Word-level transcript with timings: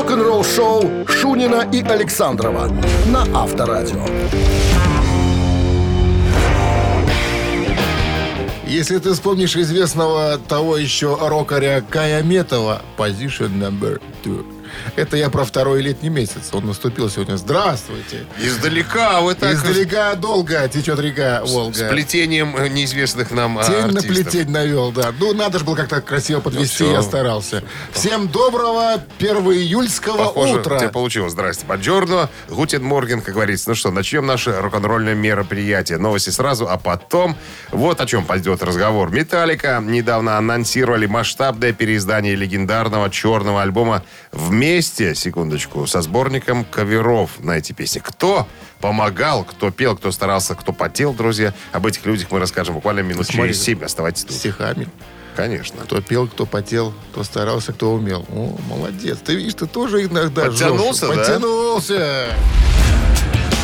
Рок-н-ролл-шоу 0.00 1.06
Шунина 1.06 1.68
и 1.70 1.82
Александрова 1.82 2.68
на 3.08 3.20
Авторадио. 3.38 4.02
Если 8.66 8.96
ты 8.96 9.12
вспомнишь 9.12 9.56
известного 9.56 10.38
того 10.38 10.78
еще 10.78 11.18
рокаря 11.20 11.82
Кая 11.82 12.22
Метова, 12.22 12.80
Position 12.96 13.50
Number 13.60 14.00
Two. 14.24 14.59
Это 14.96 15.16
я 15.16 15.30
про 15.30 15.44
второй 15.44 15.82
летний 15.82 16.08
месяц. 16.10 16.50
Он 16.52 16.66
наступил 16.66 17.08
сегодня. 17.10 17.36
Здравствуйте. 17.36 18.26
Издалека 18.38 19.20
вы 19.20 19.34
так... 19.34 19.52
Издалека 19.54 20.14
долго 20.14 20.68
течет 20.68 20.98
река 21.00 21.42
Волга. 21.44 21.74
С 21.74 21.90
плетением 21.90 22.56
э, 22.56 22.68
неизвестных 22.68 23.30
нам 23.30 23.58
Тень 23.64 23.72
на 23.76 23.84
артистов. 23.86 24.08
плетень 24.08 24.50
навел, 24.50 24.92
да. 24.92 25.12
Ну, 25.18 25.32
надо 25.34 25.58
же 25.58 25.64
было 25.64 25.76
как-то 25.76 26.00
красиво 26.00 26.40
подвести, 26.40 26.84
Ну, 26.84 26.92
я 26.92 27.02
старался. 27.02 27.62
Всем 27.92 28.28
доброго 28.28 28.94
1 29.18 29.36
июльского 29.36 30.16
Похоже, 30.18 30.60
утра. 30.60 30.78
тебе 30.78 30.88
получилось. 30.88 31.32
Здрасте, 31.32 31.66
Buongiorno. 31.66 32.28
Guten 32.48 32.82
Morgen, 32.82 33.20
как 33.20 33.34
говорится. 33.34 33.68
Ну 33.70 33.74
что, 33.74 33.90
начнем 33.90 34.26
наше 34.26 34.52
рок-н-ролльное 34.60 35.14
мероприятие. 35.14 35.98
Новости 35.98 36.30
сразу, 36.30 36.68
а 36.68 36.76
потом 36.78 37.36
вот 37.70 38.00
о 38.00 38.06
чем 38.06 38.24
пойдет 38.24 38.62
разговор. 38.62 39.10
Металлика 39.10 39.82
недавно 39.84 40.36
анонсировали 40.38 41.06
масштабное 41.06 41.72
переиздание 41.72 42.34
легендарного 42.34 43.10
черного 43.10 43.62
альбома 43.62 44.02
вместе, 44.60 45.14
секундочку, 45.14 45.86
со 45.86 46.02
сборником 46.02 46.66
каверов 46.66 47.30
на 47.38 47.52
эти 47.52 47.72
песни. 47.72 47.98
Кто 48.04 48.46
помогал, 48.82 49.42
кто 49.42 49.70
пел, 49.70 49.96
кто 49.96 50.12
старался, 50.12 50.54
кто 50.54 50.74
потел, 50.74 51.14
друзья. 51.14 51.54
Об 51.72 51.86
этих 51.86 52.04
людях 52.04 52.26
мы 52.30 52.40
расскажем 52.40 52.74
буквально 52.74 53.00
минут 53.00 53.24
Смотри, 53.24 53.54
через 53.54 53.62
семь. 53.62 53.82
Оставайтесь 53.82 54.24
тут. 54.24 54.36
Стихами. 54.36 54.86
Конечно. 55.34 55.80
Кто 55.84 56.02
пел, 56.02 56.28
кто 56.28 56.44
потел, 56.44 56.92
кто 57.10 57.24
старался, 57.24 57.72
кто 57.72 57.94
умел. 57.94 58.26
О, 58.28 58.54
молодец. 58.68 59.16
Ты 59.24 59.36
видишь, 59.36 59.54
ты 59.54 59.66
тоже 59.66 60.04
иногда 60.04 60.42
Подтянулся, 60.42 61.06
жжешь. 61.06 61.16
да? 61.16 61.22
Подтянулся. 61.24 62.26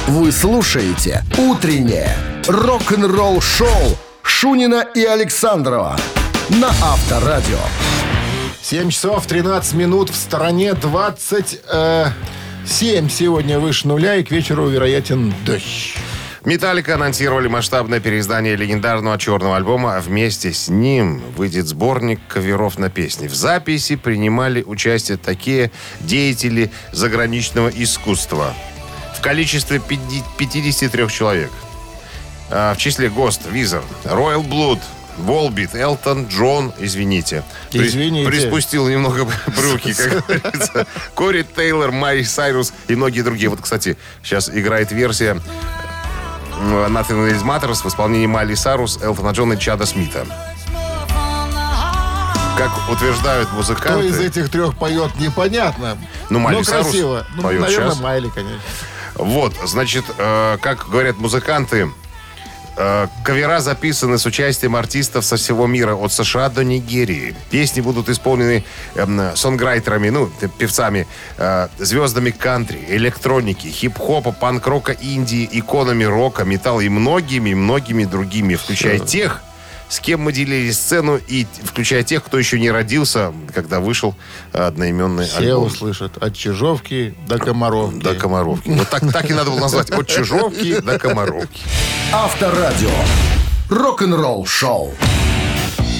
Вы 0.06 0.33
слушаете 0.33 1.22
«Утреннее 1.36 2.17
рок-н-ролл-шоу» 2.48 3.98
Шунина 4.22 4.86
и 4.94 5.05
Александрова 5.05 5.98
на 6.48 6.69
Авторадио. 6.69 7.58
7 8.69 8.91
часов 8.91 9.25
13 9.28 9.75
минут. 9.75 10.11
В 10.11 10.17
стороне 10.17 10.75
27 10.75 13.08
сегодня 13.08 13.61
выше 13.61 13.86
нуля. 13.86 14.17
И 14.17 14.25
к 14.25 14.33
вечеру 14.33 14.67
вероятен 14.67 15.33
дождь. 15.45 15.95
Металлика 16.45 16.97
анонсировали 16.97 17.47
масштабное 17.47 18.00
переиздание 18.00 18.56
легендарного 18.56 19.19
черного 19.19 19.56
альбома. 19.56 19.98
а 19.98 20.00
Вместе 20.00 20.53
с 20.53 20.67
ним 20.67 21.23
выйдет 21.36 21.69
сборник 21.69 22.19
каверов 22.27 22.77
на 22.77 22.91
песни. 22.91 23.28
В 23.28 23.36
записи 23.36 23.95
принимали 23.95 24.64
участие 24.64 25.17
такие 25.17 25.70
деятели 26.01 26.73
заграничного 26.91 27.69
искусства. 27.69 28.53
В 29.17 29.20
количестве 29.20 29.80
53 30.39 31.08
человек. 31.08 31.53
А, 32.51 32.75
В 32.75 32.78
числе 32.78 33.11
Гост, 33.11 33.42
Визер, 33.48 33.84
Royal 34.03 34.45
Blood, 34.45 34.80
Волбит, 35.19 35.75
Элтон 35.75 36.27
Джон, 36.28 36.72
извините. 36.78 37.42
При- 37.70 37.86
Извините. 37.86 38.28
приспустил 38.31 38.89
немного 38.89 39.25
брюки, 39.47 39.92
как 39.95 40.27
говорится. 40.27 40.86
Кори 41.14 41.42
Тейлор, 41.42 41.91
Майли 41.92 42.23
Сайрус 42.23 42.73
и 42.89 42.95
многие 42.97 43.23
другие. 43.23 43.48
Вот, 43.48 43.61
кстати, 43.61 43.97
сейчас 44.23 44.48
играет 44.50 44.92
версия 44.92 45.41
Nothing 46.61 47.31
Else 47.31 47.42
Matters 47.45 47.83
в 47.83 47.86
исполнении 47.86 48.27
Майли 48.27 48.55
Сайрус, 48.55 48.98
Элтона 49.03 49.31
Джона 49.31 49.55
и 49.55 49.58
Чада 49.58 49.86
Смита. 49.86 50.27
Как 52.56 52.70
утверждают 52.91 53.48
Кто 53.48 53.56
музыканты... 53.58 54.06
из 54.08 54.19
этих 54.19 54.48
трех 54.51 54.78
поет, 54.78 55.14
непонятно. 55.20 55.98
Ну, 56.30 56.39
Майли 56.39 56.58
Но 56.58 56.64
Сайрус 56.64 56.86
красиво. 56.86 57.27
Ну, 57.36 57.42
поет 57.42 57.61
наверное, 57.61 57.91
сейчас. 57.91 58.01
Майли, 58.01 58.28
конечно. 58.30 58.61
Вот, 59.14 59.55
значит, 59.67 60.05
э, 60.17 60.56
как 60.62 60.89
говорят 60.89 61.19
музыканты, 61.19 61.90
кавера 62.77 63.61
записаны 63.61 64.19
с 64.19 64.27
участием 64.27 64.77
артистов 64.77 65.25
со 65.25 65.37
всего 65.37 65.67
мира, 65.67 65.95
от 65.95 66.13
США 66.13 66.51
до 66.51 66.63
Нигерии. 66.63 67.35
Песни 67.51 67.81
будут 67.81 68.09
исполнены 68.09 68.64
эм, 68.95 69.35
сонграйтерами, 69.35 70.11
ну, 70.11 70.31
певцами, 70.59 71.07
э, 71.39 71.69
звездами 71.79 72.31
кантри, 72.31 72.85
электроники, 72.89 73.69
хип-хопа, 73.69 74.33
панк-рока, 74.33 74.92
Индии, 74.92 75.48
иконами 75.51 76.05
рока, 76.05 76.45
металла 76.45 76.81
и 76.81 76.89
многими-многими 76.89 78.05
другими, 78.05 78.57
включая 78.57 78.98
тех, 78.98 79.43
с 79.89 80.01
кем 80.01 80.20
мы 80.20 80.33
делили 80.33 80.70
сцену, 80.70 81.20
и 81.29 81.47
включая 81.64 82.02
тех, 82.02 82.24
кто 82.24 82.39
еще 82.39 82.58
не 82.58 82.70
родился, 82.70 83.33
когда 83.55 83.80
вышел 83.80 84.14
э, 84.52 84.63
одноименный 84.63 85.27
Все 85.27 85.39
альбом. 85.39 85.64
услышат. 85.67 86.17
От 86.19 86.35
Чижовки 86.35 87.14
до 87.29 87.39
Комаровки. 87.39 88.02
До 88.02 88.14
Комаровки. 88.14 88.69
Вот 88.69 88.89
так, 88.89 89.02
так 89.13 89.30
и 89.30 89.35
надо 89.35 89.51
было 89.51 89.61
назвать. 89.61 89.91
От 89.91 90.07
Чижовки 90.08 90.80
до 90.80 90.98
Комаровки. 90.98 91.61
Авторадио. 92.13 92.91
Рок-н-ролл-шоу. 93.69 94.95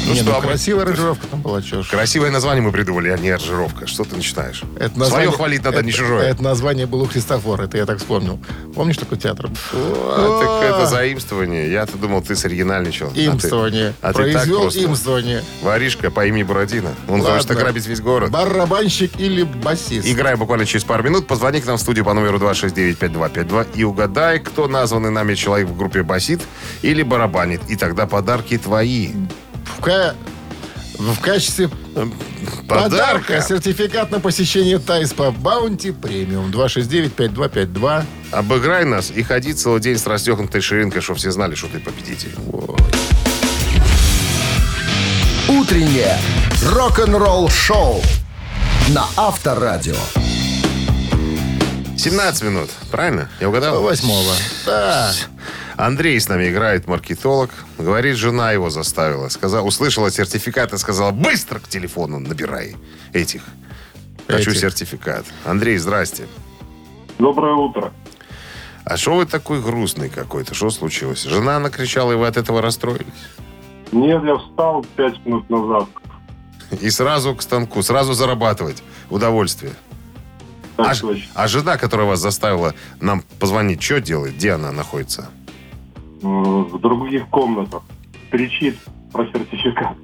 Ну 0.07 0.13
Не, 0.13 0.21
что, 0.21 0.31
ну, 0.31 0.37
а 0.37 0.41
мы- 0.41 0.47
красивая 0.49 0.83
аранжировка 0.85 1.27
там 1.27 1.41
была, 1.43 1.61
чё 1.63 1.83
ж. 1.83 1.89
Красивое 1.89 2.31
название 2.31 2.63
мы 2.63 2.71
придумали, 2.71 3.09
а 3.09 3.17
не 3.19 3.29
аранжировка. 3.31 3.87
Что 3.89 4.05
ты 4.05 4.15
начинаешь? 4.17 4.63
Это 4.77 4.89
Свое 4.91 4.99
название- 4.99 5.33
хвалить 5.33 5.65
надо, 5.65 5.83
не 5.83 5.89
это- 5.91 5.99
чужое. 5.99 6.23
Это 6.29 6.43
название 6.45 6.87
было 6.87 7.03
у 7.03 7.07
Христофора, 7.07 7.65
это 7.65 7.77
я 7.77 7.87
так 7.87 7.99
вспомнил. 7.99 8.39
Помнишь 8.75 8.97
такой 8.99 9.19
театр? 9.19 9.51
А, 9.73 10.61
так 10.63 10.71
это 10.77 10.87
заимствование. 10.87 11.71
Я-то 11.73 11.99
думал, 11.99 12.23
ты 12.23 12.37
соригинальничал. 12.37 13.09
А 13.09 13.15
ты- 13.15 13.27
Имствование. 13.27 13.95
А 14.01 14.13
ты, 14.13 14.23
так 14.25 14.33
Произвел 14.33 14.61
просто. 14.63 14.85
имствование. 14.85 15.43
Воришка 15.63 16.11
по 16.11 16.25
имени 16.25 16.45
Буратино. 16.45 16.91
Он 17.09 17.21
Ладно. 17.21 17.35
хочет 17.37 17.51
ограбить 17.51 17.87
весь 17.87 18.01
город. 18.01 18.31
Барабанщик 18.31 19.19
или 19.19 19.43
басист? 19.43 20.07
Играем 20.07 20.39
буквально 20.39 20.67
через 20.67 20.85
пару 20.85 21.03
минут. 21.03 21.27
Позвони 21.27 21.61
к 21.61 21.67
нам 21.67 21.79
в 21.79 21.81
студию 21.81 22.05
по 22.05 22.13
номеру 22.15 22.39
269-5252 22.39 23.67
и 23.75 23.83
угадай, 23.85 24.39
кто 24.39 24.69
названный 24.69 25.11
нами 25.11 25.35
человек 25.35 25.69
в 25.69 25.77
группе 25.77 26.03
басит 26.03 26.41
или 26.83 27.03
барабанит. 27.03 27.61
И 27.69 27.77
тогда 27.77 28.07
подарки 28.07 28.57
твои. 28.59 29.11
В, 29.77 29.81
ка- 29.81 30.15
в 30.99 31.21
качестве 31.21 31.69
подарка 32.69 33.41
сертификат 33.43 34.11
на 34.11 34.21
посещение 34.21 34.79
Тайс 34.79 35.13
по 35.13 35.31
Баунти 35.31 35.91
премиум 35.93 36.51
269-5252. 36.51 38.05
Обыграй 38.33 38.85
нас 38.85 39.11
и 39.15 39.23
ходи 39.23 39.53
целый 39.53 39.81
день 39.81 39.99
с 39.99 40.07
расстегнутой 40.07 40.61
ширинкой, 40.61 41.01
чтобы 41.03 41.19
все 41.19 41.31
знали, 41.31 41.55
что 41.55 41.69
ты 41.69 41.79
победитель. 41.79 42.35
Утреннее 45.49 46.19
рок-н-ролл-шоу 46.65 48.03
на 48.89 49.05
Авторадио. 49.17 49.95
17 51.97 52.43
минут, 52.43 52.71
правильно? 52.91 53.29
Я 53.41 53.49
угадал? 53.49 53.83
Восьмого. 53.83 54.33
Да. 54.65 55.13
Андрей 55.77 56.19
с 56.19 56.29
нами 56.29 56.49
играет, 56.51 56.87
маркетолог. 56.87 57.51
Говорит, 57.79 58.17
жена 58.17 58.53
его 58.53 58.71
заставила. 58.71 59.29
Сказала, 59.29 59.65
услышала 59.67 60.11
сертификат 60.11 60.73
и 60.73 60.79
сказала, 60.79 61.11
быстро 61.11 61.59
к 61.59 61.69
телефону 61.69 62.19
набирай 62.19 62.77
этих. 63.13 63.43
Хочу 64.27 64.51
Этих. 64.51 64.61
сертификат. 64.61 65.25
Андрей, 65.45 65.77
здрасте. 65.79 66.27
Доброе 67.19 67.55
утро. 67.55 67.93
А 68.85 68.97
что 68.97 69.17
вы 69.17 69.27
такой 69.27 69.61
грустный 69.61 70.09
какой-то? 70.09 70.55
Что 70.55 70.71
случилось? 70.71 71.23
Жена 71.25 71.59
накричала, 71.59 72.13
и 72.13 72.17
вы 72.17 72.27
от 72.27 72.37
этого 72.37 72.63
расстроились? 72.63 73.07
Нет, 73.93 74.23
я 74.25 74.37
встал 74.39 74.85
пять 74.97 75.25
минут 75.27 75.49
назад. 75.51 75.89
И 76.81 76.91
сразу 76.91 77.35
к 77.37 77.43
станку, 77.43 77.83
сразу 77.83 78.15
зарабатывать 78.15 78.83
удовольствие. 79.11 79.73
Так 80.77 80.89
А, 80.89 81.01
точно. 81.01 81.27
а 81.35 81.49
жена, 81.49 81.77
которая 81.77 82.07
вас 82.07 82.21
заставила 82.21 82.75
нам 83.01 83.23
позвонить, 83.39 83.83
что 83.83 84.01
делает? 84.01 84.35
Где 84.35 84.53
она 84.53 84.73
находится? 84.73 85.29
В 86.23 86.79
других 86.79 87.29
комнатах. 87.29 87.83
Кричит 88.31 88.77
про 89.13 89.27
сертификат. 89.27 89.97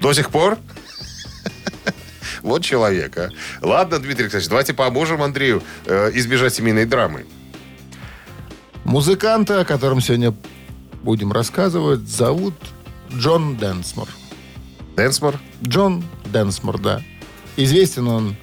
До 0.00 0.12
сих 0.12 0.30
пор? 0.30 0.58
Вот 2.42 2.62
человек, 2.62 3.16
а. 3.16 3.30
Ладно, 3.62 3.98
Дмитрий 3.98 4.24
Александрович, 4.24 4.48
давайте 4.48 4.74
поможем 4.74 5.22
Андрею 5.22 5.62
э, 5.86 6.10
избежать 6.12 6.52
семейной 6.52 6.84
драмы. 6.84 7.24
Музыканта, 8.84 9.60
о 9.60 9.64
котором 9.64 10.02
сегодня 10.02 10.34
будем 11.02 11.32
рассказывать, 11.32 12.00
зовут 12.00 12.54
Джон 13.10 13.56
Дэнсмор. 13.56 14.08
Дэнсмор? 14.94 15.40
Джон 15.62 16.04
Дэнсмор, 16.26 16.78
да. 16.78 17.00
Известен 17.56 18.08
он 18.08 18.36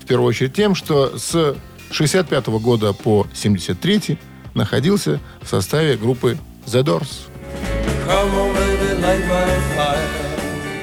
в 0.00 0.06
первую 0.06 0.28
очередь 0.28 0.54
тем, 0.54 0.74
что 0.74 1.16
с 1.16 1.56
65 1.92 2.48
года 2.48 2.92
по 2.92 3.26
73 3.34 4.18
находился 4.54 5.20
в 5.42 5.48
составе 5.48 5.96
группы 5.96 6.38
The 6.68 6.82
Doors. 6.84 7.28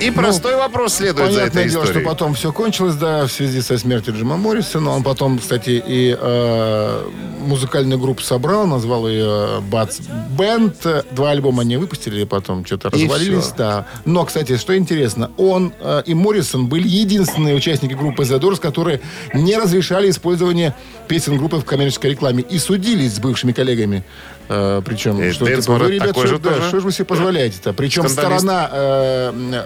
И 0.01 0.11
простой 0.11 0.55
вопрос 0.55 0.95
следует 0.95 1.31
за 1.31 1.39
Ну, 1.39 1.45
этой 1.45 1.69
дело, 1.69 1.83
историей. 1.83 2.03
что 2.03 2.09
потом 2.11 2.33
все 2.35 2.51
кончилось, 2.51 2.95
да, 2.95 3.25
в 3.25 3.31
связи 3.31 3.61
со 3.61 3.77
смертью 3.77 4.13
Джима 4.13 4.35
Моррисона. 4.37 4.91
Он 4.91 5.03
потом, 5.03 5.39
кстати, 5.39 5.81
и 5.83 6.15
э, 6.19 7.09
музыкальную 7.39 7.97
группу 7.97 8.21
собрал, 8.21 8.67
назвал 8.67 9.07
ее 9.07 9.61
Бац 9.61 9.99
Бенд. 10.37 10.75
Два 11.11 11.31
альбома 11.31 11.61
они 11.61 11.77
выпустили, 11.77 12.23
потом 12.25 12.65
что-то 12.65 12.89
развалились, 12.91 13.47
да. 13.57 13.87
Но, 14.03 14.25
кстати, 14.25 14.57
что 14.57 14.77
интересно, 14.77 15.31
он 15.37 15.73
э, 15.79 16.03
и 16.05 16.13
Моррисон 16.13 16.67
были 16.67 16.87
единственные 16.87 17.55
участники 17.55 17.93
группы 17.93 18.23
The 18.23 18.39
Doors, 18.39 18.59
которые 18.59 18.99
не 19.33 19.55
разрешали 19.57 20.09
использование 20.09 20.75
песен 21.07 21.37
группы 21.37 21.57
в 21.57 21.65
коммерческой 21.65 22.11
рекламе 22.11 22.43
и 22.47 22.59
судились 22.59 23.15
с 23.15 23.19
бывшими 23.19 23.53
коллегами. 23.53 24.03
Э, 24.47 24.81
причем, 24.85 25.21
И 25.21 25.31
что, 25.31 25.45
Дэнсмор 25.45 25.79
вы, 25.79 25.85
это 25.85 25.93
ребят, 25.93 26.07
такой 26.09 26.27
что, 26.27 26.35
же 26.35 26.41
да, 26.41 26.49
тоже? 26.55 26.67
что 26.67 26.79
же 26.79 26.85
вы 26.85 26.91
себе 26.91 27.05
позволяете-то? 27.05 27.73
Причем 27.73 28.07
Скандалист. 28.07 28.41
сторона 28.43 28.69
э, 28.71 29.63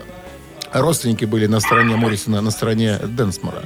родственники 0.73 1.25
были 1.25 1.47
на 1.47 1.59
стороне 1.59 1.95
Моррисона, 1.95 2.41
на 2.41 2.51
стороне 2.51 2.97
Дэнсмора. 2.97 3.63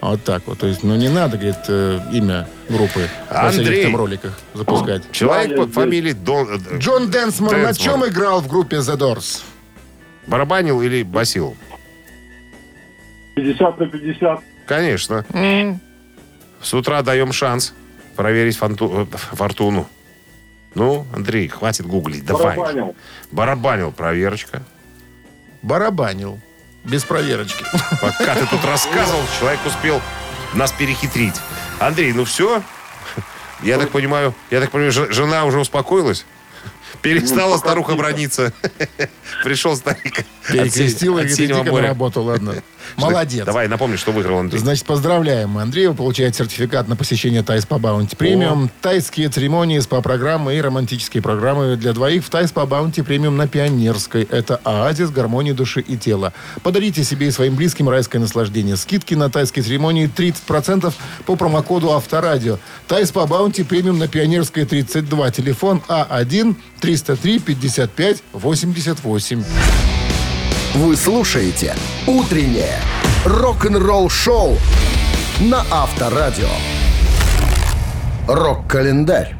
Вот 0.00 0.22
так 0.24 0.42
вот. 0.46 0.58
То 0.58 0.66
есть, 0.68 0.82
ну, 0.84 0.94
не 0.96 1.08
надо, 1.08 1.36
говорит, 1.36 1.56
э, 1.68 2.00
имя 2.12 2.48
группы 2.68 3.08
Андрей. 3.30 3.82
там 3.84 3.96
роликах 3.96 4.38
запускать. 4.54 5.02
Человек 5.12 5.56
по 5.56 5.66
фамилии 5.68 6.12
Дон... 6.12 6.60
э, 6.70 6.78
Джон 6.78 7.10
Дэнсмор, 7.10 7.52
на 7.56 7.64
Дэнсмор. 7.72 7.84
чем 8.02 8.06
играл 8.06 8.40
в 8.40 8.48
группе 8.48 8.76
The 8.76 8.96
Doors? 8.96 9.42
Барабанил 10.26 10.82
или 10.82 11.02
басил? 11.02 11.56
50 13.36 13.78
на 13.78 13.86
50. 13.86 14.40
Конечно. 14.66 15.24
С 16.60 16.74
утра 16.74 17.02
даем 17.02 17.32
шанс 17.32 17.72
проверить 18.16 18.56
фанту- 18.56 19.08
э, 19.12 19.16
фортуну. 19.36 19.86
Ну, 20.74 21.06
Андрей, 21.14 21.48
хватит 21.48 21.86
гуглить, 21.86 22.24
давай. 22.24 22.56
Барабанил. 22.56 22.96
Барабанил, 23.30 23.92
проверочка. 23.92 24.62
Барабанил. 25.62 26.40
Без 26.84 27.04
проверочки. 27.04 27.64
Пока 28.00 28.34
ты 28.34 28.46
тут 28.46 28.64
рассказывал, 28.64 29.22
человек 29.38 29.60
успел 29.66 30.00
нас 30.54 30.72
перехитрить. 30.72 31.34
Андрей, 31.80 32.12
ну 32.12 32.24
все? 32.24 32.62
Я 33.62 33.78
так 33.78 33.90
понимаю, 33.90 34.34
я 34.50 34.60
так 34.60 34.70
понимаю, 34.70 34.92
жена 34.92 35.44
уже 35.44 35.58
успокоилась? 35.58 36.24
Перестала 37.02 37.54
Ну, 37.54 37.58
старуха 37.58 37.92
пока 37.92 38.02
брониться. 38.02 38.52
Пришел 39.44 39.76
старик. 39.76 40.24
Перекрестила 40.48 41.18
и 41.20 41.28
говорит, 41.28 41.40
иди-ка 41.40 41.72
на 41.72 41.82
работу, 41.82 42.22
ладно. 42.22 42.54
Молодец. 42.96 43.44
Давай, 43.44 43.68
напомни, 43.68 43.96
что 43.96 44.12
выиграл 44.12 44.38
Андрей. 44.38 44.58
Значит, 44.58 44.86
поздравляем. 44.86 45.58
Андрею 45.58 45.94
получает 45.94 46.34
сертификат 46.34 46.88
на 46.88 46.96
посещение 46.96 47.42
Thai 47.42 47.66
Spa 47.66 47.78
Bounty 47.78 48.16
Premium, 48.16 48.70
тайские 48.80 49.28
церемонии, 49.28 49.78
СПА-программы 49.78 50.56
и 50.56 50.60
романтические 50.60 51.22
программы 51.22 51.76
для 51.76 51.92
двоих 51.92 52.24
в 52.24 52.30
Thai 52.30 52.50
Spa 52.50 52.66
Bounty 52.66 53.02
Premium 53.02 53.36
на 53.36 53.46
Пионерской. 53.46 54.22
Это 54.24 54.60
оазис 54.64 55.10
гармонии 55.10 55.52
души 55.52 55.80
и 55.80 55.96
тела. 55.96 56.32
Подарите 56.62 57.04
себе 57.04 57.28
и 57.28 57.30
своим 57.30 57.54
близким 57.56 57.88
райское 57.88 58.20
наслаждение. 58.20 58.76
Скидки 58.76 59.14
на 59.14 59.30
тайские 59.30 59.62
церемонии 59.62 60.10
30% 60.14 60.92
по 61.26 61.36
промокоду 61.36 61.92
Авторадио. 61.92 62.58
Thai 62.86 63.10
Spa 63.10 63.26
Bounty 63.26 63.62
Premium 63.64 63.98
на 63.98 64.08
Пионерской 64.08 64.64
32. 64.64 65.30
Телефон 65.30 65.82
А 65.88 66.06
А1 66.22 66.56
303 66.80 67.38
55 67.40 68.22
88. 68.32 69.97
Вы 70.78 70.94
слушаете 70.94 71.74
«Утреннее 72.06 72.78
рок-н-ролл-шоу» 73.24 74.56
на 75.40 75.64
Авторадио. 75.72 76.46
Рок-календарь. 78.28 79.34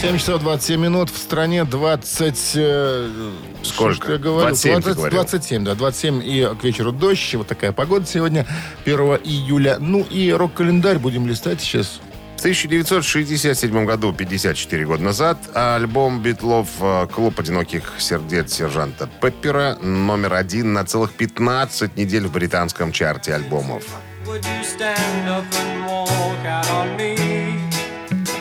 7 0.00 0.18
часов 0.18 0.42
27 0.42 0.80
минут. 0.80 1.10
В 1.10 1.16
стране 1.16 1.64
20... 1.64 2.36
э, 2.56 3.30
Сколько? 3.62 4.12
я 4.14 4.18
говорю? 4.18 4.48
27 4.48 4.74
ты 4.78 4.82
20 4.82 4.96
говорил. 4.96 5.16
27, 5.18 5.64
да. 5.64 5.74
27 5.76 6.22
и 6.24 6.50
к 6.60 6.64
вечеру 6.64 6.90
дождь. 6.90 7.32
Вот 7.36 7.46
такая 7.46 7.70
погода 7.70 8.04
сегодня, 8.04 8.46
1 8.84 8.98
июля. 9.22 9.76
Ну 9.78 10.00
и 10.00 10.32
рок-календарь 10.32 10.98
будем 10.98 11.28
листать 11.28 11.60
сейчас. 11.60 12.00
В 12.44 12.46
1967 12.46 13.86
году, 13.86 14.12
54 14.12 14.84
года 14.84 15.02
назад, 15.02 15.38
альбом 15.54 16.20
Битлов 16.20 16.68
э, 16.78 17.06
«Клуб 17.10 17.40
одиноких 17.40 17.94
сердец 17.96 18.52
сержанта 18.52 19.08
Пеппера» 19.22 19.78
номер 19.80 20.34
один 20.34 20.74
на 20.74 20.84
целых 20.84 21.14
15 21.14 21.96
недель 21.96 22.26
в 22.26 22.32
британском 22.32 22.92
чарте 22.92 23.32
альбомов. 23.32 23.84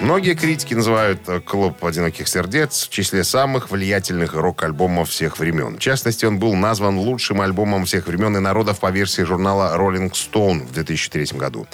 Многие 0.02 0.34
критики 0.34 0.74
называют 0.74 1.22
э, 1.30 1.40
«Клуб 1.40 1.86
одиноких 1.86 2.28
сердец» 2.28 2.88
в 2.88 2.90
числе 2.90 3.24
самых 3.24 3.72
влиятельных 3.72 4.34
рок-альбомов 4.34 5.12
всех 5.12 5.40
времен. 5.40 5.78
В 5.78 5.80
частности, 5.80 6.26
он 6.26 6.40
был 6.40 6.56
назван 6.56 6.98
лучшим 6.98 7.40
альбомом 7.40 7.86
всех 7.86 8.08
времен 8.08 8.36
и 8.36 8.42
народов 8.42 8.82
по 8.82 8.92
версии 8.92 9.22
журнала 9.22 9.78
Rolling 9.78 10.12
Stone 10.12 10.68
в 10.68 10.74
2003 10.74 11.38
году. 11.38 11.68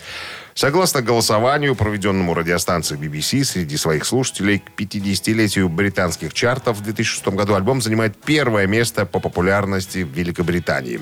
Согласно 0.60 1.02
голосованию, 1.02 1.74
проведенному 1.74 2.34
радиостанцией 2.34 3.00
BBC 3.00 3.46
среди 3.46 3.78
своих 3.78 4.04
слушателей 4.04 4.60
к 4.60 4.78
50-летию 4.78 5.70
британских 5.70 6.34
чартов 6.34 6.80
в 6.80 6.82
2006 6.82 7.30
году 7.30 7.54
альбом 7.54 7.82
занимает 7.82 8.18
первое 8.18 8.68
место 8.68 9.06
по 9.06 9.22
популярности 9.22 10.00
в 10.00 10.10
Великобритании. 10.10 11.00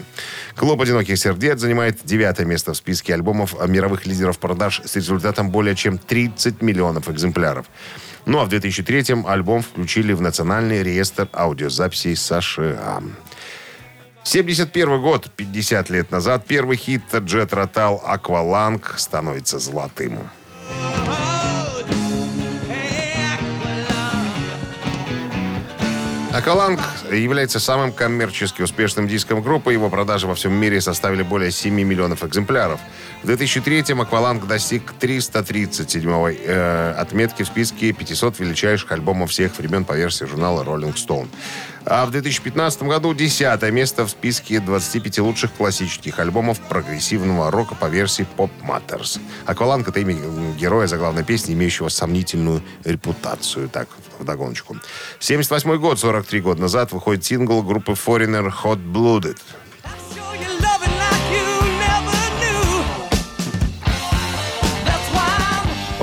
Клуб 0.55 0.79
«Одиноких 0.79 1.17
сердец» 1.17 1.59
занимает 1.59 1.97
девятое 2.03 2.45
место 2.45 2.73
в 2.73 2.77
списке 2.77 3.15
альбомов 3.15 3.55
мировых 3.67 4.05
лидеров 4.05 4.37
продаж 4.37 4.83
с 4.85 4.95
результатом 4.95 5.49
более 5.49 5.73
чем 5.73 5.97
30 5.97 6.61
миллионов 6.61 7.09
экземпляров. 7.09 7.65
Ну 8.27 8.37
а 8.37 8.45
в 8.45 8.49
2003-м 8.49 9.25
альбом 9.25 9.63
включили 9.63 10.13
в 10.13 10.21
Национальный 10.21 10.83
реестр 10.83 11.29
аудиозаписей 11.33 12.15
США. 12.15 13.01
71 14.27 15.01
год, 15.01 15.29
50 15.37 15.89
лет 15.89 16.11
назад, 16.11 16.43
первый 16.45 16.75
хит 16.75 17.01
Джет 17.15 17.53
Ротал 17.53 18.03
«Акваланг» 18.05 18.95
становится 18.97 19.57
золотым. 19.57 20.19
«Акваланг» 26.33 26.81
является 27.09 27.61
самым 27.61 27.93
коммерчески 27.93 28.61
успешным 28.61 29.07
диском 29.07 29.41
группы. 29.41 29.71
Его 29.71 29.89
продажи 29.89 30.27
во 30.27 30.35
всем 30.35 30.51
мире 30.51 30.81
составили 30.81 31.23
более 31.23 31.49
7 31.49 31.73
миллионов 31.73 32.25
экземпляров. 32.25 32.81
В 33.27 33.29
2003-м 33.29 33.99
«Акваланг» 33.99 34.47
достиг 34.47 34.93
337-й 35.01 36.39
э, 36.45 36.91
отметки 36.91 37.43
в 37.43 37.47
списке 37.47 37.91
500 37.91 38.39
величайших 38.39 38.89
альбомов 38.93 39.31
всех 39.31 39.57
времен 39.57 39.83
по 39.83 39.97
версии 39.97 40.23
журнала 40.23 40.63
Rolling 40.63 40.95
Stone. 40.95 41.27
А 41.83 42.05
в 42.05 42.11
2015 42.11 42.83
году 42.83 43.13
10 43.13 43.61
место 43.73 44.05
в 44.05 44.11
списке 44.11 44.61
25 44.61 45.19
лучших 45.19 45.51
классических 45.51 46.19
альбомов 46.19 46.61
прогрессивного 46.61 47.51
рока 47.51 47.75
по 47.75 47.87
версии 47.87 48.25
Pop 48.37 48.49
Matters. 48.65 49.19
«Акваланг»— 49.45 49.85
это 49.89 49.99
имя 49.99 50.15
героя 50.57 50.87
заглавной 50.87 51.25
песни, 51.25 51.53
имеющего 51.53 51.89
сомнительную 51.89 52.63
репутацию. 52.85 53.67
Так, 53.67 53.89
вдогоночку. 54.19 54.77
78 55.19 55.77
год, 55.79 55.99
43 55.99 56.39
года 56.39 56.61
назад, 56.61 56.93
выходит 56.93 57.25
сингл 57.25 57.61
группы 57.61 57.91
Foreigner 57.91 58.49
Hot 58.63 58.79
Blooded. 58.81 59.37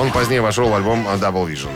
Он 0.05 0.13
позднее 0.13 0.43
вошел 0.43 0.69
в 0.69 0.75
альбом 0.75 1.07
Double 1.09 1.47
Vision. 1.51 1.71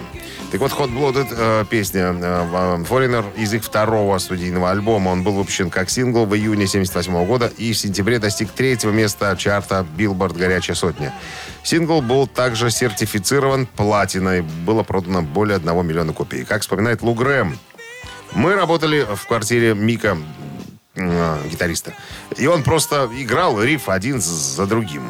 Так 0.53 0.61
вот, 0.61 0.71
Hot 0.73 0.91
Blooded, 0.95 1.29
э, 1.31 1.65
песня 1.69 2.03
э, 2.13 2.43
в- 2.45 2.83
Foreigner 2.85 3.25
из 3.37 3.55
их 3.55 3.65
второго 3.65 4.19
студийного 4.19 4.71
альбома. 4.71 5.09
Он 5.11 5.23
был 5.23 5.33
выпущен 5.33 5.71
как 5.71 5.89
сингл 5.89 6.27
в 6.27 6.35
июне 6.35 6.67
78 6.67 7.25
года 7.27 7.51
и 7.57 7.73
в 7.73 7.79
сентябре 7.79 8.19
достиг 8.19 8.51
третьего 8.51 8.91
места 8.91 9.35
чарта 9.39 9.87
Billboard 9.97 10.37
«Горячая 10.39 10.75
сотня». 10.77 11.15
Сингл 11.63 12.03
был 12.03 12.27
также 12.27 12.71
сертифицирован 12.71 13.65
платиной. 13.67 14.43
Было 14.43 14.83
продано 14.83 15.23
более 15.23 15.57
1 15.57 15.87
миллиона 15.87 16.13
копий. 16.13 16.45
Как 16.45 16.61
вспоминает 16.63 17.01
Лу 17.03 17.15
Грэм, 17.15 17.59
мы 18.35 18.55
работали 18.55 19.07
в 19.11 19.27
квартире 19.27 19.75
Мика, 19.75 20.19
э, 20.97 21.39
гитариста. 21.51 21.95
И 22.37 22.47
он 22.47 22.63
просто 22.63 23.09
играл 23.19 23.63
риф 23.63 23.89
один 23.89 24.21
за 24.21 24.67
другим. 24.67 25.03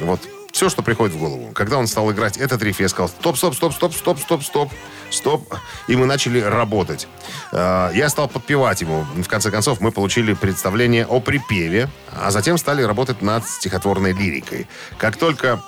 Вот 0.00 0.20
все, 0.54 0.68
что 0.68 0.82
приходит 0.82 1.16
в 1.16 1.18
голову. 1.18 1.50
Когда 1.52 1.78
он 1.78 1.88
стал 1.88 2.12
играть 2.12 2.36
этот 2.36 2.62
риф, 2.62 2.78
я 2.78 2.88
сказал, 2.88 3.08
стоп, 3.08 3.36
стоп, 3.36 3.54
стоп, 3.56 3.74
стоп, 3.74 3.92
стоп, 3.92 4.20
стоп, 4.20 4.42
стоп, 4.44 4.72
стоп. 5.10 5.54
И 5.88 5.96
мы 5.96 6.06
начали 6.06 6.40
работать. 6.40 7.08
Э, 7.50 7.90
Я 7.92 8.08
стал 8.08 8.28
подпевать 8.28 8.80
ему. 8.80 9.04
В 9.16 9.26
конце 9.26 9.50
концов, 9.50 9.80
мы 9.80 9.90
получили 9.90 10.32
представление 10.32 11.06
о 11.06 11.18
припеве, 11.18 11.88
а 12.12 12.30
затем 12.30 12.56
стали 12.56 12.82
работать 12.82 13.20
над 13.20 13.44
стихотворной 13.48 14.12
лирикой. 14.12 14.68
Как 14.96 15.16
только 15.16 15.60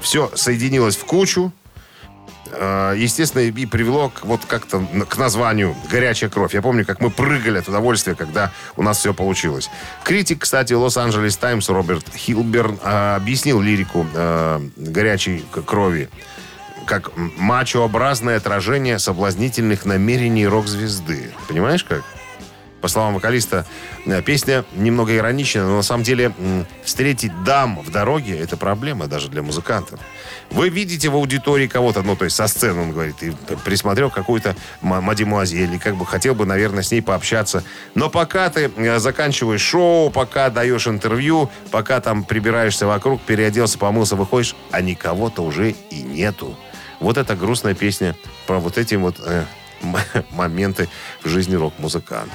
все 0.00 0.30
соединилось 0.34 0.96
в 0.96 1.04
кучу, 1.04 1.52
естественно, 2.54 3.42
и 3.42 3.66
привело 3.66 4.10
к, 4.10 4.24
вот 4.24 4.44
как-то 4.46 4.84
к 5.08 5.16
названию 5.16 5.74
«Горячая 5.90 6.28
кровь». 6.28 6.54
Я 6.54 6.60
помню, 6.60 6.84
как 6.84 7.00
мы 7.00 7.10
прыгали 7.10 7.58
от 7.58 7.68
удовольствия, 7.68 8.14
когда 8.14 8.52
у 8.76 8.82
нас 8.82 8.98
все 8.98 9.14
получилось. 9.14 9.70
Критик, 10.04 10.40
кстати, 10.40 10.74
Лос-Анджелес 10.74 11.36
Таймс 11.38 11.68
Роберт 11.70 12.14
Хилберн 12.14 12.78
э, 12.82 13.16
объяснил 13.16 13.60
лирику 13.60 14.06
э, 14.12 14.60
«Горячей 14.76 15.44
крови» 15.64 16.10
как 16.84 17.12
мачообразное 17.16 18.36
отражение 18.36 18.98
соблазнительных 18.98 19.84
намерений 19.84 20.46
рок-звезды. 20.46 21.30
Понимаешь 21.48 21.84
как? 21.84 22.02
По 22.82 22.88
словам 22.88 23.14
вокалиста, 23.14 23.64
э, 24.06 24.20
песня 24.22 24.64
немного 24.74 25.16
ироничная, 25.16 25.62
но 25.62 25.76
на 25.76 25.82
самом 25.82 26.02
деле 26.02 26.32
встретить 26.82 27.44
дам 27.44 27.80
в 27.80 27.90
дороге– 27.92 28.36
это 28.40 28.56
проблема 28.56 29.06
даже 29.06 29.28
для 29.28 29.40
музыкантов. 29.40 30.00
Вы 30.50 30.68
видите 30.68 31.08
в 31.08 31.14
аудитории 31.14 31.68
кого-то, 31.68 32.02
ну, 32.02 32.16
то 32.16 32.24
есть 32.24 32.36
со 32.36 32.48
сцены, 32.48 32.82
он 32.82 32.90
говорит, 32.90 33.22
и 33.22 33.32
присмотрел 33.64 34.10
какую-то 34.10 34.56
мадемуазель, 34.80 35.74
и 35.74 35.78
как 35.78 35.94
бы 35.94 36.04
хотел 36.04 36.34
бы, 36.34 36.44
наверное, 36.44 36.82
с 36.82 36.90
ней 36.90 37.00
пообщаться. 37.00 37.62
Но 37.94 38.10
пока 38.10 38.50
ты 38.50 38.70
э, 38.74 38.98
заканчиваешь 38.98 39.62
шоу, 39.62 40.10
пока 40.10 40.50
даешь 40.50 40.88
интервью, 40.88 41.50
пока 41.70 42.00
там 42.00 42.24
прибираешься 42.24 42.88
вокруг, 42.88 43.22
переоделся, 43.22 43.78
помылся, 43.78 44.16
выходишь, 44.16 44.56
а 44.72 44.80
никого-то 44.80 45.42
уже 45.42 45.70
и 45.70 46.02
нету. 46.02 46.56
Вот 46.98 47.16
эта 47.16 47.36
грустная 47.36 47.74
песня 47.74 48.16
про 48.46 48.58
вот 48.58 48.76
эти 48.76 48.96
вот 48.96 49.16
э, 49.24 49.44
моменты 50.30 50.88
в 51.22 51.28
жизни 51.28 51.54
рок-музыканта. 51.54 52.32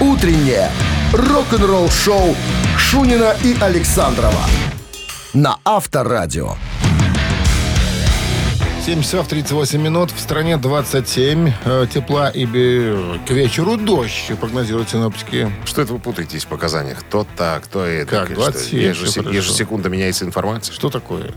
Утреннее 0.00 0.70
рок-н-ролл-шоу 1.12 2.34
Шунина 2.78 3.34
и 3.44 3.56
Александрова 3.60 4.44
на 5.34 5.58
Авторадио. 5.64 6.56
7 8.84 9.00
часов 9.02 9.28
38 9.28 9.80
минут. 9.80 10.10
В 10.10 10.18
стране 10.18 10.56
27 10.56 11.52
э, 11.64 11.86
тепла 11.92 12.30
и 12.30 12.44
бе- 12.44 13.20
к 13.26 13.30
вечеру 13.30 13.76
дождь, 13.76 14.32
прогнозируют 14.40 14.90
синоптики. 14.90 15.52
Что 15.64 15.82
это 15.82 15.92
вы 15.92 16.00
путаетесь 16.00 16.44
в 16.44 16.48
показаниях? 16.48 16.98
Кто 17.00 17.24
так, 17.36 17.62
кто 17.64 17.84
это? 17.86 18.10
Как, 18.10 18.26
Что? 18.26 18.34
27, 18.34 18.80
Ежесе- 18.80 19.04
всё 19.06 19.22
хорошо. 19.22 19.36
ежесекунда 19.38 19.88
меняется 19.88 20.24
информация. 20.24 20.74
Что 20.74 20.90
такое? 20.90 21.30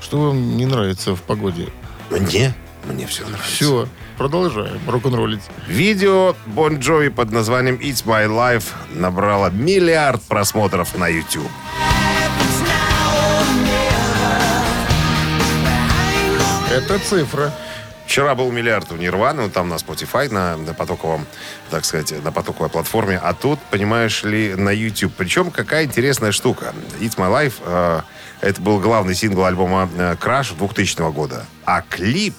Что 0.00 0.28
вам 0.28 0.56
не 0.56 0.64
нравится 0.64 1.16
в 1.16 1.22
погоде? 1.22 1.66
Мне? 2.08 2.54
Мне 2.84 3.06
все 3.06 3.22
нравится. 3.26 3.50
Все, 3.50 3.88
продолжаем 4.16 4.80
рок-н-роллить. 4.88 5.42
Видео 5.66 6.34
Бон 6.46 6.78
Джови 6.78 7.08
под 7.08 7.30
названием 7.30 7.76
It's 7.76 8.04
My 8.04 8.26
Life 8.26 8.64
набрало 8.94 9.50
миллиард 9.50 10.22
просмотров 10.22 10.96
на 10.96 11.08
YouTube. 11.08 11.50
Это 16.70 16.98
цифра. 17.00 17.52
Вчера 18.06 18.34
был 18.34 18.50
миллиард 18.50 18.90
у 18.90 18.96
Нирваны, 18.96 19.50
там 19.50 19.68
на 19.68 19.74
Spotify, 19.74 20.32
на, 20.32 20.56
на 20.56 20.74
потоковом, 20.74 21.26
так 21.70 21.84
сказать, 21.84 22.12
на 22.24 22.32
потоковой 22.32 22.68
платформе. 22.68 23.20
А 23.22 23.34
тут, 23.34 23.60
понимаешь 23.70 24.24
ли, 24.24 24.54
на 24.56 24.70
YouTube. 24.70 25.12
Причем 25.16 25.52
какая 25.52 25.84
интересная 25.84 26.32
штука. 26.32 26.74
It's 27.00 27.16
My 27.16 27.30
Life, 27.30 27.54
э, 27.64 28.00
это 28.40 28.60
был 28.60 28.80
главный 28.80 29.14
сингл 29.14 29.44
альбома 29.44 29.88
э, 29.96 30.16
Crash 30.20 30.56
2000 30.56 31.12
года. 31.12 31.46
А 31.64 31.82
клип, 31.82 32.34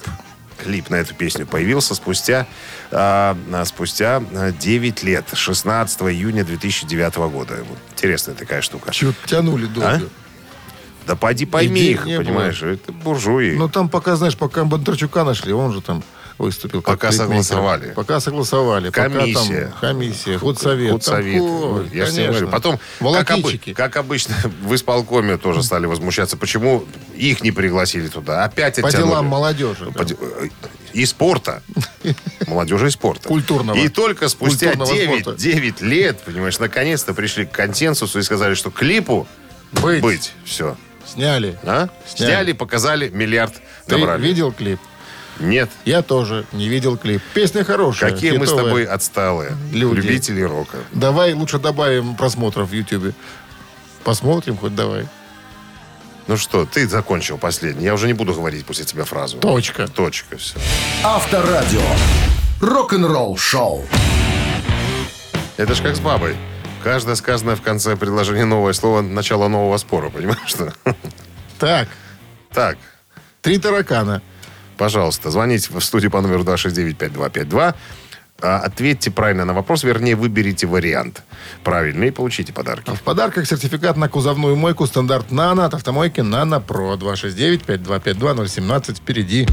клип 0.63 0.89
на 0.89 0.95
эту 0.95 1.13
песню 1.13 1.45
появился 1.45 1.95
спустя, 1.95 2.47
э, 2.91 3.63
спустя 3.65 4.23
э, 4.31 4.51
9 4.59 5.03
лет, 5.03 5.25
16 5.33 6.01
июня 6.01 6.43
2009 6.43 7.15
года. 7.31 7.55
Вот 7.67 7.77
Интересная 7.93 8.35
такая 8.35 8.61
штука. 8.61 8.91
Чего 8.91 9.13
тянули 9.25 9.65
долго? 9.65 10.09
Да 11.07 11.15
поди 11.15 11.45
пойми 11.45 11.81
Идей 11.81 11.93
их, 11.93 12.05
не 12.05 12.17
было. 12.17 12.25
понимаешь, 12.25 12.61
это 12.61 12.91
буржуи. 12.91 13.55
Ну, 13.55 13.67
там 13.67 13.89
пока, 13.89 14.15
знаешь, 14.15 14.37
пока 14.37 14.63
Бондарчука 14.65 15.23
нашли, 15.23 15.51
он 15.51 15.73
же 15.73 15.81
там 15.81 16.03
выступил. 16.41 16.81
Пока 16.81 17.11
согласовали. 17.11 17.91
Пока 17.91 18.19
согласовали. 18.19 18.89
Комиссия. 18.89 19.33
Пока 19.65 19.71
там 19.71 19.79
комиссия, 19.79 20.37
худсовет. 20.37 20.91
Худсовет. 20.91 21.35
Такой, 21.41 21.89
Я 21.93 22.05
же 22.05 22.11
тебе 22.11 22.23
конечно. 22.25 22.27
говорю. 22.27 22.47
Потом, 22.49 22.79
как, 22.99 23.31
обы- 23.31 23.73
как 23.73 23.95
обычно, 23.97 24.35
в 24.63 24.75
исполкоме 24.75 25.37
тоже 25.37 25.63
стали 25.63 25.85
возмущаться, 25.85 26.37
почему 26.37 26.85
их 27.15 27.41
не 27.43 27.51
пригласили 27.51 28.07
туда. 28.07 28.43
Опять 28.43 28.81
По 28.81 28.87
оттянули. 28.87 29.09
делам 29.09 29.25
молодежи. 29.27 29.91
По 29.91 30.03
де- 30.03 30.17
И 30.93 31.05
спорта. 31.05 31.61
Молодежи 32.47 32.87
и 32.87 32.91
спорта. 32.91 33.27
Культурного. 33.27 33.77
И 33.77 33.87
только 33.87 34.27
спустя 34.27 34.71
Культурного 34.73 34.93
9, 34.93 35.21
спорта. 35.21 35.39
9 35.41 35.81
лет, 35.81 36.19
понимаешь, 36.21 36.59
наконец-то 36.59 37.13
пришли 37.13 37.45
к 37.45 37.51
консенсусу 37.51 38.19
и 38.19 38.23
сказали, 38.23 38.55
что 38.55 38.71
клипу 38.71 39.27
Быть. 39.71 40.01
быть. 40.01 40.33
Все. 40.43 40.75
Сняли. 41.07 41.57
А? 41.63 41.87
Сняли. 42.07 42.29
Сняли, 42.31 42.51
показали, 42.53 43.09
миллиард 43.09 43.53
Ты 43.85 43.97
набрали. 43.97 44.21
видел 44.21 44.51
клип? 44.51 44.79
Нет. 45.41 45.69
Я 45.85 46.01
тоже 46.01 46.45
не 46.51 46.67
видел 46.69 46.97
клип. 46.97 47.21
Песня 47.33 47.63
хорошая. 47.63 48.11
Какие 48.11 48.37
мы 48.37 48.47
с 48.47 48.53
тобой 48.53 48.85
отсталые. 48.85 49.57
Люди. 49.71 49.99
Любители 49.99 50.41
рока. 50.41 50.77
Давай 50.93 51.33
лучше 51.33 51.57
добавим 51.59 52.15
просмотров 52.15 52.69
в 52.69 52.73
Ютьюбе. 52.73 53.13
Посмотрим 54.03 54.57
хоть 54.57 54.75
давай. 54.75 55.07
Ну 56.27 56.37
что, 56.37 56.65
ты 56.65 56.87
закончил 56.87 57.37
последний. 57.37 57.85
Я 57.85 57.93
уже 57.93 58.07
не 58.07 58.13
буду 58.13 58.33
говорить 58.33 58.65
после 58.65 58.85
тебя 58.85 59.03
фразу. 59.03 59.37
Точка. 59.37 59.87
Точка, 59.87 60.37
все. 60.37 60.55
Авторадио. 61.03 61.81
Рок-н-ролл-шоу. 62.61 63.85
Это 65.57 65.75
ж 65.75 65.81
как 65.81 65.95
с 65.95 65.99
бабой. 65.99 66.35
Каждое 66.83 67.15
сказанное 67.15 67.55
в 67.55 67.61
конце 67.61 67.95
предложения 67.95 68.45
новое 68.45 68.73
слово 68.73 69.01
начало 69.01 69.47
нового 69.47 69.77
спора, 69.77 70.09
понимаешь 70.09 70.39
что? 70.47 70.73
Так, 71.59 71.87
Так, 72.53 72.77
три 73.41 73.57
таракана. 73.59 74.21
Пожалуйста, 74.81 75.29
звоните 75.29 75.69
в 75.71 75.79
студию 75.79 76.09
по 76.09 76.21
номеру 76.21 76.43
269-5252. 76.43 77.75
А, 78.41 78.57
Ответьте 78.57 79.11
правильно 79.11 79.45
на 79.45 79.53
вопрос, 79.53 79.83
вернее, 79.83 80.15
выберите 80.15 80.65
вариант 80.65 81.21
правильный 81.63 82.07
и 82.07 82.11
получите 82.11 82.51
подарки. 82.51 82.89
В 82.89 83.03
подарках 83.03 83.45
сертификат 83.45 83.95
на 83.95 84.09
кузовную 84.09 84.55
мойку 84.55 84.87
стандарт 84.87 85.29
«Нано» 85.29 85.65
от 85.65 85.75
автомойки 85.75 86.21
«Нано 86.21 86.59
Про». 86.59 86.95
269-5252-017 86.95 88.95
впереди. 88.95 89.47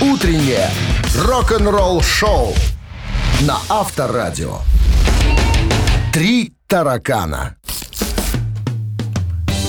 Утреннее 0.00 0.70
рок-н-ролл-шоу 1.18 2.54
на 3.42 3.58
Авторадио. 3.68 4.60
Три 6.14 6.54
таракана. 6.66 7.56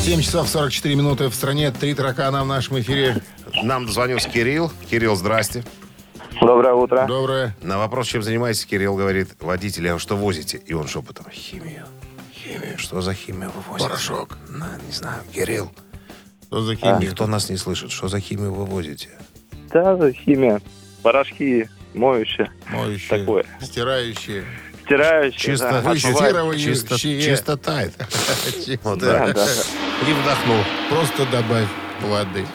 7 0.06 0.22
часов 0.22 0.48
44 0.48 0.94
минуты 0.94 1.30
в 1.30 1.34
стране. 1.34 1.72
Три 1.72 1.96
таракана 1.96 2.44
в 2.44 2.46
нашем 2.46 2.80
эфире. 2.80 3.24
Нам 3.64 3.88
дозвонился 3.88 4.30
Кирилл. 4.30 4.72
Кирилл, 4.88 5.16
здрасте. 5.16 5.64
Доброе 6.40 6.76
утро. 6.76 7.08
Доброе. 7.08 7.56
На 7.64 7.80
вопрос, 7.80 8.06
чем 8.06 8.22
занимаетесь, 8.22 8.68
Кирилл 8.68 8.96
говорит, 8.96 9.30
водитель, 9.40 9.90
а 9.90 9.94
вы 9.96 10.00
что 10.00 10.16
возите? 10.16 10.58
И 10.58 10.74
он 10.74 10.88
шепотом, 10.88 11.26
химию. 11.32 11.88
Химию. 12.32 12.78
Что 12.78 13.02
за 13.02 13.16
химию 13.16 13.50
вы 13.56 13.62
возите? 13.68 13.90
Порошок. 13.90 14.38
На, 14.48 14.78
не 14.86 14.92
знаю, 14.92 15.24
Кирилл. 15.34 15.72
Что 16.46 16.62
за 16.62 16.76
химия? 16.76 16.98
Никто 17.00 17.26
нас 17.26 17.50
не 17.50 17.58
слышит. 17.58 17.90
Что 17.90 18.08
за 18.08 18.20
химию 18.20 18.54
вы 18.54 18.66
возите? 18.66 19.10
Да, 19.74 20.12
химия. 20.12 20.62
Порошки, 21.02 21.68
моющие, 21.96 22.52
Моющие, 22.70 23.20
Такое. 23.20 23.44
стирающие. 23.60 24.46
Стирающие. 24.86 25.40
Чисто, 25.56 25.70
да, 25.70 25.78
отмывающие. 25.80 26.74
чисто, 26.74 26.98
Чье? 27.00 27.22
чисто 27.22 27.58
тает. 27.58 27.94
Вот 28.84 29.00
Да, 29.00 29.28
так. 29.28 29.36
да. 29.36 29.46
И 30.08 30.14
вдохнул. 30.14 30.58
Просто 30.90 31.26
добавь 31.32 31.68
воды. 32.02 32.46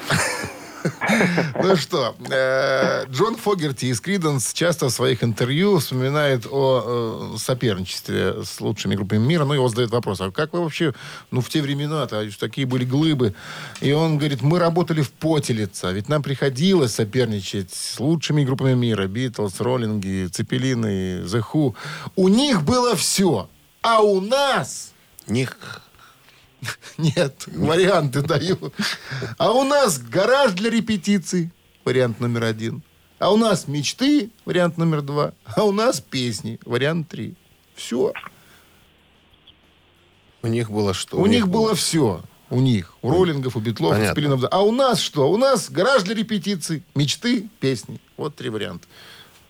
Ну 1.63 1.77
что, 1.77 2.15
э, 2.31 3.05
Джон 3.11 3.37
Фогерти 3.37 3.87
из 3.87 4.01
Криденс 4.01 4.53
часто 4.53 4.87
в 4.87 4.91
своих 4.91 5.23
интервью 5.23 5.79
вспоминает 5.79 6.47
о 6.51 7.35
э, 7.35 7.39
соперничестве 7.39 8.45
с 8.45 8.61
лучшими 8.61 8.95
группами 8.95 9.19
мира. 9.19 9.45
Ну, 9.45 9.55
его 9.55 9.69
задают 9.69 9.91
вопрос, 9.91 10.21
а 10.21 10.31
как 10.31 10.53
вы 10.53 10.63
вообще, 10.63 10.95
ну, 11.31 11.41
в 11.41 11.49
те 11.49 11.61
времена-то, 11.63 12.21
а 12.21 12.29
такие 12.39 12.67
были 12.67 12.85
глыбы. 12.85 13.35
И 13.81 13.93
он 13.93 14.19
говорит, 14.19 14.43
мы 14.43 14.59
работали 14.59 15.03
в 15.03 15.11
поте 15.11 15.53
лица, 15.53 15.93
ведь 15.93 16.09
нам 16.09 16.23
приходилось 16.23 16.95
соперничать 16.95 17.73
с 17.73 18.01
лучшими 18.01 18.45
группами 18.45 18.75
мира. 18.75 19.07
Битлз, 19.07 19.61
Роллинги, 19.61 20.29
Цепелины, 20.29 21.23
The 21.25 21.45
Who. 21.53 21.75
У 22.17 22.29
них 22.29 22.63
было 22.63 22.97
все, 22.97 23.49
а 23.83 24.01
у 24.01 24.21
нас... 24.21 24.93
Них. 25.27 25.57
Нет, 26.99 27.47
варианты 27.47 28.23
даю. 28.23 28.73
А 29.39 29.53
у 29.53 29.65
нас 29.65 29.99
гараж 29.99 30.53
для 30.53 30.71
репетиций, 30.71 31.51
вариант 31.85 32.21
номер 32.21 32.45
один. 32.45 32.83
А 33.19 33.33
у 33.33 33.37
нас 33.37 33.69
мечты, 33.69 34.31
вариант 34.45 34.79
номер 34.79 35.03
два. 35.03 35.33
А 35.45 35.65
у 35.65 35.73
нас 35.73 36.01
песни, 36.01 36.59
вариант 36.65 37.09
три. 37.09 37.35
Все. 37.75 38.13
У 40.43 40.47
них 40.47 40.71
было 40.71 40.95
что? 40.95 41.19
У, 41.19 41.27
них 41.27 41.49
было 41.49 41.75
все. 41.75 42.23
У 42.49 42.61
них. 42.61 42.95
У 43.03 43.11
роллингов, 43.11 43.57
у 43.57 43.61
битлов, 43.61 43.91
у 43.91 43.95
Понятно. 43.95 44.15
Цепелинов. 44.15 44.45
А 44.51 44.63
у 44.63 44.73
нас 44.73 45.01
что? 45.01 45.31
У 45.31 45.37
нас 45.37 45.71
гараж 45.71 46.03
для 46.03 46.15
репетиций, 46.15 46.83
мечты, 46.95 47.49
песни. 47.61 48.01
Вот 48.17 48.37
три 48.37 48.49
варианта. 48.49 48.87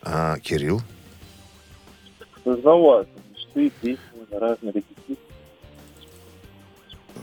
А, 0.02 0.38
Кирилл? 0.38 0.82
Создавать 2.42 3.08
мечты, 3.30 3.70
песни, 3.80 4.00
разные 4.32 4.72
репетиции. 4.72 4.99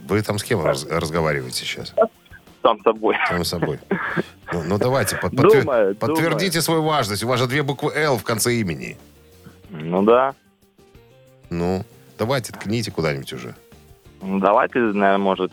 Вы 0.07 0.21
там 0.21 0.37
с 0.39 0.43
кем 0.43 0.63
раз- 0.63 0.85
разговариваете 0.89 1.59
сейчас? 1.65 1.93
Сам 2.61 2.81
собой. 2.83 3.15
Сам 3.29 3.43
собой. 3.45 3.79
Ну, 4.53 4.63
ну, 4.63 4.77
давайте, 4.77 5.15
под- 5.17 5.33
подтвер- 5.33 5.61
Думаю, 5.63 5.95
подтвердите 5.95 6.61
свою 6.61 6.83
важность. 6.83 7.23
У 7.23 7.27
вас 7.27 7.39
же 7.39 7.47
две 7.47 7.63
буквы 7.63 7.91
«Л» 7.95 8.17
в 8.17 8.23
конце 8.23 8.55
имени. 8.55 8.97
Ну 9.69 10.01
да. 10.03 10.33
Ну, 11.49 11.85
давайте, 12.17 12.53
ткните 12.53 12.91
куда-нибудь 12.91 13.31
уже. 13.33 13.55
Ну, 14.21 14.39
Давайте, 14.39 14.79
наверное, 14.79 15.17
может, 15.17 15.51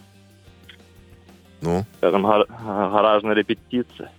Ну, 1.61 1.84
скажем, 1.99 2.23
гар- 2.25 2.46
гаражная 2.49 3.34
репетиция. 3.34 4.11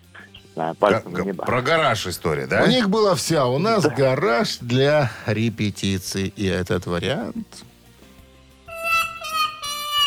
знаю, 0.54 0.76
пальцем 0.76 1.12
га-. 1.12 1.34
Про 1.46 1.62
гараж 1.62 2.08
история, 2.08 2.48
да? 2.48 2.64
У 2.64 2.68
них 2.68 2.90
было 2.90 3.16
все. 3.16 3.40
а 3.40 3.46
У 3.48 3.58
нас 3.60 3.86
гараж 3.86 4.58
для 4.60 5.12
репетиций. 5.26 6.32
И 6.36 6.46
этот 6.48 6.86
вариант 6.86 7.64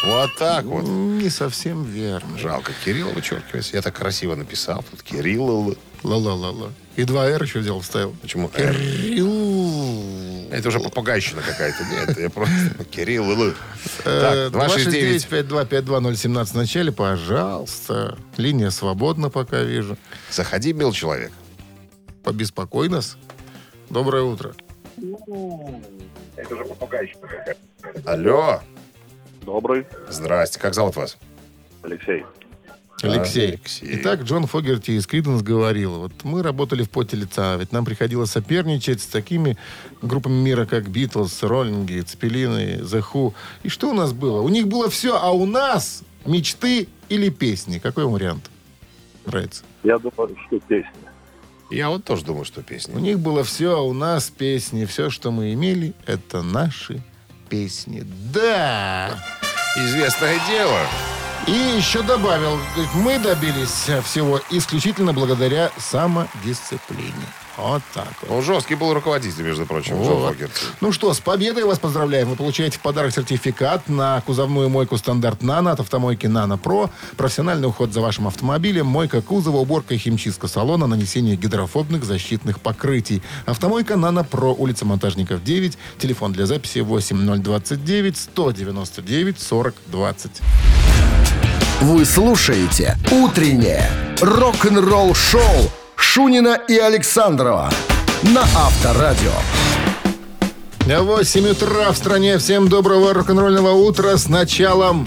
Вот 0.05 0.31
так 0.37 0.65
вот. 0.65 0.85
не 0.85 1.29
совсем 1.29 1.83
верно. 1.85 2.39
Жалко, 2.39 2.73
Кирилл 2.85 3.11
вычеркивается. 3.11 3.75
Я 3.77 3.83
так 3.83 3.95
красиво 3.97 4.35
написал. 4.37 4.85
Тут 4.91 5.03
Кирилл. 5.03 5.77
Ла-ла-ла-ла. 6.05 6.71
И 6.95 7.05
два 7.05 7.27
«Р» 7.27 7.43
еще 7.43 7.59
взял, 7.59 7.81
вставил. 7.81 8.15
Почему 8.23 8.51
«Р»? 8.55 8.75
Кирилл. 8.75 10.49
Это 10.51 10.69
уже 10.69 10.79
попугайщина 10.81 11.43
какая-то. 11.43 11.85
Нет, 11.85 12.19
я 12.19 12.31
просто... 12.31 12.85
Кирилл. 12.91 13.25
Э, 14.05 14.51
Так, 14.51 14.53
269. 14.53 15.27
269-5252-017 15.27 16.45
в 16.45 16.55
начале, 16.55 16.93
пожалуйста. 16.93 18.17
Линия 18.37 18.71
свободна, 18.71 19.31
пока 19.31 19.63
вижу. 19.63 19.99
Заходи, 20.31 20.73
мил 20.73 20.93
человек. 20.93 21.33
Побеспокой 22.23 22.89
нас. 22.89 23.17
Доброе 23.91 24.23
утро. 24.23 24.55
Алло. 28.05 28.61
Добрый. 29.49 29.87
Здрасте. 30.11 30.61
Как 30.61 30.75
зовут 30.75 30.97
вас? 30.97 31.17
Алексей. 31.81 32.23
Алексей. 33.01 33.49
Алексей. 33.49 33.89
Итак, 33.95 34.21
Джон 34.25 34.47
Фогерти 34.47 34.91
из 34.91 35.07
Криденс 35.07 35.41
говорил, 35.41 36.01
вот 36.01 36.13
мы 36.23 36.43
работали 36.43 36.83
в 36.83 36.91
поте 36.91 37.17
лица, 37.17 37.57
ведь 37.57 37.73
нам 37.73 37.87
приходилось 37.87 38.31
соперничать 38.31 39.01
с 39.01 39.07
такими 39.07 39.57
группами 40.03 40.35
мира, 40.35 40.67
как 40.67 40.91
Битлз, 40.91 41.43
Роллинги, 41.45 42.01
Цепелины, 42.03 42.81
The 42.83 43.03
Who. 43.11 43.33
И 43.63 43.71
что 43.71 43.89
у 43.89 43.95
нас 43.95 44.13
было? 44.13 44.43
У 44.43 44.51
них 44.51 44.69
было 44.69 44.91
все, 44.91 45.17
а 45.19 45.31
у 45.31 45.47
нас 45.47 46.03
мечты 46.27 46.87
или 47.09 47.31
песни. 47.31 47.79
Какой 47.79 48.05
вам 48.05 48.13
вариант 48.13 48.51
нравится? 49.25 49.65
Я 49.83 49.99
думаю, 49.99 50.37
что 50.47 50.61
песня. 50.61 50.93
Я 51.71 51.89
вот 51.89 52.05
тоже 52.05 52.23
думаю, 52.23 52.45
что 52.45 52.61
У 52.61 52.65
песня. 52.65 52.97
них 52.97 53.19
было 53.19 53.45
все, 53.45 53.79
а 53.79 53.81
у 53.81 53.95
нас 53.95 54.29
песни. 54.29 54.85
Все, 54.85 55.09
что 55.09 55.31
мы 55.31 55.55
имели, 55.55 55.95
это 56.05 56.43
наши 56.43 57.03
песни. 57.49 58.05
Да! 58.33 59.19
Известное 59.77 60.39
дело. 60.49 60.81
И 61.47 61.53
еще 61.53 62.03
добавил, 62.03 62.59
мы 62.95 63.19
добились 63.19 63.89
всего 64.05 64.41
исключительно 64.51 65.13
благодаря 65.13 65.71
самодисциплине. 65.79 67.13
Вот 67.59 67.83
так 67.93 68.09
вот. 68.23 68.31
Он 68.31 68.43
жесткий 68.43 68.77
был 68.77 68.95
руководитель, 68.95 69.43
между 69.43 69.67
прочим, 69.67 69.97
Джон 69.97 70.21
Вот. 70.21 70.29
Фогерти. 70.29 70.61
Ну 70.81 70.93
что, 70.93 71.13
с 71.13 71.19
победой 71.19 71.65
вас 71.65 71.79
поздравляем. 71.81 72.29
Вы 72.29 72.37
получаете 72.37 72.79
в 72.79 72.81
подарок 72.81 73.13
сертификат 73.13 73.89
на 73.89 74.21
кузовную 74.21 74.69
мойку 74.69 74.97
стандарт 74.97 75.43
«Нано» 75.43 75.73
от 75.73 75.81
автомойки 75.81 76.27
«Нано 76.29 76.57
Про». 76.57 76.91
Профессиональный 77.17 77.67
уход 77.67 77.93
за 77.93 78.01
вашим 78.01 78.29
автомобилем, 78.29 78.87
мойка 78.87 79.23
кузова, 79.23 79.57
уборка 79.57 79.95
и 79.95 79.99
химчистка 79.99 80.47
салона, 80.47 80.87
нанесение 80.87 81.35
гидрофобных 81.35 82.05
защитных 82.05 82.61
покрытий. 82.61 83.23
Автомойка 83.45 83.97
«Нано 83.97 84.23
Про», 84.23 84.55
улица 84.55 84.85
Монтажников, 84.85 85.43
9. 85.43 85.77
Телефон 85.99 86.33
для 86.33 86.47
записи 86.47 86.79
8029 86.79 88.17
199 88.17 89.41
40 89.41 89.75
20. 89.87 90.31
Вы 91.81 92.05
слушаете 92.05 92.97
«Утреннее 93.11 93.91
рок-н-ролл-шоу» 94.21 95.71
Шунина 95.99 96.59
и 96.69 96.79
Александрова 96.79 97.71
на 98.23 98.43
Авторадио. 98.43 99.33
8 100.87 101.49
утра 101.49 101.91
в 101.93 101.97
стране. 101.97 102.39
Всем 102.39 102.69
доброго 102.69 103.13
рок-н-ролльного 103.13 103.73
утра 103.73 104.17
с 104.17 104.29
началом 104.29 105.07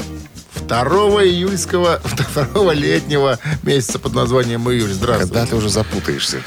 2 0.68 0.78
июльского, 1.24 2.02
2 2.54 2.74
летнего 2.74 3.40
месяца 3.64 4.00
под 4.00 4.14
названием 4.14 4.70
июль. 4.70 4.92
Здравствуйте. 4.92 5.34
Когда 5.34 5.50
ты 5.50 5.56
уже 5.56 5.70
запутаешься? 5.70 6.42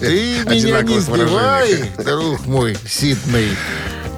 Ты 0.00 0.44
меня 0.46 0.82
не 0.82 0.98
сбивай, 0.98 1.90
друг 2.04 2.46
мой, 2.46 2.76
Сидней. 2.86 3.56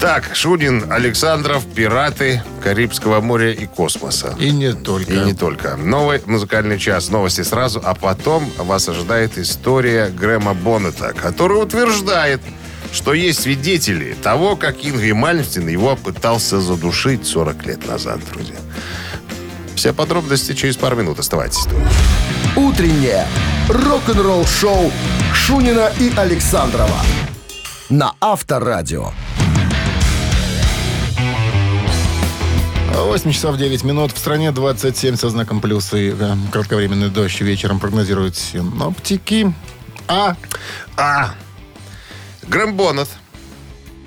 Так, 0.02 0.35
Шунин, 0.35 0.90
Александров, 0.90 1.64
пираты 1.64 2.42
Карибского 2.61 3.21
моря 3.21 3.52
и 3.52 3.66
космоса. 3.66 4.35
И 4.37 4.50
не 4.50 4.73
только. 4.73 5.12
И 5.12 5.16
не 5.18 5.32
только. 5.32 5.76
Новый 5.76 6.21
музыкальный 6.26 6.76
час. 6.76 7.09
Новости 7.09 7.42
сразу, 7.42 7.80
а 7.85 7.94
потом 7.94 8.50
вас 8.59 8.88
ожидает 8.88 9.38
история 9.38 10.09
Грэма 10.09 10.54
Боннета, 10.54 11.12
который 11.12 11.62
утверждает, 11.62 12.40
что 12.92 13.14
есть 13.14 13.42
свидетели 13.42 14.14
того, 14.14 14.56
как 14.56 14.85
Ингри 14.85 15.12
Мальмстин 15.12 15.68
его 15.68 15.94
пытался 15.94 16.61
задушить 16.61 17.25
40 17.25 17.64
лет 17.66 17.87
назад, 17.87 18.18
друзья. 18.32 18.56
Все 19.76 19.92
подробности 19.92 20.52
через 20.54 20.76
пару 20.76 20.97
минут. 20.97 21.21
Оставайтесь 21.21 21.62
тут. 21.62 21.78
Утреннее 22.56 23.25
рок-н-ролл-шоу 23.69 24.91
Шунина 25.32 25.93
и 26.00 26.12
Александрова 26.17 26.99
на 27.88 28.15
Авторадио. 28.21 29.12
8 32.95 33.33
часов 33.33 33.57
9 33.57 33.85
минут. 33.85 34.13
В 34.13 34.19
стране 34.19 34.52
27 34.52 35.17
со 35.17 35.31
знаком 35.31 35.61
плюс 35.61 35.93
и 35.95 36.15
э, 36.19 36.35
кратковременный 36.50 37.09
дождь 37.09 37.41
вечером 37.41 37.81
прогнозируют 37.81 38.37
синоптики. 38.37 39.52
А 40.09 40.37
А. 40.97 41.35
Грэм 42.43 42.75
Боннет, 42.75 43.09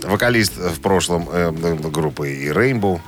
вокалист 0.03 0.57
в 0.57 0.79
прошлом 0.81 1.27
э, 1.31 1.51
группы 1.51 2.31
и 2.31 2.49
Rainbow, 2.49 2.99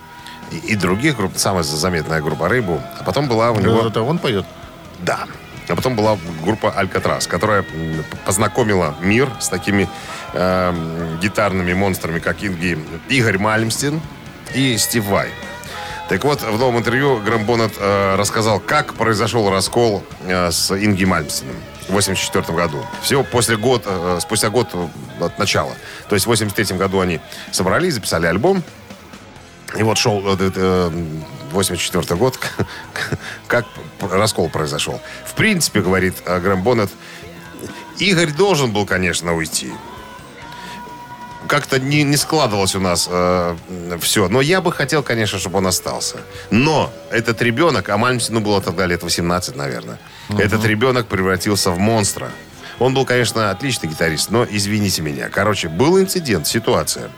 и, 0.51 0.73
и 0.73 0.75
других 0.75 1.17
групп, 1.17 1.33
самая 1.35 1.63
заметная 1.63 2.21
группа 2.21 2.43
Rainbow. 2.43 2.81
А 2.99 3.03
потом 3.03 3.27
была 3.27 3.51
у 3.51 3.59
него... 3.59 3.87
это 3.87 4.01
он 4.01 4.19
поет? 4.19 4.45
Да. 4.99 5.27
А 5.67 5.75
потом 5.75 5.95
была 5.95 6.17
группа 6.43 6.71
Алькатрас, 6.71 7.27
которая 7.27 7.65
познакомила 8.25 8.95
мир 9.01 9.29
с 9.39 9.49
такими 9.49 9.89
эм, 10.33 11.19
гитарными 11.19 11.73
монстрами, 11.73 12.19
как 12.19 12.41
Инги, 12.43 12.79
Игорь 13.09 13.37
Мальмстин 13.37 14.01
и 14.55 14.77
Стив 14.77 15.03
Вай. 15.05 15.29
Так 16.09 16.23
вот, 16.23 16.41
в 16.41 16.57
новом 16.57 16.77
интервью 16.77 17.21
Грэм 17.21 17.45
Боннет 17.45 17.73
э, 17.77 18.15
рассказал, 18.15 18.61
как 18.61 18.93
произошел 18.93 19.49
раскол 19.49 20.03
э, 20.23 20.51
с 20.51 20.71
Инги 20.71 21.03
Мальмстином 21.03 21.55
в 21.81 21.89
1984 21.89 22.57
году. 22.57 22.85
Всего 23.01 23.23
после 23.23 23.57
год, 23.57 23.83
э, 23.85 24.19
спустя 24.21 24.49
год 24.49 24.69
от 25.19 25.37
начала. 25.37 25.73
То 26.07 26.15
есть 26.15 26.25
в 26.25 26.31
1983 26.31 26.77
году 26.77 27.01
они 27.01 27.19
собрались, 27.51 27.95
записали 27.95 28.25
альбом. 28.25 28.63
И 29.77 29.83
вот 29.83 29.97
шел 29.97 30.23
э, 30.25 30.37
э, 30.39 30.91
84 31.51 32.15
год, 32.17 32.39
как 33.47 33.65
раскол 33.99 34.47
произошел. 34.47 35.01
В 35.25 35.33
принципе, 35.33 35.81
говорит 35.81 36.15
э, 36.25 36.39
Грэм 36.39 36.63
Боннет, 36.63 36.89
Игорь 37.99 38.31
должен 38.31 38.71
был, 38.71 38.85
конечно, 38.85 39.35
уйти. 39.35 39.73
Как-то 41.47 41.79
не, 41.79 42.03
не 42.03 42.17
складывалось 42.17 42.75
у 42.75 42.79
нас 42.79 43.07
все. 44.01 44.27
Но 44.27 44.41
я 44.41 44.59
бы 44.59 44.71
хотел, 44.71 45.03
конечно, 45.03 45.37
чтобы 45.39 45.59
он 45.59 45.67
остался. 45.67 46.17
Но 46.49 46.91
этот 47.11 47.41
ребенок, 47.41 47.87
а 47.89 47.97
Мальмсину 47.97 48.41
было 48.41 48.61
тогда 48.61 48.85
лет 48.85 49.03
18, 49.03 49.55
наверное, 49.55 49.99
этот 50.29 50.65
ребенок 50.65 51.07
превратился 51.07 51.71
в 51.71 51.77
монстра. 51.77 52.31
Он 52.79 52.93
был, 52.93 53.05
конечно, 53.05 53.49
отличный 53.51 53.89
гитарист, 53.89 54.29
но 54.29 54.45
извините 54.49 55.01
меня. 55.01 55.29
Короче, 55.29 55.67
был 55.67 55.99
инцидент, 55.99 56.47
ситуация. 56.47 57.09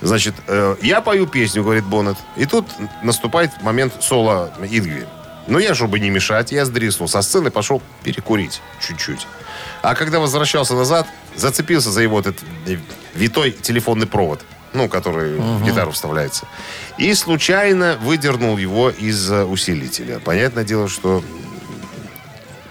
Значит, 0.00 0.34
э, 0.48 0.76
я 0.82 1.00
пою 1.00 1.26
песню, 1.26 1.62
говорит 1.62 1.84
Боннет, 1.84 2.16
и 2.36 2.44
тут 2.44 2.66
наступает 3.02 3.62
момент 3.62 3.94
соло 4.00 4.52
Ингви. 4.60 5.06
Но 5.46 5.58
я, 5.58 5.74
чтобы 5.74 6.00
не 6.00 6.10
мешать, 6.10 6.52
я 6.52 6.64
сдриснул 6.64 7.08
со 7.08 7.22
сцены, 7.22 7.50
пошел 7.50 7.82
перекурить 8.02 8.62
чуть-чуть. 8.80 9.26
А 9.82 9.94
когда 9.94 10.18
возвращался 10.18 10.74
назад, 10.74 11.06
зацепился 11.36 11.90
за 11.90 12.00
его 12.00 12.20
этот 12.20 12.36
э, 12.66 12.78
витой 13.14 13.50
телефонный 13.50 14.06
провод, 14.06 14.40
ну, 14.72 14.88
который 14.88 15.36
в 15.36 15.64
гитару 15.64 15.90
вставляется. 15.92 16.46
И 16.96 17.12
случайно 17.14 17.98
выдернул 18.00 18.56
его 18.56 18.90
из 18.90 19.30
э, 19.30 19.44
усилителя. 19.44 20.18
Понятное 20.20 20.64
дело, 20.64 20.88
что 20.88 21.22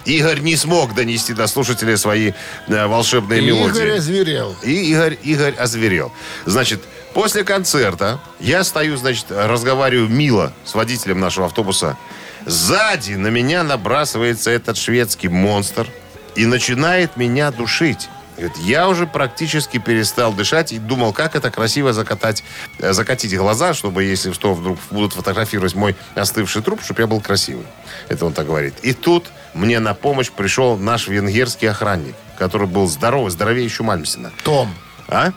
Игорь 0.05 0.39
не 0.39 0.55
смог 0.55 0.95
донести 0.95 1.33
до 1.33 1.47
слушателя 1.47 1.97
свои 1.97 2.33
э, 2.67 2.88
волшебные 2.88 3.41
мелодии. 3.41 3.77
Игорь 3.77 3.97
озверел. 3.97 4.55
И 4.63 4.91
Игорь, 4.91 5.17
Игорь 5.23 5.55
озверел. 5.55 6.12
Значит, 6.45 6.81
после 7.13 7.43
концерта 7.43 8.19
я 8.39 8.63
стою, 8.63 8.97
значит, 8.97 9.27
разговариваю 9.29 10.09
мило 10.09 10.53
с 10.65 10.73
водителем 10.73 11.19
нашего 11.19 11.45
автобуса. 11.45 11.97
Сзади 12.45 13.13
на 13.13 13.27
меня 13.27 13.63
набрасывается 13.63 14.51
этот 14.51 14.77
шведский 14.77 15.27
монстр 15.29 15.88
и 16.36 16.45
начинает 16.45 17.15
меня 17.17 17.51
душить. 17.51 18.10
Говорит, 18.36 18.58
я 18.58 18.89
уже 18.89 19.06
практически 19.06 19.77
перестал 19.77 20.34
дышать 20.34 20.71
и 20.71 20.79
думал, 20.79 21.13
как 21.13 21.36
это 21.36 21.51
красиво 21.51 21.93
закатать, 21.93 22.43
э, 22.79 22.91
закатить 22.91 23.38
глаза, 23.38 23.75
чтобы, 23.75 24.03
если 24.03 24.32
что, 24.34 24.56
вдруг 24.56 24.79
будут 24.89 25.13
фотографировать 25.13 25.75
мой 25.75 25.95
остывший 26.15 26.63
труп, 26.63 26.82
чтобы 26.84 27.01
я 27.01 27.08
был 27.08 27.21
красивый. 27.21 27.65
Это 28.10 28.25
он 28.25 28.34
так 28.34 28.47
говорит. 28.47 28.73
И 28.82 28.93
тут 28.93 29.27
мне 29.53 29.79
на 29.79 29.93
помощь 29.93 30.32
пришел 30.32 30.77
наш 30.77 31.08
венгерский 31.08 31.67
охранник, 31.67 32.15
который 32.39 32.65
был 32.67 32.88
здоровый, 32.88 33.29
здоровее 33.29 33.65
еще 33.65 33.84
Мальмсина. 33.84 34.32
Том. 34.43 34.73
А? 35.08 35.32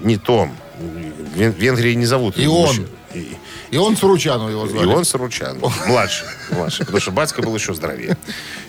Не 0.00 0.16
Том. 0.16 0.56
В 0.76 1.38
Вен- 1.38 1.52
Венгрии 1.52 1.94
не 1.94 2.04
зовут. 2.06 2.36
И 2.36 2.48
он. 2.48 2.88
И, 3.14 3.36
И 3.74 3.76
он 3.76 3.96
Суручану 3.96 4.48
его 4.48 4.66
и 4.66 4.68
звали. 4.68 4.86
он 4.86 5.04
Саручан. 5.04 5.58
Младший. 5.88 6.28
Младший. 6.50 6.86
Потому 6.86 7.00
что 7.00 7.10
батька 7.10 7.42
был 7.42 7.56
еще 7.56 7.74
здоровее. 7.74 8.16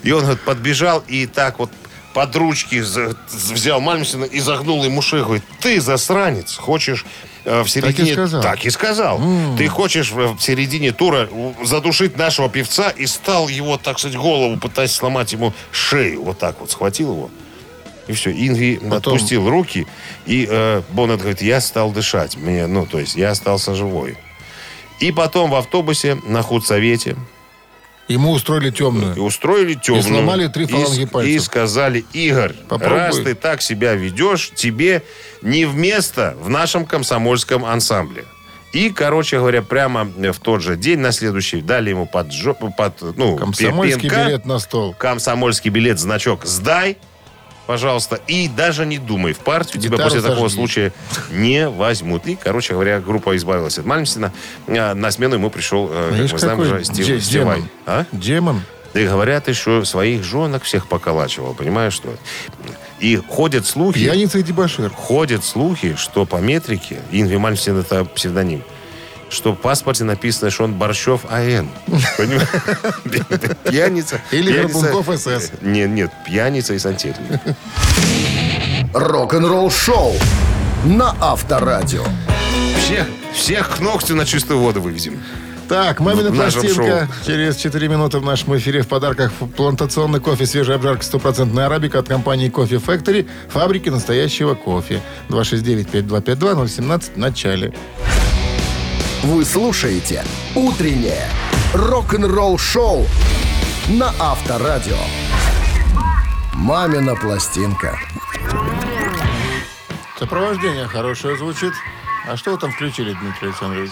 И 0.02 0.10
он 0.10 0.22
говорит, 0.22 0.40
подбежал 0.40 1.04
и 1.06 1.26
так 1.26 1.60
вот 1.60 1.70
под 2.12 2.34
ручки 2.34 2.82
взял 3.30 3.80
Мальмсина 3.80 4.24
и 4.24 4.40
загнул 4.40 4.82
ему 4.84 5.02
шею. 5.02 5.24
Говорит, 5.24 5.44
ты, 5.60 5.80
засранец, 5.80 6.56
хочешь 6.56 7.06
э, 7.44 7.62
в 7.62 7.68
середине... 7.68 8.14
сказал. 8.14 8.42
Так 8.42 8.64
и 8.64 8.70
сказал. 8.70 9.22
Ты 9.56 9.68
хочешь 9.68 10.10
в 10.10 10.36
в 10.36 10.40
середине 10.42 10.90
тура 10.90 11.28
задушить 11.62 12.16
нашего 12.16 12.48
певца 12.48 12.90
и 12.90 13.06
стал 13.06 13.46
его, 13.46 13.78
так 13.78 14.00
сказать, 14.00 14.16
голову, 14.16 14.56
пытаясь 14.56 14.90
сломать 14.90 15.32
ему 15.32 15.52
шею. 15.70 16.24
Вот 16.24 16.40
так 16.40 16.58
вот 16.58 16.72
схватил 16.72 17.12
его. 17.12 17.30
И 18.08 18.12
все, 18.12 18.32
Инги 18.32 18.80
Потом- 18.82 19.14
отпустил 19.14 19.48
руки, 19.48 19.86
и 20.26 20.48
э, 20.50 20.82
Боннет 20.90 21.20
говорит, 21.20 21.42
я 21.42 21.60
стал 21.60 21.92
дышать. 21.92 22.36
Мне, 22.36 22.66
ну, 22.66 22.86
то 22.86 22.98
есть 22.98 23.14
я 23.14 23.30
остался 23.30 23.76
живой. 23.76 24.16
И 25.00 25.12
потом 25.12 25.50
в 25.50 25.54
автобусе 25.54 26.18
на 26.24 26.42
худсовете 26.42 27.16
Ему 28.08 28.30
устроили 28.30 28.70
темную. 28.70 29.16
и 29.16 29.18
устроили 29.18 29.74
темную. 29.74 30.04
сломали 30.04 30.46
три 30.46 30.66
фаланги 30.66 31.02
и, 31.02 31.06
пальцев. 31.06 31.32
И 31.34 31.38
сказали, 31.40 32.04
Игорь, 32.12 32.52
Попробуй. 32.68 32.98
раз 32.98 33.18
ты 33.18 33.34
так 33.34 33.60
себя 33.62 33.94
ведешь, 33.94 34.52
тебе 34.54 35.02
не 35.42 35.64
вместо 35.64 36.36
в 36.40 36.48
нашем 36.48 36.86
комсомольском 36.86 37.64
ансамбле. 37.64 38.24
И, 38.72 38.90
короче 38.90 39.38
говоря, 39.38 39.62
прямо 39.62 40.04
в 40.04 40.38
тот 40.38 40.60
же 40.62 40.76
день, 40.76 40.98
на 41.00 41.10
следующий, 41.10 41.62
дали 41.62 41.90
ему 41.90 42.06
под, 42.06 42.32
жопу, 42.32 42.72
под 42.76 43.00
ну, 43.16 43.36
Комсомольский 43.36 44.02
пенка. 44.02 44.24
билет 44.26 44.46
на 44.46 44.58
стол. 44.60 44.94
комсомольский 44.96 45.70
билет, 45.70 45.98
значок 45.98 46.44
«Сдай», 46.44 46.98
пожалуйста, 47.66 48.20
и 48.26 48.48
даже 48.48 48.86
не 48.86 48.98
думай, 48.98 49.32
в 49.32 49.38
партию 49.40 49.80
тебя 49.82 49.96
Гитару 49.96 50.10
после 50.10 50.20
такого 50.22 50.48
сожги. 50.48 50.56
случая 50.56 50.92
не 51.30 51.68
возьмут. 51.68 52.26
И, 52.26 52.36
короче 52.36 52.72
говоря, 52.74 53.00
группа 53.00 53.36
избавилась 53.36 53.78
от 53.78 53.84
Мальмстина. 53.86 54.32
А 54.68 54.94
На 54.94 55.10
смену 55.10 55.34
ему 55.34 55.50
пришел, 55.50 55.88
э, 55.90 56.08
как 56.10 56.16
Видишь, 56.16 56.32
мы 56.32 56.38
знаем, 56.38 56.60
уже 56.60 56.84
Стив, 56.84 57.06
де- 57.06 57.20
Стивай. 57.20 57.56
демон. 57.56 57.68
А? 57.86 58.04
Демон. 58.12 58.62
И 58.94 59.04
говорят 59.04 59.46
еще, 59.48 59.84
своих 59.84 60.24
женок 60.24 60.62
всех 60.62 60.86
поколачивал, 60.88 61.52
понимаешь, 61.54 61.92
что? 61.92 62.08
И 62.98 63.16
ходят 63.16 63.66
слухи, 63.66 63.98
Пьяница 63.98 64.38
и 64.38 64.42
дебошир. 64.42 64.88
ходят 64.88 65.44
слухи, 65.44 65.96
что 65.96 66.24
по 66.24 66.36
метрике, 66.36 67.00
Ингви 67.10 67.36
Мальмстин 67.36 67.78
это 67.78 68.06
псевдоним, 68.06 68.62
что 69.28 69.52
в 69.52 69.56
паспорте 69.56 70.04
написано, 70.04 70.50
что 70.50 70.64
он 70.64 70.74
Борщев 70.74 71.22
А.Н. 71.28 71.68
Пьяница. 73.64 74.20
Или 74.30 74.52
Горбунков 74.52 75.08
СС. 75.18 75.52
Нет, 75.62 75.90
нет, 75.90 76.12
пьяница 76.26 76.74
и 76.74 76.78
сантехник. 76.78 77.40
Рок-н-ролл 78.94 79.70
шоу 79.70 80.14
на 80.84 81.14
Авторадио. 81.20 82.04
Всех, 82.78 83.06
всех 83.34 83.76
к 83.76 83.80
ногтю 83.80 84.14
на 84.14 84.24
чистую 84.24 84.60
воду 84.60 84.80
вывезем. 84.80 85.20
Так, 85.68 85.98
мамина 85.98 86.30
пластинка. 86.30 87.08
Через 87.26 87.56
4 87.56 87.88
минуты 87.88 88.18
в 88.20 88.24
нашем 88.24 88.56
эфире 88.56 88.82
в 88.82 88.88
подарках 88.88 89.32
плантационный 89.56 90.20
кофе, 90.20 90.46
свежая 90.46 90.76
обжарка, 90.76 91.02
стопроцентная 91.02 91.66
арабика 91.66 91.98
от 91.98 92.08
компании 92.08 92.48
Кофе 92.48 92.76
Factory, 92.76 93.26
фабрики 93.48 93.88
настоящего 93.88 94.54
кофе. 94.54 95.00
269-5252-017 95.28 97.14
в 97.14 97.16
начале. 97.16 97.74
Вы 99.22 99.44
слушаете 99.44 100.24
«Утреннее 100.54 101.28
рок-н-ролл 101.74 102.58
шоу» 102.58 103.06
на 103.88 104.12
Авторадио. 104.18 104.98
«Мамина 106.54 107.14
пластинка». 107.16 107.98
Сопровождение 110.18 110.86
хорошее 110.86 111.36
звучит. 111.36 111.72
А 112.26 112.36
что 112.36 112.52
вы 112.52 112.58
там 112.58 112.72
включили, 112.72 113.12
Дмитрий 113.12 113.48
Александрович? 113.48 113.90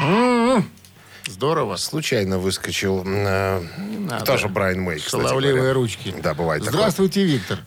М-м-м. 0.00 0.64
Здорово. 1.26 1.76
Случайно 1.76 2.38
выскочил 2.38 3.02
э, 3.06 3.62
тоже 4.24 4.48
Брайан 4.48 4.80
Мэй, 4.80 4.98
кстати 4.98 5.10
Шаловливые 5.22 5.56
говоря. 5.56 5.74
ручки. 5.74 6.14
Да, 6.22 6.34
бывает 6.34 6.64
такое. 6.64 6.78
Здравствуйте, 6.78 7.24
Виктор. 7.24 7.58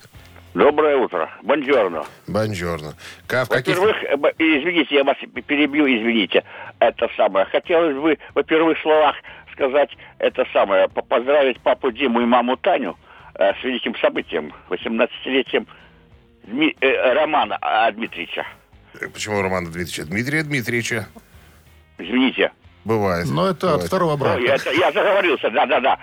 Доброе 0.54 0.98
утро. 0.98 1.30
Бонжорно. 1.42 2.04
Бонжорно. 2.28 2.94
Ка- 3.28 3.46
в 3.46 3.50
каких- 3.50 3.76
Во-первых, 3.78 4.04
э, 4.04 4.34
извините, 4.38 4.96
я 4.96 5.04
вас 5.04 5.18
перебью, 5.48 5.86
извините. 5.88 6.44
Это 6.80 7.10
самое. 7.18 7.46
Хотелось 7.46 7.96
бы, 7.96 8.18
во 8.36 8.44
первых 8.44 8.78
словах 8.82 9.16
сказать 9.52 9.89
это 10.20 10.46
самое. 10.54 10.88
по- 10.89 11.02
Поздравить 11.02 11.60
папу 11.62 11.92
Диму 11.92 12.22
и 12.22 12.26
маму 12.26 12.56
Таню 12.58 12.98
э, 13.36 13.54
с 13.60 13.63
великим 13.63 13.96
событием. 13.98 14.54
18-летием 14.70 15.66
Дми- 16.46 16.76
э, 16.82 17.13
Романа 17.13 17.58
а, 17.62 17.92
Дмитриевича. 17.92 18.46
Почему 19.12 19.42
Романа 19.42 19.66
Дмитриевича? 19.72 20.06
Дмитрия 20.06 20.44
Дмитриевича. 20.44 21.08
Извините. 21.98 22.52
Бывает. 22.86 23.26
Но 23.28 23.48
это 23.48 23.68
от 23.68 23.72
Бывает. 23.74 23.88
второго 23.88 24.18
брака. 24.18 24.36
Ой, 24.38 24.48
это- 24.48 24.72
я 24.72 24.92
заговорился, 24.92 25.50
да-да-да. 25.50 25.98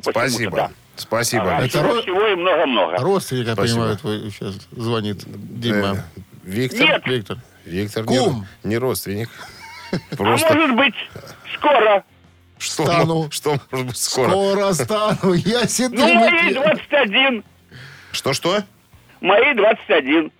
Спасибо. 0.00 0.56
да. 0.56 0.70
Спасибо. 0.96 1.44
Ага, 1.54 1.64
Это 1.64 1.68
всего, 1.78 1.98
ро- 1.98 2.02
всего 2.02 2.26
и 2.26 2.34
много-много. 2.34 2.96
Родственник, 2.98 3.46
я 3.46 3.54
Спасибо. 3.54 3.78
понимаю, 3.78 3.96
твой 3.98 4.30
сейчас 4.30 4.54
звонит. 4.72 5.22
Дима. 5.26 5.96
Э, 6.16 6.20
Виктор. 6.44 6.80
Нет. 6.80 7.06
Виктор. 7.06 7.38
Виктор 7.64 8.04
Кум. 8.04 8.46
Не, 8.62 8.70
не 8.70 8.78
родственник. 8.78 9.28
А 10.10 10.16
Просто 10.16 10.54
может 10.54 10.74
быть, 10.76 10.94
скоро. 11.54 12.02
что, 12.58 12.84
стану. 12.84 13.30
что 13.30 13.58
может 13.70 13.86
быть 13.88 13.96
скоро? 13.98 14.28
Скоро 14.30 14.72
стану 14.72 15.32
я 15.34 15.60
Ну, 15.62 15.68
седым. 15.68 16.14
мои 16.18 16.50
и- 16.50 16.54
21. 16.54 17.44
Что-что? 18.12 18.62
Мои 19.20 19.54
21. 19.54 20.32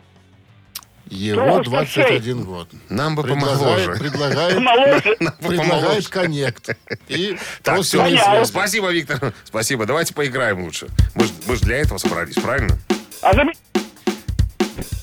Его 1.12 1.62
Что, 1.62 1.70
21 1.70 2.44
год. 2.44 2.68
Нам 2.88 3.14
бы 3.14 3.22
помоложе. 3.22 3.92
предлагает, 3.98 4.58
Моложе. 4.58 5.16
предлагает 5.40 5.68
помоложе. 5.68 6.08
коннект. 6.08 6.70
И 7.08 7.36
Так, 7.62 7.82
все. 7.82 8.44
Спасибо, 8.46 8.90
Виктор. 8.90 9.34
Спасибо. 9.44 9.84
Давайте 9.84 10.14
поиграем 10.14 10.64
лучше. 10.64 10.88
Мы 11.14 11.24
же 11.26 11.32
мы 11.46 11.56
ж 11.56 11.60
для 11.60 11.76
этого 11.78 11.98
собрались, 11.98 12.34
правильно? 12.36 12.78
А 13.20 13.32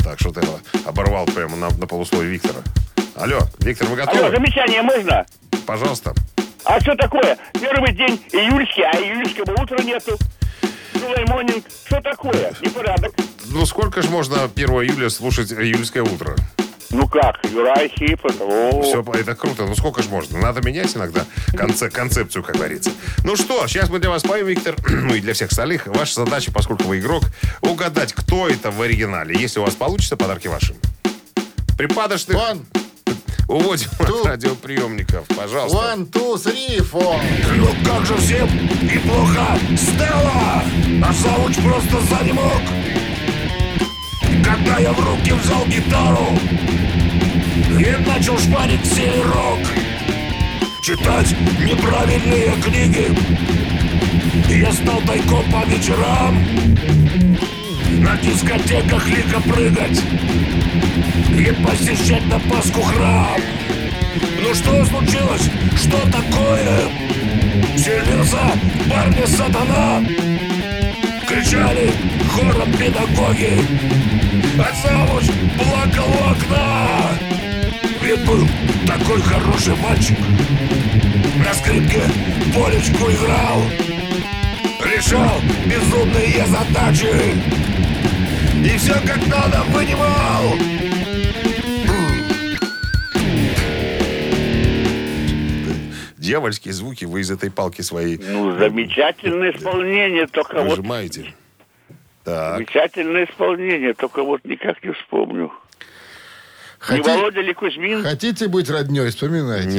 Так, 0.04 0.20
что 0.20 0.32
ты 0.32 0.42
оборвал 0.86 1.26
прямо 1.28 1.56
на, 1.56 1.70
на 1.70 1.86
полусловие 1.86 2.32
Виктора. 2.32 2.62
Алло, 3.16 3.42
Виктор, 3.60 3.88
вы 3.88 4.02
Алло, 4.02 4.06
готовы? 4.12 4.32
замечание 4.32 4.82
можно? 4.82 5.26
Пожалуйста. 5.68 6.14
А 6.66 6.80
что 6.80 6.96
такое? 6.96 7.38
Первый 7.54 7.94
день 7.94 8.20
июльский, 8.32 8.84
а 8.84 8.96
июльского 8.98 9.62
утра 9.62 9.78
нету. 9.84 10.18
Сулаймонинг. 10.94 11.66
Что 11.86 12.02
такое? 12.02 12.54
Непорядок. 12.62 13.14
Ну, 13.52 13.66
сколько 13.66 14.02
же 14.02 14.10
можно 14.10 14.44
1 14.44 14.70
июля 14.70 15.10
слушать 15.10 15.52
июльское 15.52 16.04
утро? 16.04 16.36
Ну 16.92 17.08
как, 17.08 17.38
Юрай 17.52 17.88
Хип, 17.90 18.26
это... 18.26 18.44
о. 18.44 18.82
Все, 18.82 19.04
это 19.14 19.36
круто. 19.36 19.66
Ну, 19.66 19.76
сколько 19.76 20.02
же 20.02 20.10
можно? 20.10 20.40
Надо 20.40 20.62
менять 20.62 20.96
иногда 20.96 21.24
конце- 21.56 21.92
концепцию, 21.92 22.44
как 22.44 22.56
говорится. 22.56 22.92
Ну 23.24 23.36
что, 23.36 23.68
сейчас 23.68 23.90
мы 23.90 24.00
для 24.00 24.10
вас 24.10 24.24
поем, 24.24 24.48
Виктор, 24.48 24.76
ну 24.90 25.14
и 25.14 25.20
для 25.22 25.34
всех 25.34 25.52
остальных. 25.52 25.86
Ваша 25.86 26.26
задача, 26.26 26.52
поскольку 26.52 26.86
вы 26.86 27.00
игрок, 27.00 27.24
угадать, 27.62 28.14
кто 28.14 28.48
это 28.48 28.72
в 28.72 28.82
оригинале. 28.82 29.36
Если 29.40 29.60
у 29.60 29.64
вас 29.64 29.76
получится, 29.76 30.18
подарки 30.18 30.48
ваши. 30.48 30.76
Припадочных 31.78 32.36
One, 32.38 32.66
уводим 33.50 33.90
Two. 33.98 34.22
от 34.22 34.26
радиоприемников. 34.26 35.26
Пожалуйста. 35.36 35.78
one, 35.78 36.10
two, 36.12 36.36
three, 36.36 36.80
four. 36.80 37.20
Ну 37.58 37.68
как 37.84 38.06
же 38.06 38.16
всем 38.18 38.48
неплохо 38.84 39.60
Стелла 39.76 40.64
А 41.04 41.14
завуч 41.14 41.56
просто 41.56 42.00
занемог 42.10 42.62
Когда 44.44 44.78
я 44.78 44.94
в 44.94 45.00
руки 45.00 45.34
взял 45.34 45.66
гитару 45.66 46.28
И 47.72 48.08
начал 48.08 48.38
шпарить 48.38 48.86
сей 48.86 49.22
рок 49.24 49.60
Читать 50.82 51.36
неправильные 51.60 52.54
книги 52.64 53.08
Я 54.48 54.72
стал 54.72 55.02
тайком 55.02 55.44
по 55.52 55.68
вечерам 55.68 56.38
На 58.00 58.16
дискотеках 58.18 59.08
лихо 59.08 59.42
прыгать 59.42 60.02
И 61.38 61.52
посещать 61.64 62.26
на 62.28 62.40
Пасху 62.40 62.82
храм. 62.82 63.40
Ну 64.42 64.54
что 64.54 64.86
случилось? 64.86 65.50
Что 65.76 65.98
такое? 66.12 66.90
Селился 67.78 68.40
парни 68.90 69.26
сатана. 69.26 70.04
Кричали 71.28 71.92
хором 72.32 72.72
педагоги. 72.74 73.62
А 74.58 74.74
завуч 74.82 75.26
плакал 75.58 76.10
у 76.10 76.32
окна. 76.32 76.88
Ведь 78.02 78.26
был 78.26 78.48
такой 78.88 79.22
хороший 79.22 79.76
мальчик. 79.76 80.18
На 81.46 81.54
скрипке 81.54 82.02
полечку 82.54 83.10
играл. 83.12 83.64
Решал 84.84 85.42
безумные 85.66 86.46
задачи 86.48 87.36
И 88.64 88.78
все 88.78 88.94
как 89.06 89.18
надо 89.28 89.64
понимал 89.74 90.56
Дьявольские 96.18 96.74
звуки 96.74 97.06
вы 97.06 97.22
из 97.22 97.32
этой 97.32 97.50
палки 97.50 97.82
своей 97.82 98.18
Ну, 98.18 98.58
замечательное 98.58 99.52
исполнение, 99.52 100.28
только 100.28 100.62
вот... 100.62 100.78
выжимаете. 100.78 101.34
Так. 102.24 102.58
Замечательное 102.58 103.26
исполнение, 103.26 103.94
только 103.94 104.24
вот 104.24 104.44
никак 104.44 104.84
не 104.84 104.92
вспомню. 104.92 105.52
Не 106.90 106.98
Хоти- 106.98 107.08
Володя 107.08 107.42
ли 107.42 107.54
Кузьмин? 107.54 108.04
Хотите 108.04 108.48
быть 108.48 108.70
родней, 108.70 109.10
вспоминайте. 109.10 109.70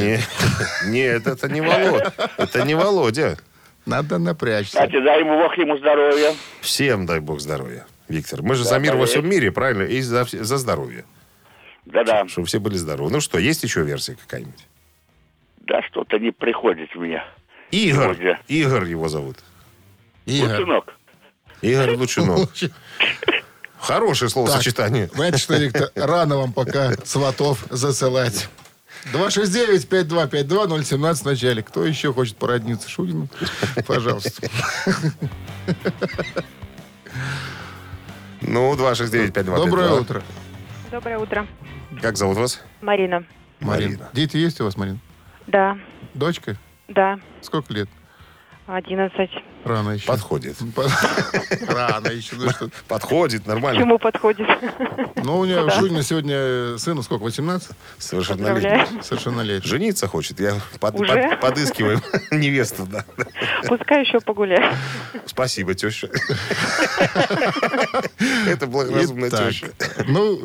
Не, 0.86 0.90
нет, 0.90 1.26
это 1.26 1.48
не 1.48 1.60
Володя. 1.60 2.12
Это 2.36 2.62
не 2.64 2.74
Володя. 2.74 3.38
Надо 3.86 4.18
напрячься. 4.18 4.72
Кстати, 4.78 5.00
дай 5.02 5.20
ему 5.20 5.38
Бог 5.42 5.56
ему 5.56 5.76
здоровья. 5.78 6.34
Всем 6.60 7.06
дай 7.06 7.20
бог 7.20 7.40
здоровья, 7.40 7.86
Виктор. 8.10 8.42
Мы 8.42 8.56
же 8.56 8.64
за 8.64 8.78
мир 8.78 8.96
во 8.96 9.06
всем 9.06 9.28
мире, 9.28 9.52
правильно? 9.52 9.84
И 9.84 10.00
за, 10.00 10.24
за 10.24 10.58
здоровье. 10.58 11.04
Да-да. 11.86 12.26
Чтобы 12.28 12.46
все 12.46 12.58
были 12.58 12.76
здоровы. 12.76 13.10
Ну 13.10 13.20
что, 13.20 13.38
есть 13.38 13.62
еще 13.62 13.82
версия 13.82 14.16
какая-нибудь? 14.16 14.66
Да, 15.60 15.80
что-то 15.82 16.18
не 16.18 16.32
приходит 16.32 16.94
меня. 16.96 17.24
Игорь. 17.70 18.16
Сегодня. 18.16 18.40
Игорь 18.48 18.84
его 18.84 19.08
зовут. 19.08 19.38
Игорь. 20.26 20.56
Сынок. 20.56 20.94
Игорь 21.62 21.96
Лучинов. 21.96 22.50
Хорошее 23.78 24.28
словосочетание. 24.28 25.08
Знаете 25.14 25.38
что, 25.38 25.56
Виктор, 25.56 25.90
рано 25.94 26.36
вам 26.36 26.52
пока 26.52 26.92
сватов 27.04 27.64
засылать. 27.70 28.48
269-5252-017 29.12 31.14
в 31.14 31.24
начале. 31.24 31.62
Кто 31.62 31.86
еще 31.86 32.12
хочет 32.12 32.36
породниться 32.36 32.90
Шунину? 32.90 33.28
Пожалуйста. 33.86 34.48
Ну, 38.42 38.74
269-5252. 38.74 39.56
Доброе 39.56 39.90
утро, 39.92 40.22
Доброе 40.90 41.18
утро. 41.18 41.46
Как 42.00 42.16
зовут 42.16 42.36
вас? 42.38 42.64
Марина. 42.80 43.24
Марина. 43.60 43.90
Марина. 43.90 44.08
Дети 44.12 44.36
есть 44.36 44.60
у 44.60 44.64
вас, 44.64 44.76
Марин? 44.76 44.98
Да, 45.46 45.78
Дочка? 46.14 46.56
да, 46.88 47.18
Сколько 47.42 47.72
лет? 47.74 47.88
11. 48.66 49.30
Рано 49.64 49.90
еще. 49.90 50.06
Подходит. 50.06 50.56
Рано 51.68 52.08
еще. 52.08 52.36
Ну, 52.36 52.50
что? 52.50 52.70
Подходит, 52.88 53.46
нормально. 53.46 53.80
Чему 53.80 53.98
подходит? 53.98 54.46
Ну, 55.22 55.38
у 55.40 55.44
нее 55.44 55.68
Шунина 55.70 56.02
сегодня 56.02 56.78
сыну 56.78 57.02
сколько, 57.02 57.24
18? 57.24 57.68
Совершеннолетний. 57.98 59.02
Совершеннолетний. 59.02 59.68
Жениться 59.68 60.06
хочет. 60.06 60.40
Я 60.40 60.54
под- 60.80 60.98
Уже? 61.00 61.12
под- 61.30 61.40
подыскиваю 61.40 62.00
невесту, 62.30 62.86
да. 62.86 63.04
Пускай 63.68 64.04
еще 64.04 64.20
погуляет. 64.20 64.74
Спасибо, 65.26 65.74
теща. 65.74 66.08
Это 68.46 68.66
благоразумная 68.66 69.30
теща. 69.30 69.66
Ну, 70.06 70.40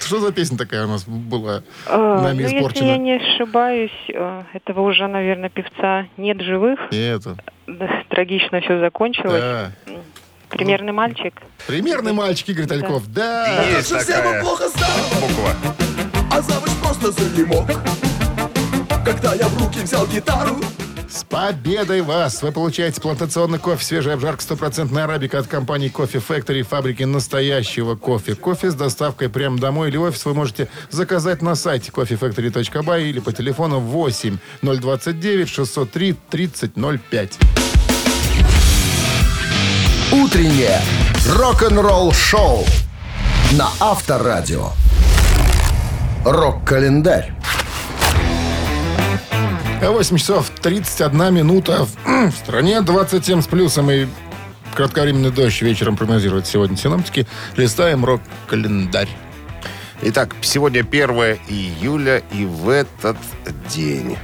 что 0.00 0.20
за 0.20 0.32
песня 0.32 0.58
такая 0.58 0.84
у 0.86 0.88
нас 0.88 1.04
была 1.06 1.62
Э, 1.86 2.20
нами 2.22 2.34
ну, 2.36 2.40
если 2.42 2.54
я 2.54 2.60
испорчена? 2.60 2.96
не 2.98 3.12
ошибаюсь, 3.16 3.90
э, 4.12 4.42
этого 4.52 4.80
уже, 4.82 5.06
наверное, 5.06 5.48
певца 5.50 6.06
нет 6.16 6.40
живых. 6.40 6.78
Да, 6.90 7.36
Трагично 8.08 8.60
все 8.60 8.80
закончилось. 8.80 9.40
Да. 9.40 9.72
Примерный 10.50 10.92
мальчик. 10.92 11.34
Примерный 11.66 12.12
мальчик 12.12 12.48
Игорь 12.48 12.66
Тальков. 12.66 13.06
Да. 13.12 13.62
Есть 13.64 13.90
такая 13.90 14.42
плохо 14.42 14.68
стало, 14.68 15.20
буква. 15.20 15.54
а 16.32 16.40
завуч 16.40 16.70
просто 16.82 17.10
занемог. 17.12 17.66
Когда 19.04 19.34
я 19.34 19.48
в 19.48 19.62
руки 19.62 19.80
взял 19.80 20.06
гитару, 20.06 20.56
С 21.10 21.24
победой 21.24 22.02
вас! 22.02 22.42
Вы 22.42 22.52
получаете 22.52 23.00
плантационный 23.00 23.58
кофе, 23.58 23.82
свежая 23.82 24.14
обжарка, 24.14 24.42
стопроцентная 24.42 25.04
арабика 25.04 25.38
от 25.38 25.46
компании 25.46 25.88
Кофе 25.88 26.18
Factory, 26.18 26.62
фабрики 26.62 27.02
настоящего 27.04 27.94
кофе. 27.94 28.34
Кофе 28.34 28.70
с 28.70 28.74
доставкой 28.74 29.30
прямо 29.30 29.58
домой 29.58 29.88
или 29.88 29.96
в 29.96 30.02
офис 30.02 30.24
вы 30.26 30.34
можете 30.34 30.68
заказать 30.90 31.40
на 31.40 31.54
сайте 31.54 31.90
coffeefactory.by 31.90 33.08
или 33.08 33.20
по 33.20 33.32
телефону 33.32 33.80
8 33.80 34.36
029 34.60 35.48
603 35.48 36.16
3005. 36.28 37.38
Утреннее 40.12 40.80
рок-н-ролл-шоу 41.26 42.66
на 43.52 43.68
Авторадио. 43.80 44.72
Рок-календарь. 46.24 47.32
8 49.80 50.16
часов 50.16 50.50
31 50.60 51.34
минута. 51.34 51.86
В, 52.04 52.32
стране 52.32 52.80
27 52.82 53.42
с 53.42 53.46
плюсом 53.46 53.90
и 53.90 54.06
кратковременный 54.74 55.30
дождь 55.30 55.62
вечером 55.62 55.96
прогнозируют 55.96 56.46
сегодня 56.46 56.76
синоптики. 56.76 57.26
Листаем 57.56 58.04
рок-календарь. 58.04 59.08
Итак, 60.02 60.34
сегодня 60.42 60.80
1 60.80 61.10
июля, 61.48 62.22
и 62.32 62.44
в 62.44 62.68
этот 62.68 63.16
день... 63.68 64.16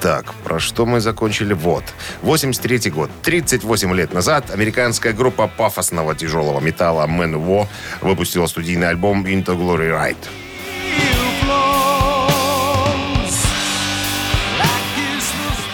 Так, 0.00 0.34
про 0.42 0.58
что 0.58 0.84
мы 0.84 1.00
закончили? 1.00 1.52
Вот. 1.52 1.84
83 2.22 2.90
год. 2.90 3.08
38 3.22 3.94
лет 3.94 4.12
назад 4.12 4.50
американская 4.50 5.12
группа 5.12 5.46
пафосного 5.46 6.16
тяжелого 6.16 6.58
металла 6.58 7.06
Man 7.06 7.68
выпустила 8.00 8.46
студийный 8.46 8.88
альбом 8.88 9.24
Into 9.26 9.56
Glory 9.56 9.90
Ride. 9.90 10.16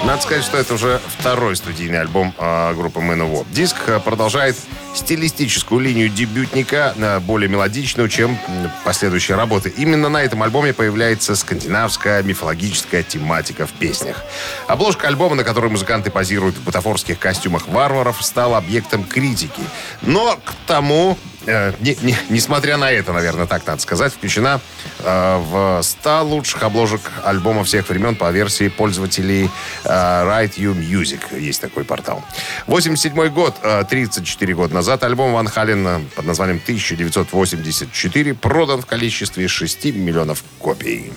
Надо 0.08 0.22
сказать, 0.22 0.42
что 0.42 0.56
это 0.56 0.72
уже 0.72 1.02
второй 1.18 1.54
студийный 1.54 2.00
альбом 2.00 2.32
а, 2.38 2.72
группы 2.72 2.98
Man 2.98 3.46
Диск 3.52 3.76
а, 3.88 4.00
продолжает 4.00 4.56
стилистическую 4.94 5.82
линию 5.82 6.08
дебютника, 6.08 7.20
более 7.26 7.50
мелодичную, 7.50 8.08
чем 8.08 8.38
последующие 8.84 9.36
работы. 9.36 9.68
Именно 9.68 10.08
на 10.08 10.22
этом 10.22 10.42
альбоме 10.42 10.72
появляется 10.72 11.36
скандинавская 11.36 12.22
мифологическая 12.22 13.02
тематика 13.02 13.66
в 13.66 13.72
песнях. 13.72 14.24
Обложка 14.66 15.08
альбома, 15.08 15.36
на 15.36 15.44
которой 15.44 15.70
музыканты 15.70 16.10
позируют 16.10 16.56
в 16.56 16.64
бутафорских 16.64 17.18
костюмах 17.18 17.68
варваров, 17.68 18.24
стала 18.24 18.56
объектом 18.56 19.04
критики. 19.04 19.60
Но 20.00 20.38
к 20.42 20.54
тому 20.66 21.18
э, 21.48 21.72
не- 21.80 21.96
не- 22.02 22.16
несмотря 22.28 22.76
на 22.76 22.90
это, 22.90 23.12
наверное, 23.12 23.46
так 23.46 23.66
надо 23.66 23.80
сказать, 23.82 24.12
включена 24.12 24.60
э, 25.00 25.36
в 25.38 25.80
100 25.82 26.22
лучших 26.24 26.62
обложек 26.62 27.00
альбома 27.24 27.64
всех 27.64 27.88
времен 27.88 28.14
по 28.14 28.30
версии 28.30 28.68
пользователей 28.68 29.50
э, 29.84 29.88
Write 29.88 30.56
You 30.56 30.74
Music. 30.74 31.38
Есть 31.40 31.60
такой 31.60 31.84
портал. 31.84 32.22
87 32.66 33.28
год, 33.28 33.54
э, 33.62 33.84
34 33.88 34.54
года 34.54 34.74
назад, 34.74 35.02
альбом 35.04 35.32
Ван 35.32 35.48
Хален 35.48 35.86
э, 35.86 36.00
под 36.14 36.26
названием 36.26 36.60
1984 36.62 38.34
продан 38.34 38.82
в 38.82 38.86
количестве 38.86 39.48
6 39.48 39.84
миллионов 39.86 40.42
копий. 40.58 41.12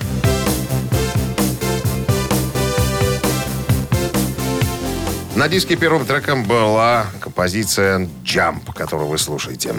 На 5.34 5.48
диске 5.48 5.76
первым 5.76 6.04
треком 6.04 6.44
была 6.44 7.06
композиция 7.20 8.06
«Jump», 8.22 8.70
которую 8.74 9.08
вы 9.08 9.16
слушаете. 9.16 9.74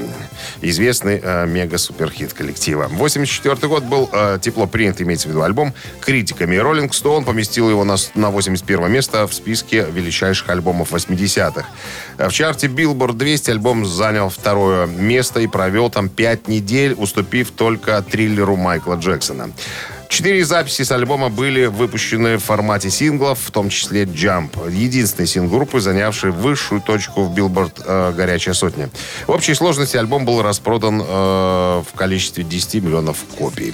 Известный 0.62 1.20
э, 1.22 1.46
мега-суперхит 1.46 2.34
коллектива. 2.34 2.88
84 2.90 3.68
год 3.68 3.84
был 3.84 4.10
э, 4.12 4.40
тепло 4.42 4.66
принят, 4.66 5.00
имеется 5.00 5.28
в 5.28 5.32
виду 5.32 5.44
альбом, 5.44 5.72
критиками. 6.02 6.56
Rolling 6.56 6.96
Stone 6.96 7.24
поместил 7.24 7.70
его 7.70 7.84
на, 7.84 7.98
на 8.16 8.32
81 8.32 8.92
место 8.92 9.28
в 9.28 9.34
списке 9.36 9.86
величайших 9.92 10.50
альбомов 10.50 10.92
80-х. 10.92 11.68
Э, 12.18 12.30
В 12.30 12.34
чарте 12.34 12.66
Billboard 12.66 13.14
200 13.14 13.52
альбом 13.52 13.86
занял 13.86 14.30
второе 14.30 14.88
место 14.88 15.40
и 15.40 15.46
провел 15.46 15.92
там 15.92 16.10
5 16.10 16.48
недель, 16.48 16.96
уступив 16.98 17.52
только 17.52 18.02
триллеру 18.02 18.56
Майкла 18.56 18.96
Джексона. 18.96 19.52
Четыре 20.14 20.46
записи 20.46 20.84
с 20.84 20.92
альбома 20.92 21.30
были 21.30 21.66
выпущены 21.66 22.38
в 22.38 22.44
формате 22.44 22.92
синглов, 22.92 23.40
в 23.40 23.50
том 23.50 23.70
числе 23.70 24.04
«Jump». 24.04 24.72
Единственный 24.72 25.26
сингл 25.26 25.56
группы, 25.56 25.80
занявший 25.80 26.30
высшую 26.30 26.82
точку 26.82 27.24
в 27.24 27.34
Билборд 27.34 27.82
э, 27.84 28.14
«Горячая 28.16 28.54
сотня». 28.54 28.92
В 29.26 29.32
общей 29.32 29.56
сложности 29.56 29.98
альбом 29.98 30.24
был 30.24 30.44
распродан 30.44 31.02
э, 31.02 31.06
в 31.08 31.88
количестве 31.96 32.44
10 32.44 32.84
миллионов 32.84 33.18
копий. 33.40 33.74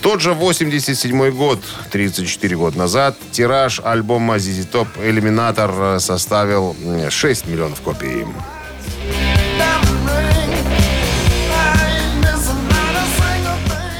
Тот 0.00 0.22
же 0.22 0.32
87 0.32 1.30
год, 1.32 1.60
34 1.90 2.56
года 2.56 2.78
назад, 2.78 3.18
тираж 3.30 3.82
альбома 3.84 4.36
ZZ 4.36 4.66
Top 4.72 4.88
э, 4.96 5.98
составил 6.00 6.74
м, 6.82 7.10
6 7.10 7.46
миллионов 7.48 7.82
копий. 7.82 8.24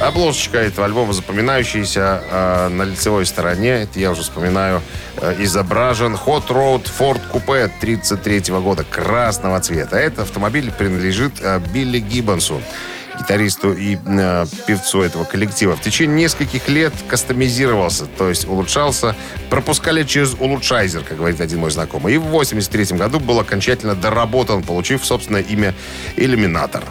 Обложечка 0.01 0.57
этого 0.57 0.87
альбома 0.87 1.13
запоминающаяся 1.13 2.23
э, 2.29 2.67
на 2.69 2.83
лицевой 2.83 3.25
стороне. 3.25 3.83
Это 3.83 3.99
я 3.99 4.11
уже 4.11 4.23
вспоминаю. 4.23 4.81
э, 5.17 5.35
изображен 5.39 6.15
Hot 6.15 6.47
Road 6.47 6.89
Ford 6.97 7.21
Coupe 7.31 7.69
33 7.79 8.53
года 8.61 8.83
красного 8.83 9.59
цвета. 9.59 9.97
Этот 9.97 10.19
автомобиль 10.19 10.71
принадлежит 10.71 11.33
э, 11.41 11.59
Билли 11.73 11.99
Гиббонсу 11.99 12.61
гитаристу 13.19 13.73
и 13.73 13.97
э, 14.03 14.45
певцу 14.65 15.01
этого 15.01 15.23
коллектива. 15.23 15.75
В 15.75 15.81
течение 15.81 16.23
нескольких 16.23 16.67
лет 16.67 16.93
кастомизировался, 17.07 18.05
то 18.05 18.29
есть 18.29 18.47
улучшался, 18.47 19.15
пропускали 19.49 20.03
через 20.03 20.33
улучшайзер, 20.39 21.03
как 21.03 21.17
говорит 21.17 21.41
один 21.41 21.59
мой 21.59 21.71
знакомый. 21.71 22.15
И 22.15 22.17
в 22.17 22.23
83 22.23 22.97
году 22.97 23.19
был 23.19 23.39
окончательно 23.39 23.95
доработан, 23.95 24.63
получив 24.63 25.05
собственное 25.05 25.41
имя 25.41 25.75
«Иллюминатор». 26.15 26.83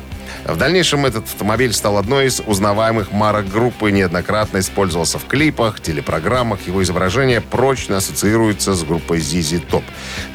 В 0.44 0.56
дальнейшем 0.56 1.06
этот 1.06 1.24
автомобиль 1.24 1.72
стал 1.72 1.96
одной 1.96 2.26
из 2.26 2.40
узнаваемых 2.40 3.12
марок 3.12 3.48
группы, 3.48 3.90
неоднократно 3.90 4.58
использовался 4.58 5.18
в 5.18 5.26
клипах, 5.26 5.80
телепрограммах. 5.80 6.66
Его 6.66 6.82
изображение 6.82 7.40
прочно 7.40 7.98
ассоциируется 7.98 8.74
с 8.74 8.82
группой 8.82 9.18
ZZ 9.18 9.64
Top. 9.70 9.84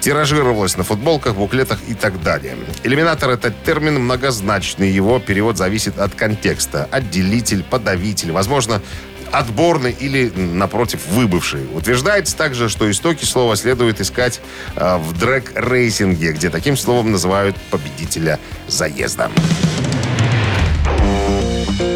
Тиражировалось 0.01 0.77
на 0.77 0.83
футболках, 0.83 1.35
буклетах 1.35 1.79
и 1.87 1.93
так 1.95 2.21
далее. 2.21 2.55
Иллюминатор— 2.83 3.29
это 3.31 3.51
термин 3.51 3.99
многозначный. 3.99 4.89
Его 4.91 5.19
перевод 5.19 5.57
зависит 5.57 5.97
от 5.99 6.13
контекста. 6.13 6.87
Отделитель, 6.91 7.63
подавитель. 7.63 8.31
Возможно, 8.31 8.81
отборный 9.31 9.91
или, 9.91 10.29
напротив, 10.35 11.01
выбывший. 11.09 11.67
Утверждается 11.73 12.35
также, 12.35 12.69
что 12.69 12.89
истоки 12.89 13.25
слова 13.25 13.55
следует 13.55 14.01
искать 14.01 14.41
э, 14.75 14.97
в 14.97 15.17
дрэк-рейсинге, 15.19 16.31
где 16.33 16.49
таким 16.49 16.77
словом 16.77 17.11
называют 17.11 17.55
победителя 17.69 18.39
заезда. 18.67 19.29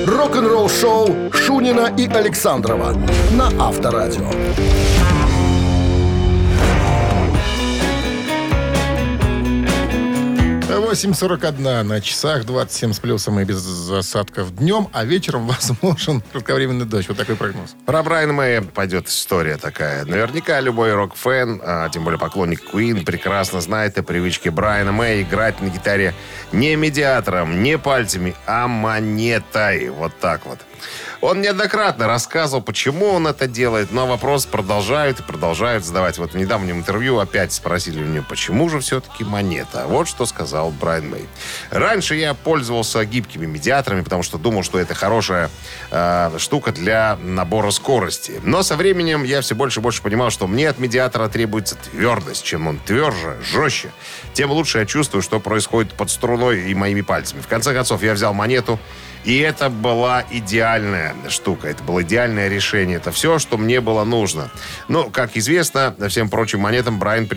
Рок-н-ролл-шоу 0.06 1.32
Шунина 1.34 1.94
и 1.98 2.08
Александрова 2.08 2.94
на 3.32 3.48
Авторадио. 3.68 4.30
8.41 10.80 11.84
на 11.84 12.02
часах, 12.02 12.46
27 12.46 12.94
с 12.94 13.00
плюсом 13.00 13.40
и 13.40 13.44
без 13.44 13.90
осадков 13.90 14.56
днем, 14.56 14.88
а 14.94 15.04
вечером 15.04 15.48
возможен 15.70 16.22
кратковременный 16.32 16.86
дождь. 16.86 17.08
Вот 17.10 17.18
такой 17.18 17.36
прогноз. 17.36 17.76
Про 17.86 18.04
Брайана 18.04 18.34
Мэя 18.34 18.62
пойдет 18.62 19.08
история 19.08 19.58
такая. 19.58 20.06
Наверняка 20.06 20.60
любой 20.62 20.94
рок-фэн, 20.94 21.62
а 21.64 21.90
тем 21.90 22.04
более 22.04 22.20
поклонник 22.20 22.62
Queen, 22.74 23.04
прекрасно 23.04 23.62
знает 23.62 23.98
о 23.98 24.04
привычке 24.04 24.52
Брайана 24.52 24.92
Мэя 24.92 25.22
играть 25.22 25.62
на 25.62 25.68
гитаре 25.68 26.14
не 26.52 26.76
медиатором, 26.76 27.62
не 27.62 27.78
пальцами, 27.78 28.36
а 28.46 28.68
монетой. 28.68 29.90
Вот 29.90 30.14
так 30.20 30.46
вот. 30.46 30.60
Он 31.22 31.42
неоднократно 31.42 32.08
рассказывал, 32.08 32.62
почему 32.62 33.08
он 33.08 33.28
это 33.28 33.48
делает, 33.48 33.92
но 33.92 34.08
вопрос 34.08 34.46
продолжают 34.46 35.20
и 35.20 35.24
продолжают 35.24 35.86
задавать. 35.86 36.18
Вот 36.18 36.34
в 36.34 36.38
недавнем 36.38 36.78
интервью 36.78 37.20
опять 37.20 37.54
спросили 37.54 38.02
у 38.02 38.06
него, 38.06 38.26
почему 38.28 38.70
же 38.70 38.80
все-таки 38.80 39.24
монета? 39.24 39.86
Вот 39.88 40.08
что 40.08 40.26
сказал 40.26 40.72
Брайан 40.72 41.10
Мэй. 41.10 41.28
Раньше 41.72 42.16
я 42.16 42.34
пользовался 42.34 43.04
гибкими 43.06 43.46
медиаторами, 43.46 44.02
потому 44.02 44.24
что 44.24 44.38
думал, 44.38 44.64
что 44.64 44.80
это 44.80 44.94
хорошая 44.94 45.50
э, 45.92 46.32
штука 46.38 46.72
для 46.72 47.18
набора 47.22 47.72
скорости. 47.72 48.40
Но 48.44 48.64
со 48.64 48.76
временем 48.76 49.24
я 49.24 49.42
все 49.42 49.56
больше 49.56 49.80
и 49.80 49.84
больше 49.84 50.02
понимал, 50.02 50.30
что 50.30 50.48
мне 50.48 50.70
от 50.70 50.80
медиатора 50.80 51.28
требуется 51.28 51.76
твердость. 51.76 52.44
Чем 52.44 52.68
он 52.68 52.80
тверже, 52.80 53.38
жестче, 53.44 53.92
тем 54.34 54.52
лучше 54.52 54.80
я 54.80 54.86
чувствую, 54.86 55.22
что 55.22 55.40
происходит 55.40 55.94
под 55.94 56.10
струной 56.10 56.72
и 56.72 56.74
моими 56.74 57.02
пальцами. 57.02 57.42
В 57.42 57.48
конце 57.48 57.74
концов, 57.74 58.04
я 58.04 58.14
взял 58.14 58.34
монету, 58.34 58.80
и 59.26 59.38
это 59.38 59.70
была 59.70 60.24
идеальная 60.32 61.16
штука, 61.30 61.68
это 61.68 61.84
было 61.84 62.04
идеальное 62.04 62.48
решение. 62.48 62.98
Это 62.98 63.12
все, 63.12 63.40
что 63.40 63.58
мне 63.58 63.82
было 63.82 64.04
нужно. 64.04 64.50
Но, 64.88 65.10
как 65.10 65.36
известно, 65.36 65.96
всем 66.08 66.30
прочим 66.30 66.62
монетам 66.62 67.00
Брайан 67.00 67.28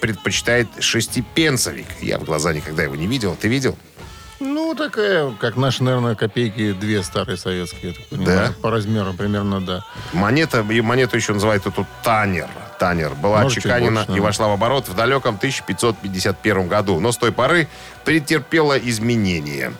предпочитает 0.00 0.68
шестипенсовик. 0.78 1.86
Я 2.00 2.18
в 2.18 2.24
глаза 2.24 2.52
никогда 2.52 2.82
его 2.82 2.94
не 2.94 3.06
видел. 3.06 3.36
Ты 3.40 3.48
видел? 3.48 3.76
Ну, 4.40 4.74
такая, 4.74 5.30
как 5.40 5.56
наши, 5.56 5.82
наверное, 5.82 6.14
копейки, 6.14 6.72
две 6.72 7.02
старые 7.02 7.36
советские. 7.36 7.92
я 7.92 7.94
так 7.94 8.06
понимаю. 8.08 8.48
Да? 8.48 8.54
По 8.60 8.70
размеру 8.70 9.14
примерно, 9.14 9.60
да. 9.60 9.84
Монета, 10.12 10.60
и 10.68 10.80
монету 10.80 11.16
еще 11.16 11.32
называют 11.32 11.64
тут 11.64 11.86
танер. 12.02 12.48
Танер. 12.78 13.14
Была 13.14 13.42
Может, 13.42 13.54
чуть 13.54 13.66
отчеканена 13.66 14.04
больше, 14.04 14.18
и 14.18 14.20
вошла 14.20 14.48
в 14.48 14.52
оборот 14.52 14.88
в 14.88 14.94
далеком 14.94 15.36
1551 15.36 16.68
году. 16.68 17.00
Но 17.00 17.12
с 17.12 17.16
той 17.16 17.32
поры 17.32 17.68
претерпела 18.04 18.76
изменения. 18.76 19.72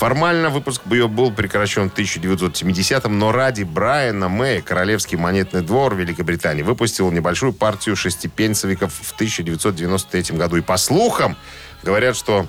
Формально 0.00 0.48
выпуск 0.48 0.80
ее 0.86 1.08
был 1.08 1.30
прекращен 1.30 1.90
в 1.90 1.94
1970-м, 1.94 3.18
но 3.18 3.32
ради 3.32 3.64
Брайана 3.64 4.30
Мэя 4.30 4.62
Королевский 4.62 5.18
монетный 5.18 5.60
двор 5.60 5.94
Великобритании 5.94 6.62
выпустил 6.62 7.10
небольшую 7.10 7.52
партию 7.52 7.96
шестипенсовиков 7.96 8.94
в 8.94 9.12
1993 9.12 10.38
году. 10.38 10.56
И 10.56 10.62
по 10.62 10.78
слухам 10.78 11.36
говорят, 11.82 12.16
что 12.16 12.46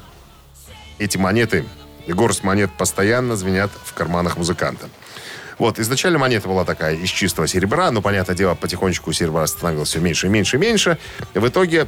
эти 0.97 1.17
монеты, 1.17 1.65
горсть 2.07 2.45
монет 2.45 2.71
постоянно 2.77 3.35
звенят 3.35 3.69
в 3.83 3.93
карманах 3.95 4.37
музыканта. 4.37 4.87
Вот, 5.61 5.77
изначально 5.77 6.17
монета 6.17 6.47
была 6.47 6.65
такая 6.65 6.95
из 6.95 7.09
чистого 7.09 7.47
серебра, 7.47 7.91
но, 7.91 8.01
понятное 8.01 8.35
дело, 8.35 8.55
потихонечку 8.55 9.13
серебра 9.13 9.45
становилось 9.45 9.89
все 9.89 9.99
меньше 9.99 10.25
и 10.25 10.29
меньше 10.31 10.57
и 10.57 10.59
меньше. 10.59 10.97
В 11.35 11.47
итоге 11.47 11.85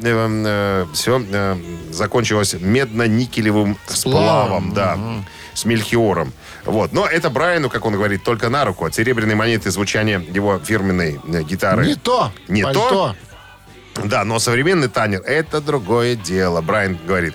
все 0.93 1.57
закончилось 1.89 2.53
медно-никелевым 2.53 3.79
сплавом, 3.87 4.75
да, 4.75 4.99
с 5.55 5.65
мельхиором. 5.65 6.33
Вот. 6.65 6.93
Но 6.93 7.07
это 7.07 7.31
Брайану, 7.31 7.67
как 7.71 7.87
он 7.87 7.93
говорит, 7.93 8.23
только 8.23 8.49
на 8.49 8.63
руку. 8.63 8.85
От 8.85 8.93
серебряной 8.93 9.33
монеты 9.33 9.71
звучание 9.71 10.23
его 10.31 10.59
фирменной 10.59 11.19
э, 11.27 11.41
гитары. 11.41 11.87
Не 11.87 11.95
то! 11.95 12.31
Не 12.47 12.61
пальто. 12.61 13.15
то? 13.95 14.03
Да, 14.05 14.23
но 14.23 14.37
современный 14.37 14.87
танер– 14.87 15.21
это 15.25 15.61
другое 15.61 16.15
дело. 16.15 16.61
Брайан 16.61 16.97
говорит, 17.07 17.33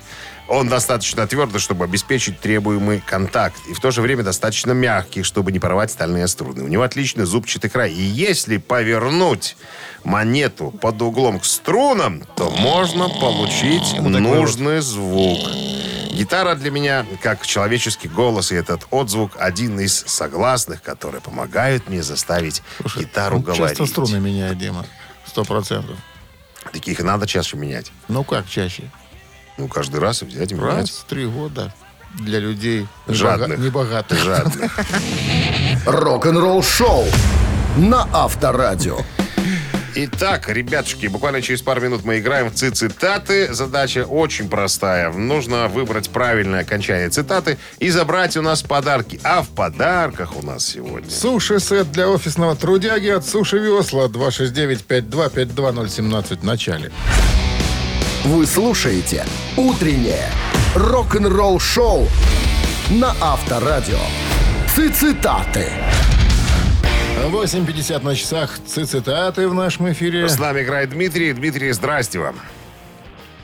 он 0.49 0.69
достаточно 0.69 1.27
твердый, 1.27 1.61
чтобы 1.61 1.85
обеспечить 1.85 2.41
требуемый 2.41 3.01
контакт, 3.01 3.57
и 3.69 3.75
в 3.75 3.81
то 3.81 3.91
же 3.91 4.01
время 4.01 4.23
достаточно 4.23 4.73
мягкий, 4.73 5.23
чтобы 5.23 5.53
не 5.53 5.59
порвать 5.59 5.91
стальные 5.91 6.27
струны. 6.29 6.65
У 6.65 6.69
него 6.69 6.83
отличный 6.83 7.27
зубчатый 7.27 7.69
край, 7.71 7.93
и 7.93 8.03
если 8.03 8.57
повернуть 8.57 9.57
монету 10.05 10.71
под 10.71 11.03
углом 11.03 11.41
к 11.41 11.45
струнам, 11.45 12.25
то 12.37 12.51
можно 12.51 13.09
получить 13.09 13.99
нужный 14.01 14.81
звук. 14.81 15.39
Гитара 16.13 16.55
для 16.57 16.71
меня 16.71 17.07
как 17.23 17.47
человеческий 17.47 18.09
голос, 18.09 18.51
и 18.51 18.57
этот 18.57 18.87
отзвук 18.91 19.33
один 19.39 19.79
из 19.79 20.03
согласных, 20.07 20.83
которые 20.83 21.21
помогают 21.21 21.89
мне 21.89 22.03
заставить 22.03 22.63
гитару 22.97 23.37
Он 23.37 23.43
говорить. 23.43 23.69
часто 23.69 23.87
струны 23.87 24.19
меняет, 24.19 24.59
Дима. 24.59 24.85
Сто 25.27 25.45
процентов. 25.45 25.97
Таких 26.73 27.01
надо 27.01 27.27
чаще 27.27 27.57
менять. 27.57 27.93
Ну 28.09 28.25
как 28.25 28.49
чаще? 28.49 28.91
Ну, 29.59 29.69
каждый 29.69 30.01
раз 30.01 30.23
и 30.23 30.25
взять 30.25 30.53
и 30.53 30.55
менять. 30.55 30.75
Раз 30.77 30.91
в 30.91 31.05
три 31.05 31.27
года. 31.27 31.75
Для 32.15 32.39
людей 32.39 32.87
Жадных. 33.07 33.59
небога- 33.59 33.65
небогатых. 33.65 34.19
Жадно. 34.19 34.71
Рок-н-ролл-шоу 35.87 37.05
на 37.77 38.09
Авторадио. 38.13 38.99
Итак, 39.95 40.49
ребятушки, 40.49 41.07
буквально 41.09 41.43
через 41.43 41.61
пару 41.61 41.81
минут 41.81 42.05
мы 42.05 42.21
играем 42.21 42.51
в 42.51 42.55
цитаты. 42.55 43.53
Задача 43.53 44.05
очень 44.05 44.49
простая. 44.49 45.11
Нужно 45.11 45.67
выбрать 45.67 46.09
правильное 46.11 46.61
окончание 46.61 47.09
цитаты 47.09 47.59
и 47.81 47.91
забрать 47.91 48.37
у 48.37 48.43
нас 48.43 48.63
подарки. 48.63 49.19
А 49.25 49.43
в 49.43 49.49
подарках 49.49 50.37
у 50.37 50.47
нас 50.47 50.65
сегодня... 50.65 51.11
Суши-сет 51.11 51.91
для 51.91 52.09
офисного 52.09 52.55
трудяги 52.55 53.09
от 53.09 53.27
Суши 53.27 53.59
Весла 53.59 54.07
269-5252017 54.07 56.39
в 56.41 56.45
начале. 56.45 56.93
Вы 58.25 58.47
слушаете 58.47 59.25
«Утреннее 59.57 60.29
рок-н-ролл-шоу» 60.75 62.09
на 62.91 63.15
Авторадио. 63.21 63.99
Цитаты. 64.93 65.67
8.50 67.31 68.05
на 68.05 68.15
часах. 68.15 68.59
Цитаты 68.67 69.49
в 69.49 69.55
нашем 69.55 69.91
эфире. 69.93 70.29
С 70.29 70.39
нами 70.39 70.63
играет 70.63 70.91
Дмитрий. 70.91 71.33
Дмитрий, 71.33 71.73
здрасте 71.73 72.19
вам. 72.19 72.37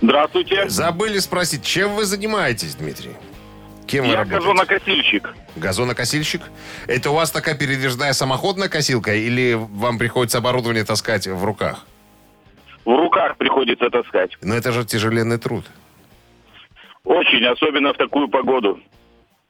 Здравствуйте. 0.00 0.68
Забыли 0.68 1.18
спросить, 1.18 1.62
чем 1.64 1.94
вы 1.94 2.04
занимаетесь, 2.04 2.74
Дмитрий? 2.76 3.12
Кем 3.86 4.04
вы 4.04 4.10
Я 4.12 4.18
работаете? 4.18 4.44
газонокосильщик. 4.46 5.34
Газонокосильщик? 5.56 6.42
Это 6.86 7.10
у 7.10 7.14
вас 7.14 7.30
такая 7.30 7.54
передвижная 7.54 8.12
самоходная 8.12 8.68
косилка 8.68 9.14
или 9.14 9.54
вам 9.54 9.98
приходится 9.98 10.38
оборудование 10.38 10.84
таскать 10.84 11.26
в 11.26 11.44
руках? 11.44 11.84
В 12.84 12.90
руках 12.90 13.36
приходится 13.36 13.88
таскать. 13.90 14.32
Но 14.42 14.54
это 14.54 14.72
же 14.72 14.84
тяжеленный 14.84 15.38
труд. 15.38 15.64
Очень, 17.04 17.44
особенно 17.46 17.92
в 17.92 17.96
такую 17.96 18.28
погоду. 18.28 18.80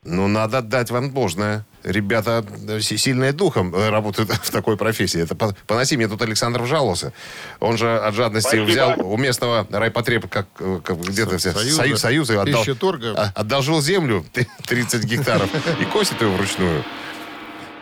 Ну, 0.07 0.29
надо 0.29 0.59
отдать 0.59 0.90
вам 0.90 1.12
должное. 1.14 1.64
Ребята 1.83 2.44
э, 2.68 2.81
си- 2.81 2.99
сильные 2.99 3.33
духом 3.33 3.75
э, 3.75 3.88
работают 3.88 4.31
в 4.42 4.51
такой 4.51 4.77
профессии. 4.77 5.23
Это 5.23 5.35
по- 5.35 5.57
поноси, 5.66 5.97
мне 5.97 6.09
тут 6.09 6.20
Александр 6.20 6.64
жаловался. 6.66 7.12
Он 7.61 7.79
же 7.79 7.97
от 7.97 8.14
жадности 8.14 8.49
Спасибо. 8.49 8.64
взял 8.66 8.94
у 9.07 9.16
местного 9.16 9.66
райпотреб, 9.70 10.29
как, 10.29 10.47
э, 10.61 10.81
как 10.85 10.99
где-то 10.99 11.38
все, 11.38 11.53
Союза. 11.53 11.77
союз, 11.77 12.01
союз, 12.01 12.31
и 12.31 12.35
отдал, 12.35 12.61
Пищеторга. 12.62 13.14
а- 13.16 13.33
одолжил 13.40 13.81
землю 13.81 14.25
30 14.66 15.05
гектаров 15.05 15.49
и 15.81 15.85
косит 15.87 16.20
ее 16.20 16.29
вручную. 16.29 16.85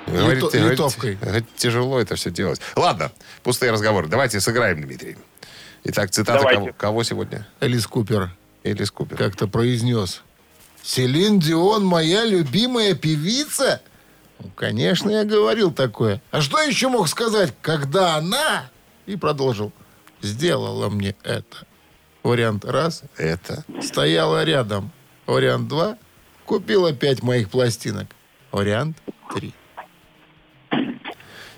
Говорит, 0.07 0.43
Лито- 0.45 0.51
говорит, 0.59 0.73
литовкой. 0.73 1.15
говорит, 1.21 1.45
тяжело 1.57 1.99
это 2.01 2.15
все 2.15 2.31
делать. 2.31 2.61
Ладно, 2.77 3.11
пустые 3.43 3.73
разговоры. 3.73 4.07
Давайте 4.09 4.39
сыграем, 4.41 4.81
Дмитрий. 4.83 5.17
Итак, 5.85 6.11
цитата 6.11 6.39
Давайте. 6.39 6.61
кого, 6.61 6.73
кого 6.77 7.03
сегодня? 7.03 7.47
Элис 7.61 7.87
Купер 7.87 8.31
Элис 8.63 8.91
Купер. 8.91 9.17
как-то 9.17 9.49
произнес. 9.49 10.23
Селин 10.83 11.39
Дион 11.39 11.85
моя 11.85 12.25
любимая 12.25 12.95
певица? 12.95 13.81
Ну, 14.39 14.51
конечно, 14.55 15.11
я 15.11 15.25
говорил 15.25 15.73
такое. 15.73 16.21
А 16.31 16.41
что 16.41 16.61
еще 16.61 16.89
мог 16.89 17.09
сказать, 17.09 17.55
когда 17.63 18.17
она... 18.17 18.71
И 19.07 19.17
продолжил. 19.17 19.73
Сделала 20.21 20.89
мне 20.89 21.17
это. 21.25 21.67
Вариант 22.23 22.65
раз. 22.65 23.03
Это 23.17 23.65
Стояла 23.81 24.45
рядом. 24.45 24.93
Вариант 25.27 25.69
два. 25.69 25.97
Купила 26.45 26.93
пять 26.93 27.23
моих 27.23 27.51
пластинок. 27.51 28.09
Вариант 28.53 28.97
три. 29.35 29.53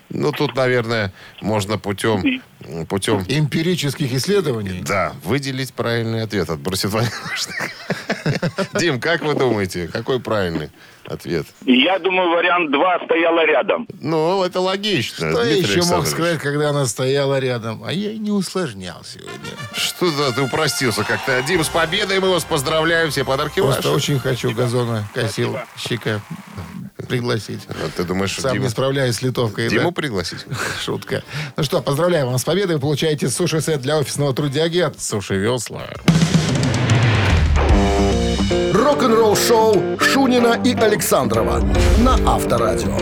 Ну, 0.09 0.31
тут, 0.31 0.55
наверное, 0.55 1.13
можно 1.41 1.77
путем... 1.77 2.41
Путем 2.89 3.23
Эмпирических 3.27 4.13
исследований. 4.13 4.81
Да, 4.85 5.13
выделить 5.23 5.73
правильный 5.73 6.23
ответ. 6.23 6.49
Отбросит 6.49 6.91
Дим, 8.73 8.99
как 8.99 9.21
вы 9.21 9.33
думаете, 9.35 9.87
какой 9.87 10.19
правильный 10.19 10.69
ответ? 11.05 11.45
Я 11.65 11.99
думаю, 11.99 12.29
вариант 12.31 12.71
2 12.71 13.05
стояла 13.05 13.45
рядом. 13.45 13.87
Ну, 14.01 14.43
это 14.43 14.59
логично. 14.59 15.31
Что 15.31 15.43
Дмитрий 15.43 15.61
еще 15.79 15.83
мог 15.83 16.07
сказать, 16.07 16.39
когда 16.39 16.69
она 16.69 16.85
стояла 16.85 17.39
рядом? 17.39 17.83
А 17.83 17.93
я 17.93 18.11
и 18.11 18.17
не 18.17 18.31
усложнял 18.31 19.03
сегодня. 19.03 19.51
Что 19.73 20.09
да, 20.17 20.31
ты 20.31 20.41
упростился 20.41 21.03
как-то. 21.03 21.41
Дим, 21.43 21.63
с 21.63 21.69
победой 21.69 22.19
мы 22.19 22.31
вас 22.31 22.43
поздравляем. 22.43 23.11
Все 23.11 23.23
подарки 23.23 23.59
Просто 23.59 23.89
ваши. 23.89 23.95
очень 23.95 24.19
хочу 24.19 24.53
газона 24.53 25.07
косилщика 25.13 26.21
пригласить. 27.05 27.61
А 27.69 27.89
Ты 27.95 28.03
думаешь, 28.03 28.35
Сам 28.39 28.53
Дима- 28.53 28.63
не 28.63 28.69
справляюсь 28.69 29.15
с 29.17 29.21
литовкой. 29.21 29.69
Диму 29.69 29.89
да? 29.89 29.91
пригласить? 29.91 30.45
Шутка. 30.83 31.23
Ну 31.55 31.63
что, 31.63 31.81
поздравляю 31.81 32.29
вас 32.29 32.41
с 32.41 32.45
победой. 32.45 32.75
Вы 32.75 32.81
получаете 32.81 33.29
суши-сет 33.29 33.81
для 33.81 33.97
офисного 33.97 34.33
трудяги 34.33 34.79
от 34.79 35.01
Суши 35.01 35.35
Весла. 35.35 35.83
Рок-н-ролл 38.73 39.35
шоу 39.35 39.97
Шунина 39.99 40.59
и 40.63 40.73
Александрова 40.73 41.59
на 41.99 42.15
Авторадио. 42.35 42.97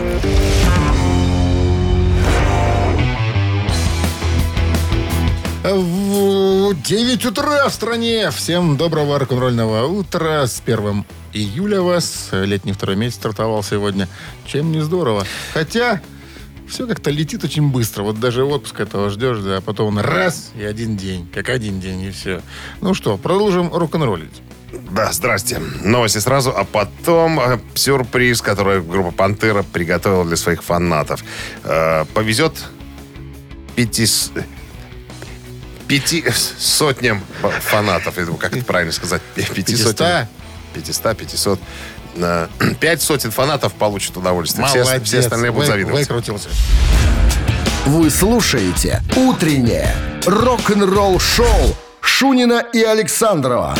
В 5.64 6.74
9 6.74 7.24
утра 7.24 7.70
в 7.70 7.72
стране. 7.72 8.30
Всем 8.30 8.76
доброго 8.76 9.18
рок-н-ролльного 9.18 9.86
утра. 9.86 10.46
С 10.46 10.60
1 10.62 11.06
июля 11.32 11.80
вас. 11.80 12.28
Летний 12.32 12.72
второй 12.72 12.96
месяц 12.96 13.16
стартовал 13.16 13.62
сегодня. 13.62 14.06
Чем 14.44 14.72
не 14.72 14.82
здорово. 14.82 15.24
Хотя 15.54 16.02
все 16.68 16.86
как-то 16.86 17.10
летит 17.10 17.44
очень 17.44 17.70
быстро. 17.70 18.02
Вот 18.02 18.20
даже 18.20 18.44
отпуск 18.44 18.78
этого 18.78 19.08
ждешь, 19.08 19.38
да, 19.38 19.56
а 19.56 19.60
потом 19.62 19.86
он 19.86 20.00
раз 20.00 20.50
и 20.54 20.62
один 20.62 20.98
день. 20.98 21.26
Как 21.32 21.48
один 21.48 21.80
день, 21.80 22.02
и 22.02 22.10
все. 22.10 22.42
Ну 22.82 22.92
что, 22.92 23.16
продолжим 23.16 23.72
рок-н-роллить. 23.72 24.42
Да, 24.90 25.12
здрасте. 25.12 25.62
Новости 25.82 26.18
сразу, 26.18 26.52
а 26.54 26.64
потом 26.64 27.40
э, 27.40 27.58
сюрприз, 27.74 28.42
который 28.42 28.82
группа 28.82 29.12
«Пантера» 29.12 29.62
приготовила 29.62 30.26
для 30.26 30.36
своих 30.36 30.62
фанатов. 30.62 31.24
Э, 31.62 32.04
повезет 32.12 32.52
пяти... 33.76 34.06
Пяти 35.88 36.24
сотням 36.58 37.22
фанатов. 37.60 38.14
Как 38.38 38.56
это 38.56 38.64
правильно 38.64 38.92
сказать? 38.92 39.20
Пяти 39.34 39.76
сотням. 39.76 40.26
500, 40.74 41.16
500. 41.16 41.60
Э, 42.16 42.48
Пять 42.80 43.02
сотен 43.02 43.30
фанатов 43.30 43.72
получат 43.74 44.16
удовольствие. 44.16 44.66
Все, 44.66 44.80
Молодец. 44.84 45.02
все 45.06 45.18
остальные 45.20 45.52
будут 45.52 45.66
Вы- 45.68 45.72
завидовать. 45.72 46.00
Выкрутился. 46.08 46.48
Вы 47.86 48.08
слушаете 48.10 49.02
«Утреннее 49.14 49.94
рок-н-ролл-шоу» 50.26 51.76
Шунина 52.00 52.64
и 52.72 52.82
Александрова 52.82 53.76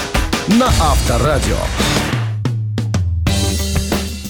на 0.49 0.67
Авторадио. 0.67 1.57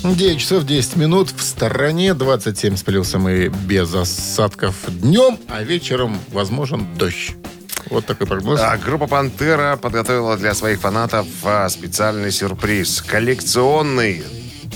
9 0.04 0.38
часов 0.38 0.64
10 0.64 0.96
минут 0.96 1.30
в 1.36 1.42
стороне, 1.42 2.14
27 2.14 2.76
с 2.76 2.82
плюсом 2.82 3.28
и 3.28 3.48
без 3.48 3.92
осадков 3.94 4.74
днем, 4.86 5.38
а 5.48 5.62
вечером 5.62 6.18
возможен 6.30 6.86
дождь. 6.96 7.34
Вот 7.90 8.06
такой 8.06 8.26
прогноз. 8.26 8.60
А 8.60 8.76
группа 8.76 9.06
«Пантера» 9.06 9.76
подготовила 9.76 10.36
для 10.36 10.54
своих 10.54 10.80
фанатов 10.80 11.26
а, 11.44 11.68
специальный 11.68 12.30
сюрприз. 12.30 13.02
Коллекционный 13.02 14.24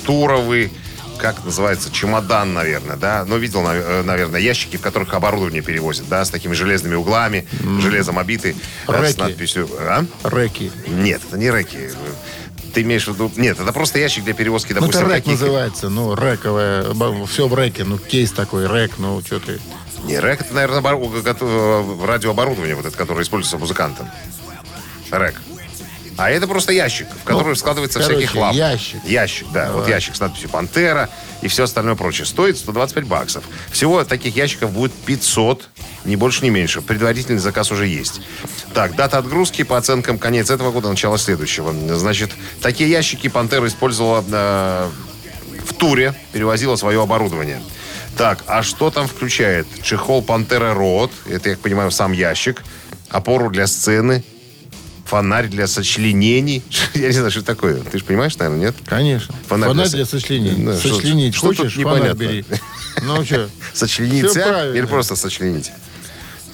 туровый 0.04 0.72
как 1.18 1.44
называется, 1.44 1.90
чемодан, 1.92 2.54
наверное, 2.54 2.96
да? 2.96 3.24
Ну, 3.26 3.36
видел, 3.38 3.66
э, 3.66 4.02
наверное, 4.04 4.40
ящики, 4.40 4.76
в 4.76 4.80
которых 4.80 5.12
оборудование 5.14 5.62
перевозят, 5.62 6.08
да, 6.08 6.24
с 6.24 6.30
такими 6.30 6.54
железными 6.54 6.94
углами, 6.94 7.46
железом 7.80 8.18
обиты, 8.18 8.54
э, 8.86 8.92
с 8.92 8.94
Рэки. 9.00 9.18
надписью... 9.18 9.68
А? 9.80 10.04
Рэки. 10.22 10.70
Нет, 10.86 11.20
это 11.26 11.36
не 11.36 11.50
рэки. 11.50 11.90
Ты 12.72 12.82
имеешь 12.82 13.06
в 13.08 13.14
виду... 13.14 13.30
Нет, 13.36 13.58
это 13.60 13.72
просто 13.72 13.98
ящик 13.98 14.24
для 14.24 14.34
перевозки, 14.34 14.72
Ну, 14.72 14.78
это 14.78 14.86
допустим, 14.86 15.08
рэк 15.08 15.24
каких- 15.24 15.40
называется, 15.40 15.88
ну, 15.88 16.14
рэковое, 16.14 16.86
все 17.26 17.48
в 17.48 17.54
рэке, 17.54 17.84
ну, 17.84 17.98
кейс 17.98 18.30
такой, 18.30 18.66
рэк, 18.66 18.92
ну, 18.98 19.20
что 19.24 19.40
ты... 19.40 19.58
Не, 20.04 20.18
рэк 20.18 20.40
это, 20.42 20.54
наверное, 20.54 20.78
обору- 20.80 21.08
гото- 21.22 22.06
радиооборудование, 22.06 22.74
вот 22.74 22.86
это, 22.86 22.96
которое 22.96 23.22
используется 23.22 23.58
музыкантом. 23.58 24.08
Рэк. 25.10 25.40
А 26.16 26.30
это 26.30 26.48
просто 26.48 26.72
ящик, 26.72 27.06
в 27.10 27.22
который 27.24 27.50
Ну, 27.50 27.54
складывается 27.54 28.00
короче, 28.00 28.18
всяких 28.18 28.34
лап. 28.34 28.52
ящик. 28.52 29.04
Ящик, 29.04 29.46
да. 29.52 29.70
Вот 29.70 29.86
ящик 29.88 30.16
с 30.16 30.20
надписью 30.20 30.48
«Пантера» 30.50 31.08
и 31.42 31.48
все 31.48 31.62
остальное 31.62 31.94
прочее. 31.94 32.26
Стоит 32.26 32.58
125 32.58 33.04
баксов. 33.04 33.44
Всего 33.70 34.02
таких 34.02 34.34
ящиков 34.34 34.72
будет 34.72 34.92
500, 34.92 35.68
ни 36.04 36.16
больше, 36.16 36.44
ни 36.44 36.50
меньше. 36.50 36.80
Предварительный 36.80 37.38
заказ 37.38 37.70
уже 37.70 37.86
есть. 37.86 38.20
Так, 38.74 38.96
дата 38.96 39.18
отгрузки 39.18 39.62
по 39.62 39.76
оценкам 39.78 40.18
конец 40.18 40.50
этого 40.50 40.72
года, 40.72 40.88
начало 40.88 41.18
следующего. 41.18 41.72
Значит, 41.96 42.32
такие 42.60 42.90
ящики 42.90 43.28
«Пантера» 43.28 43.68
использовала 43.68 44.24
э, 44.28 44.90
в 45.66 45.72
туре, 45.74 46.14
перевозила 46.32 46.74
свое 46.74 47.00
оборудование. 47.00 47.62
Так, 48.18 48.42
а 48.48 48.64
что 48.64 48.90
там 48.90 49.06
включает? 49.06 49.66
Чехол 49.82 50.22
Пантера 50.22 50.74
Рот, 50.74 51.12
это, 51.30 51.50
я 51.50 51.56
понимаю, 51.56 51.92
сам 51.92 52.10
ящик, 52.10 52.64
опору 53.10 53.48
для 53.48 53.68
сцены, 53.68 54.24
фонарь 55.04 55.46
для 55.46 55.68
сочленений. 55.68 56.64
Я 56.94 57.06
не 57.06 57.12
знаю, 57.12 57.30
что 57.30 57.40
это 57.40 57.46
такое. 57.46 57.76
Ты 57.80 57.98
же 57.98 58.04
понимаешь, 58.04 58.36
наверное, 58.36 58.66
нет? 58.66 58.74
Конечно. 58.84 59.34
Фонарь 59.46 59.68
Фонарь, 59.70 59.88
для 59.88 59.96
для 59.98 60.04
сочленений. 60.04 60.64
Да, 60.66 60.78
что- 60.78 60.96
Сочленить 60.96 61.34
что 61.36 61.46
хочешь, 61.46 61.74
фонарь 61.74 61.94
непонятно? 61.98 62.18
бери. 62.20 62.44
Ну, 63.02 63.24
что? 63.24 63.48
Всё 63.72 64.32
правильно. 64.34 64.76
или 64.76 64.86
просто 64.86 65.14
сочленить? 65.14 65.70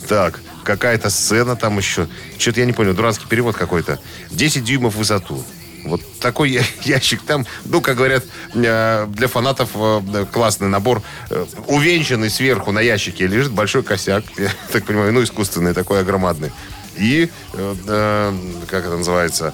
Так, 0.07 0.41
какая-то 0.65 1.09
сцена 1.09 1.57
там 1.57 1.79
еще. 1.79 2.07
Что-то 2.39 2.61
я 2.61 2.67
не 2.67 2.75
понял, 2.75 2.93
дурацкий 2.93 3.27
перевод 3.27 3.57
какой-то. 3.57 3.99
10 4.31 4.63
дюймов 4.63 4.95
в 4.95 4.99
высоту. 4.99 5.43
Вот 5.85 6.01
такой 6.21 6.61
ящик 6.83 7.23
там, 7.23 7.47
ну, 7.65 7.81
как 7.81 7.97
говорят, 7.97 8.25
э, 8.55 9.07
для 9.09 9.29
фанатов 9.29 9.71
э, 9.75 10.27
классный 10.33 10.69
набор. 10.69 11.03
Э, 11.31 11.45
Увенчанный 11.67 12.31
сверху 12.31 12.73
на 12.73 12.81
ящике 12.81 13.27
лежит 13.27 13.53
большой 13.53 13.83
косяк, 13.83 14.25
я 14.39 14.51
так 14.73 14.85
понимаю, 14.85 15.13
ну, 15.13 15.23
искусственный 15.23 15.75
такой, 15.75 16.01
огромадный. 16.01 16.53
И, 16.97 17.29
как 17.51 18.85
это 18.85 18.97
называется, 18.97 19.53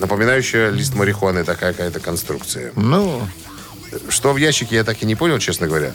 напоминающая 0.00 0.70
лист 0.70 0.94
марихуаны 0.94 1.44
такая 1.44 1.72
какая-то 1.72 2.00
конструкция. 2.00 2.72
Ну, 2.74 3.28
Что 4.08 4.32
в 4.32 4.36
ящике, 4.36 4.76
я 4.76 4.84
так 4.84 5.02
и 5.02 5.06
не 5.06 5.14
понял, 5.14 5.38
честно 5.38 5.66
говоря. 5.66 5.92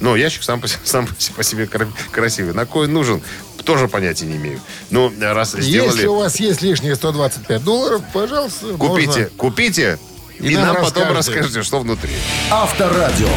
Но 0.00 0.16
ящик 0.16 0.42
сам 0.42 0.60
по, 0.60 0.68
сам 0.84 1.08
по 1.36 1.42
себе 1.42 1.66
кра- 1.66 1.88
красивый. 2.10 2.54
На 2.54 2.66
кой 2.66 2.88
нужен, 2.88 3.20
тоже 3.64 3.88
понятия 3.88 4.26
не 4.26 4.36
имею. 4.36 4.60
Ну, 4.90 5.12
раз 5.20 5.52
сделали... 5.52 5.90
если 5.96 6.06
у 6.06 6.16
вас 6.16 6.36
есть 6.40 6.62
лишние 6.62 6.94
125 6.94 7.62
долларов, 7.64 8.02
пожалуйста, 8.12 8.66
Купите, 8.78 9.06
можно. 9.06 9.24
купите, 9.36 9.98
и, 10.40 10.48
И 10.52 10.56
нам 10.56 10.66
нам 10.74 10.76
потом 10.84 11.04
расскажете. 11.12 11.14
расскажете, 11.40 11.62
что 11.62 11.80
внутри. 11.80 12.12
Авторадио. 12.50 13.28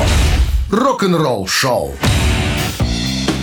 Рок-н-ролл 0.71 1.47
шоу. 1.47 1.95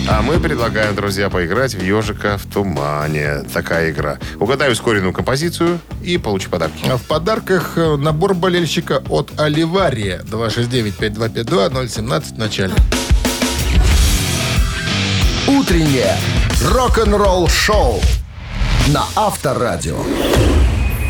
А 0.07 0.21
мы 0.21 0.39
предлагаем, 0.39 0.93
друзья, 0.93 1.31
поиграть 1.31 1.73
в 1.73 1.81
«Ежика 1.81 2.37
в 2.37 2.45
тумане». 2.45 3.39
Такая 3.51 3.89
игра. 3.89 4.19
Угадай 4.39 4.71
ускоренную 4.71 5.13
композицию 5.13 5.79
и 6.03 6.19
получи 6.19 6.47
подарки. 6.47 6.87
А 6.87 6.97
в 6.97 7.03
подарках 7.03 7.75
э, 7.75 7.95
набор 7.95 8.35
болельщика 8.35 9.01
от 9.09 9.31
Оливария. 9.39 10.19
269-5252-017 10.19 12.35
в 12.35 12.37
начале. 12.37 12.73
Утреннее 15.47 16.15
рок-н-ролл 16.61 17.47
шоу 17.47 17.99
на 18.89 19.05
Авторадио. 19.15 19.97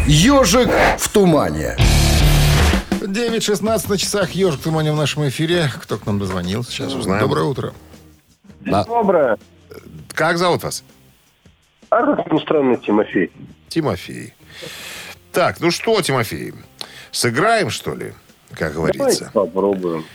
Ежик 0.07 0.69
в 0.99 1.09
тумане. 1.09 1.75
9.16 2.91 3.89
на 3.89 3.97
часах. 3.97 4.31
Ежик 4.31 4.61
в 4.61 4.63
тумане 4.63 4.93
в 4.93 4.95
нашем 4.95 5.27
эфире. 5.27 5.69
Кто 5.81 5.97
к 5.97 6.05
нам 6.05 6.17
дозвонился? 6.17 6.71
Сейчас 6.71 6.93
узнаем. 6.93 7.19
Доброе 7.19 7.43
утро. 7.43 7.73
Доброе. 8.65 9.37
Как 10.13 10.37
зовут 10.37 10.63
вас? 10.63 10.83
А 11.89 12.15
как 12.15 12.31
ни 12.31 12.39
странно, 12.39 12.77
Тимофей. 12.77 13.31
Тимофей. 13.69 14.33
Так, 15.31 15.59
ну 15.59 15.69
что, 15.71 16.01
Тимофей, 16.01 16.53
сыграем, 17.11 17.69
что 17.69 17.93
ли? 17.93 18.13
Как 18.51 18.73
Давайте 18.73 18.97
говорится. 18.99 19.31
попробуем. 19.33 20.05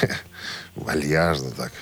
Вальяжно 0.76 1.50
так. 1.50 1.72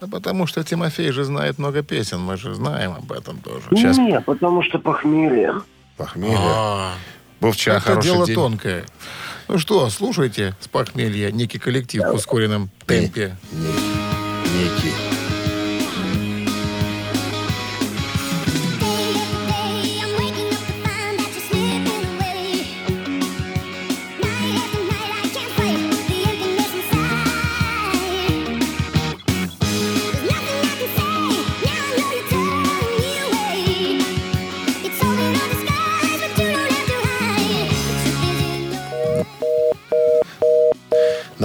Да 0.00 0.06
потому 0.06 0.46
что 0.46 0.62
Тимофей 0.62 1.10
же 1.10 1.24
знает 1.24 1.58
много 1.58 1.82
песен. 1.82 2.20
Мы 2.20 2.36
же 2.36 2.54
знаем 2.54 2.92
об 2.92 3.10
этом 3.12 3.38
тоже. 3.38 3.62
Сейчас 3.70 3.98
Не, 3.98 4.20
потому 4.20 4.62
что 4.62 4.78
похмелье. 4.78 5.54
похмелье. 5.96 6.36
А, 6.38 6.94
Был 7.40 7.52
вчера 7.52 7.76
Это 7.76 7.84
хороший 7.86 8.04
дело 8.12 8.26
день. 8.26 8.34
тонкое. 8.36 8.84
Ну 9.48 9.58
что, 9.58 9.88
слушайте 9.90 10.54
с 10.60 10.68
похмелья 10.68 11.30
некий 11.32 11.58
коллектив 11.58 12.02
в 12.04 12.14
ускоренном 12.14 12.70
темпе. 12.86 13.36
Не- 13.52 14.58
Некий. 14.62 14.92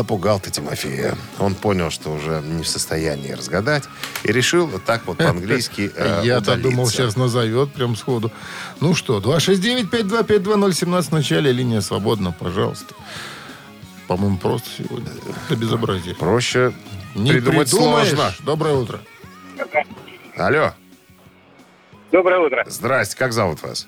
Напугал 0.03 0.37
ты 0.41 0.51
Тимофея. 0.51 1.15
Он 1.39 1.55
понял, 1.55 1.89
что 1.89 2.09
уже 2.11 2.41
не 2.43 2.63
в 2.63 2.67
состоянии 2.67 3.31
разгадать. 3.31 3.85
И 4.23 4.33
решил 4.33 4.67
вот 4.67 4.83
так 4.83 5.05
вот 5.05 5.17
по-английски 5.17 5.93
э, 5.95 6.21
Я-то 6.25 6.57
думал, 6.57 6.87
сейчас 6.87 7.15
назовет 7.15 7.71
прям 7.71 7.95
сходу. 7.95 8.29
Ну 8.81 8.95
что, 8.95 9.19
269-5252017 9.19 11.01
в 11.03 11.11
начале, 11.13 11.53
линия 11.53 11.79
свободна, 11.79 12.35
пожалуйста. 12.37 12.93
По-моему, 14.09 14.37
просто 14.39 14.67
сегодня. 14.77 15.09
Это 15.47 15.55
безобразие. 15.55 16.15
Проще 16.15 16.73
Не 17.15 17.31
придумать 17.31 17.71
придумаешь. 17.71 18.09
сложно. 18.09 18.33
Доброе 18.43 18.73
утро. 18.73 18.99
Алло. 20.35 20.73
Доброе 22.11 22.39
утро. 22.39 22.65
Здрасте, 22.67 23.15
как 23.15 23.31
зовут 23.31 23.63
вас? 23.63 23.87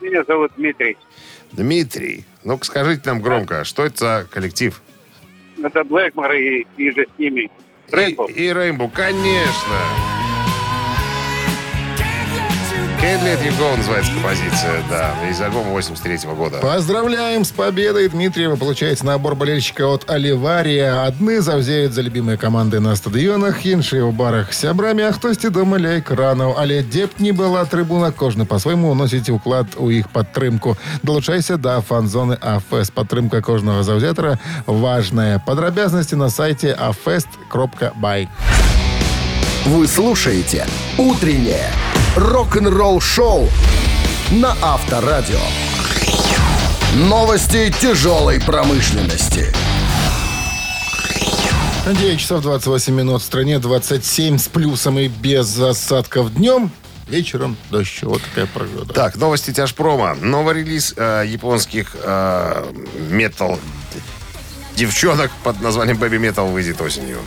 Меня 0.00 0.24
зовут 0.26 0.50
Дмитрий. 0.56 0.96
Дмитрий. 1.52 2.24
Ну-ка 2.42 2.64
скажите 2.64 3.02
нам 3.04 3.22
громко, 3.22 3.62
что 3.62 3.84
это 3.86 3.98
за 3.98 4.28
коллектив? 4.28 4.82
Это 5.66 5.84
Блэкмор 5.84 6.32
и, 6.32 6.66
и 6.76 6.90
же 6.90 7.06
с 7.06 7.18
ними. 7.18 7.50
Рэйнбоу. 7.90 8.26
И, 8.28 8.32
и 8.32 8.52
Рейнбоу, 8.52 8.88
конечно. 8.88 10.21
Can't 13.01 13.23
Let 13.23 13.41
You 13.45 13.51
Go 13.59 13.77
называется 13.77 14.11
композиция, 14.11 14.83
да, 14.89 15.13
из 15.29 15.39
альбома 15.39 15.71
83 15.71 16.17
года. 16.35 16.57
Поздравляем 16.57 17.45
с 17.45 17.51
победой, 17.51 18.09
Дмитрий. 18.09 18.47
Вы 18.47 18.57
получаете 18.57 19.05
набор 19.05 19.35
болельщика 19.35 19.87
от 19.87 20.09
Оливария. 20.09 21.03
Одни 21.05 21.39
завзеють 21.39 21.93
за 21.93 22.01
любимые 22.01 22.37
команды 22.37 22.79
на 22.79 22.95
стадионах, 22.95 23.65
інші 23.65 24.01
у 24.01 24.11
барах 24.11 24.53
з 24.53 24.57
сябрами, 24.57 25.03
а 25.03 25.11
хтось 25.11 25.43
і 25.43 25.49
дома 25.49 25.79
ля 25.79 25.89
екранів. 25.89 26.53
Але 26.57 26.83
де 26.83 27.05
б 27.05 27.09
ні 27.19 27.31
була 27.31 27.65
трибуна, 27.65 28.11
кожен 28.11 28.45
по-своєму 28.45 28.91
уносить 28.91 29.29
уклад 29.29 29.67
у 29.77 29.91
їх 29.91 30.07
підтримку. 30.07 30.77
Долучайся 31.03 31.57
до 31.57 31.83
фан-зони 31.89 32.37
АФЕС. 32.41 32.89
Підтримка 32.89 33.41
кожного 33.41 33.83
завзятора 33.83 34.37
важная. 34.65 35.39
Подробязности 35.45 36.15
на 36.15 36.29
сайте 36.29 36.77
afest.by. 36.87 38.27
Вы 39.65 39.87
слушаете 39.87 40.65
«Утреннее 40.97 41.71
рок-н-ролл-шоу» 42.16 43.48
на 44.32 44.56
Авторадио. 44.62 45.40
Новости 46.94 47.72
тяжелой 47.80 48.40
промышленности. 48.40 49.52
9 51.86 52.20
часов 52.20 52.42
28 52.42 52.94
минут 52.94 53.22
в 53.22 53.24
стране, 53.24 53.58
27 53.58 54.38
с 54.38 54.48
плюсом 54.48 54.98
и 54.98 55.08
без 55.08 55.58
осадков 55.58 56.34
днем. 56.34 56.70
Вечером 57.08 57.56
дождь. 57.70 58.02
Вот 58.02 58.22
такая 58.22 58.46
погода. 58.46 58.92
Так, 58.94 59.16
новости 59.16 59.52
тяжпрома. 59.52 60.14
Новый 60.14 60.54
релиз 60.54 60.94
э, 60.96 61.24
японских 61.26 61.96
э, 62.00 62.72
метал 63.10 63.58
девчонок 64.76 65.30
под 65.42 65.60
названием 65.60 65.98
Baby 65.98 66.18
Metal 66.18 66.50
выйдет 66.50 66.80
осенью. 66.80 67.18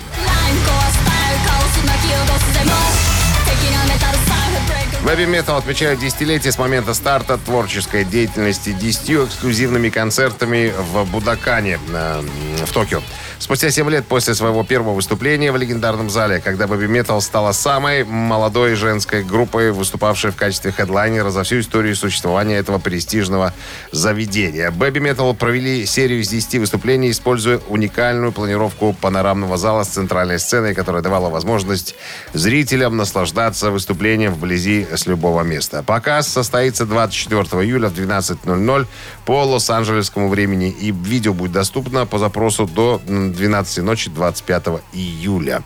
Baby 5.05 5.27
Metal 5.27 5.55
отмечают 5.55 5.99
десятилетие 5.99 6.51
с 6.51 6.57
момента 6.57 6.95
старта 6.95 7.37
творческой 7.37 8.05
деятельности 8.05 8.71
десятью 8.71 9.25
эксклюзивными 9.25 9.89
концертами 9.89 10.73
в 10.75 11.05
Будакане 11.11 11.77
э, 11.93 12.21
в 12.65 12.73
Токио. 12.73 13.03
Спустя 13.37 13.69
7 13.69 13.89
лет 13.89 14.05
после 14.05 14.33
своего 14.33 14.63
первого 14.63 14.93
выступления 14.93 15.51
в 15.51 15.57
легендарном 15.57 16.09
зале, 16.09 16.39
когда 16.39 16.65
Baby 16.65 16.87
Metal 16.87 17.19
стала 17.21 17.51
самой 17.51 18.03
молодой 18.05 18.75
женской 18.75 19.23
группой, 19.23 19.71
выступавшей 19.71 20.31
в 20.31 20.35
качестве 20.35 20.71
хедлайнера 20.71 21.29
за 21.29 21.43
всю 21.43 21.59
историю 21.59 21.95
существования 21.95 22.55
этого 22.55 22.79
престижного 22.79 23.53
заведения. 23.91 24.71
Baby 24.71 25.13
Metal 25.13 25.35
провели 25.35 25.85
серию 25.85 26.21
из 26.21 26.29
10 26.29 26.59
выступлений, 26.59 27.11
используя 27.11 27.59
уникальную 27.67 28.31
планировку 28.31 28.95
панорамного 28.99 29.57
зала 29.57 29.83
с 29.83 29.89
центральной 29.89 30.39
сценой, 30.39 30.73
которая 30.73 31.01
давала 31.01 31.29
возможность 31.29 31.95
зрителям 32.33 32.95
наслаждаться 32.97 33.69
выступлением 33.69 34.33
вблизи 34.33 34.87
с 34.95 35.05
любого 35.07 35.41
места. 35.43 35.83
Показ 35.83 36.27
состоится 36.27 36.85
24 36.85 37.63
июля 37.63 37.89
в 37.89 37.93
12.00 37.93 38.87
по 39.25 39.43
лос-анджелесскому 39.43 40.29
времени, 40.29 40.69
и 40.69 40.91
видео 40.91 41.33
будет 41.33 41.51
доступно 41.51 42.05
по 42.05 42.17
запросу 42.17 42.65
до 42.65 43.01
м, 43.27 43.33
12 43.33 43.83
ночи 43.83 44.09
25 44.09 44.81
июля. 44.93 45.63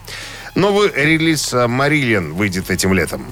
Новый 0.54 0.90
релиз 0.94 1.52
э, 1.52 1.66
«Марилиан» 1.66 2.34
выйдет 2.34 2.70
этим 2.70 2.92
летом. 2.92 3.26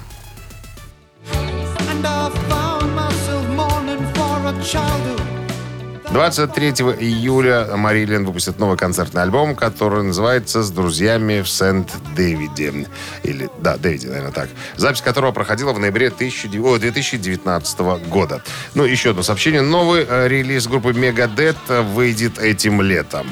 23 6.11 6.71
июля 7.01 7.77
Марилин 7.77 8.25
выпустит 8.25 8.59
новый 8.59 8.79
концертный 8.79 9.23
альбом, 9.23 9.55
который 9.55 10.03
называется 10.03 10.63
«С 10.63 10.71
друзьями 10.71 11.43
в 11.43 11.49
Сент-Дэвиде». 11.49 12.87
Или, 13.23 13.51
да, 13.61 13.77
Дэвиде, 13.77 14.09
наверное, 14.09 14.33
так. 14.33 14.49
Запись 14.77 15.03
которого 15.03 15.33
проходила 15.33 15.73
в 15.73 15.79
ноябре 15.79 16.11
19 16.11 16.61
о, 16.65 16.79
2019 16.79 17.79
года. 18.09 18.43
Ну, 18.75 18.85
еще 18.85 19.11
одно 19.11 19.23
сообщение. 19.23 19.61
Новый 19.61 20.07
э, 20.09 20.29
релиз 20.29 20.67
группы 20.67 20.91
Megadeth 20.91 21.83
выйдет 21.93 22.39
этим 22.39 22.81
летом. 22.81 23.27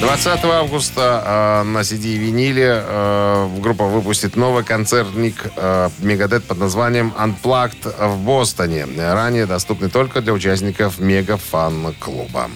20 0.00 0.44
августа 0.44 1.22
э, 1.24 1.62
на 1.64 1.78
CD 1.78 2.14
и 2.14 2.18
виниле 2.18 2.82
э, 2.84 3.48
группа 3.60 3.84
выпустит 3.84 4.36
новый 4.36 4.62
концертник 4.62 5.46
э, 5.56 5.88
Megadeth 6.00 6.40
под 6.40 6.58
названием 6.58 7.14
Unplugged 7.18 8.06
в 8.06 8.18
Бостоне. 8.18 8.86
Ранее 8.98 9.46
доступный 9.46 9.88
только 9.88 10.20
для 10.20 10.32
участников 10.32 10.98
мега-фан-клуба. 10.98 12.50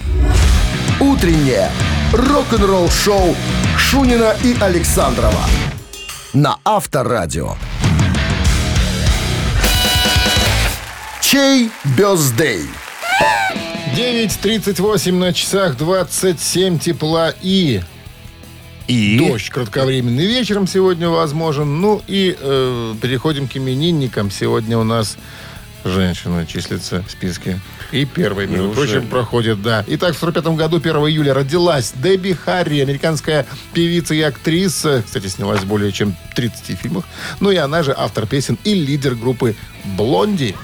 Утреннее 1.01 1.71
рок-н-ролл-шоу 2.13 3.35
Шунина 3.79 4.35
и 4.45 4.55
Александрова 4.61 5.45
на 6.35 6.59
Авторадио. 6.65 7.55
Чей 11.21 11.71
бездей? 11.97 12.69
9.38 13.95 15.13
на 15.13 15.33
часах, 15.33 15.77
27 15.77 16.79
тепла 16.79 17.35
и 17.43 17.81
И 18.87 19.19
дождь 19.19 19.51
кратковременный 19.51 20.27
вечером 20.27 20.69
сегодня 20.69 21.09
возможен. 21.09 21.81
Ну 21.81 22.01
и 22.07 22.37
э, 22.39 22.95
переходим 23.03 23.49
к 23.49 23.57
именинникам. 23.57 24.31
Сегодня 24.31 24.79
у 24.79 24.85
нас 24.85 25.17
женщина 25.85 26.47
числится 26.47 27.03
в 27.03 27.11
списке. 27.11 27.59
И 27.91 28.05
первой, 28.05 28.47
между 28.47 28.67
Неужели? 28.67 28.87
прочим, 28.87 29.09
проходит, 29.09 29.63
да. 29.63 29.85
Итак, 29.89 30.15
в 30.15 30.19
45 30.21 30.45
году, 30.55 30.77
1 30.77 30.93
июля, 31.09 31.35
родилась 31.35 31.93
Дебби 31.97 32.33
Харри, 32.33 32.79
американская 32.79 33.45
певица 33.73 34.15
и 34.15 34.21
актриса. 34.23 35.03
Кстати, 35.05 35.27
снялась 35.27 35.63
в 35.63 35.67
более 35.67 35.91
чем 35.91 36.15
30 36.37 36.79
фильмах. 36.79 37.05
Ну 37.41 37.51
и 37.51 37.57
она 37.57 37.83
же 37.83 37.93
автор 37.97 38.27
песен 38.27 38.57
и 38.63 38.75
лидер 38.75 39.17
группы 39.17 39.57
«Блонди». 39.97 40.55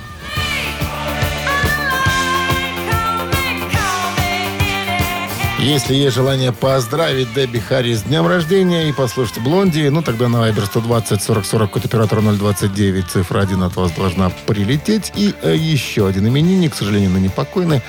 Если 5.58 5.94
есть 5.94 6.14
желание 6.14 6.52
поздравить 6.52 7.32
Дебби 7.32 7.58
Харри 7.58 7.94
с 7.94 8.02
днем 8.02 8.26
рождения 8.26 8.90
и 8.90 8.92
послушать 8.92 9.38
Блонди, 9.40 9.88
ну 9.88 10.02
тогда 10.02 10.28
на 10.28 10.36
Viber 10.36 10.66
120 10.66 11.22
40 11.22 11.46
40 11.46 11.70
код 11.70 11.84
оператора 11.86 12.20
029, 12.20 13.06
цифра 13.06 13.40
1 13.40 13.62
от 13.62 13.74
вас 13.74 13.90
должна 13.92 14.30
прилететь. 14.46 15.12
И 15.16 15.34
э, 15.42 15.56
еще 15.56 16.06
один 16.06 16.28
именинник, 16.28 16.72
к 16.72 16.76
сожалению, 16.76 17.10
ныне 17.10 17.30
покойный. 17.30 17.80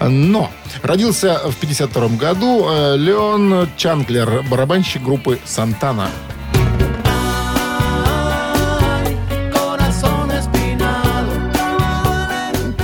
Но 0.00 0.50
родился 0.82 1.40
в 1.50 1.56
52 1.56 2.08
году 2.08 2.66
э, 2.68 2.96
Леон 2.98 3.70
Чанклер, 3.78 4.42
барабанщик 4.42 5.02
группы 5.02 5.40
«Сантана». 5.46 6.10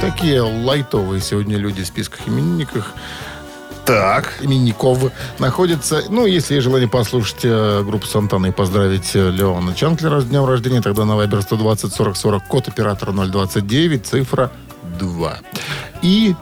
Такие 0.01 0.41
лайтовые 0.41 1.21
сегодня 1.21 1.57
люди 1.57 1.83
в 1.83 1.87
списках 1.87 2.27
именинников 2.27 2.95
так. 3.85 4.33
именников 4.41 5.13
находится. 5.39 6.03
Ну, 6.09 6.27
если 6.27 6.55
есть 6.55 6.65
желание 6.65 6.89
послушать 6.89 7.41
э, 7.45 7.83
группу 7.85 8.07
Сантана 8.07 8.47
и 8.47 8.51
поздравить 8.53 9.15
э, 9.15 9.31
Леона 9.31 9.75
Чанклера 9.75 10.21
с 10.21 10.25
днем 10.25 10.45
рождения, 10.45 10.81
тогда 10.81 11.05
на 11.05 11.13
Viber 11.13 11.43
120 11.43 11.93
40 11.93 12.17
40, 12.17 12.47
код 12.47 12.69
оператора 12.69 13.13
029, 13.13 14.07
цифра 14.07 14.51
2. 14.99 15.39
И, 16.03 16.35